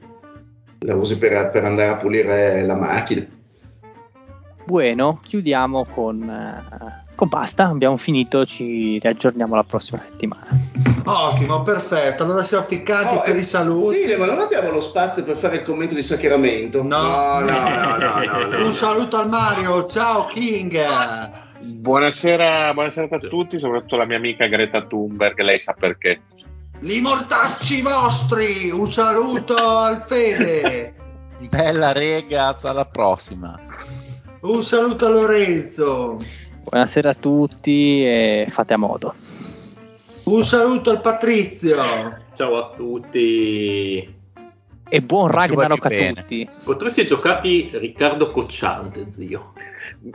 [0.81, 3.25] la usi per, per andare a pulire la macchina.
[4.65, 10.45] Bueno, chiudiamo con, eh, con basta, abbiamo finito, ci riaggiorniamo la prossima settimana.
[11.06, 12.23] Ottimo, perfetto.
[12.23, 13.99] Allora siamo ficcati Oh, per eh, i saluti.
[13.99, 16.84] Dile, ma non abbiamo lo spazio per fare il commento di sacramento?
[16.84, 17.40] No.
[17.40, 18.65] no, no, no, no, no, no.
[18.65, 20.80] Un saluto al Mario, ciao King.
[21.60, 26.22] Buonasera, buonasera a tutti, soprattutto la mia amica Greta Thunberg, lei sa perché.
[26.80, 30.94] Li mortacci vostri, un saluto al Fede.
[31.49, 33.57] Bella regaz, alla prossima.
[34.41, 36.19] Un saluto a Lorenzo.
[36.64, 39.14] Buonasera a tutti e fate a modo.
[40.23, 41.76] Un saluto al Patrizio.
[42.34, 44.22] Ciao a tutti.
[44.90, 46.22] E buon Ragnarok a bene.
[46.22, 46.48] tutti.
[46.64, 49.52] Potresti giocati Riccardo Cocciante, zio.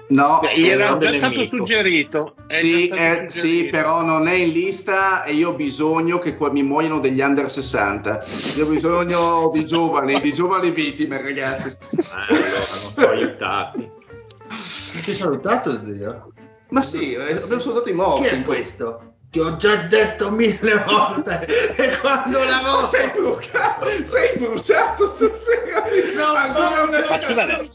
[0.09, 2.35] No, Gli era già stato suggerito.
[2.47, 3.71] Sì, già stato eh, sì, suggerito.
[3.71, 7.51] però non è in lista e io ho bisogno che qua mi muoiano degli under
[7.51, 8.25] 60.
[8.57, 11.69] Io ho bisogno di giovani, di giovani vittime, ragazzi.
[11.69, 13.91] Eh, allora, non so aiutarti.
[15.05, 16.33] Ti ho salutato, zio.
[16.71, 18.27] Ma sì, eh, abbiamo soldato i Chi morti.
[18.27, 19.03] è questo?
[19.31, 21.45] Ti ho già detto mille volte.
[21.77, 22.87] E quando la Ma voce.
[22.97, 25.85] sei bruciato, sei bruciato stasera.
[26.15, 27.69] No, Ancora no, una- Ma scusate,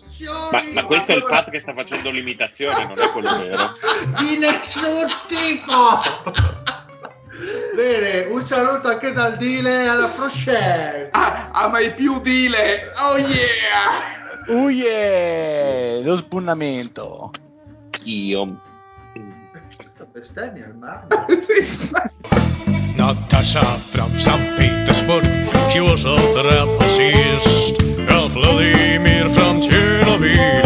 [0.52, 3.74] ma, ma questo è il Pat che sta facendo l'imitazione, non è quello vero.
[4.18, 6.52] di nessun tipo.
[7.76, 11.10] Bene, un saluto anche dal Dile alla prochaine.
[11.12, 12.92] Ah, ah, mai più dile.
[13.12, 14.22] Oh yeah.
[14.48, 16.02] Uh yeah!
[16.04, 17.32] Lo spunnamento.
[18.04, 18.60] Io.
[20.14, 21.08] Bestemmia al mare.
[21.42, 21.90] Sì.
[22.96, 24.56] Natasha from St.
[24.58, 25.24] Petersburg,
[25.70, 27.82] she was a trapezist.
[28.30, 30.63] Vladimir from Chernobyl,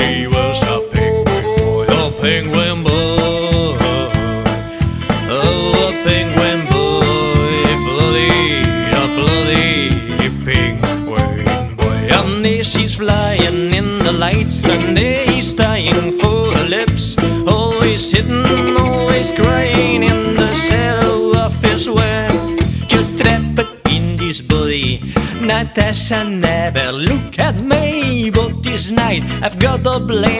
[26.09, 30.36] Natasha never look at me, but this night I've got a blame.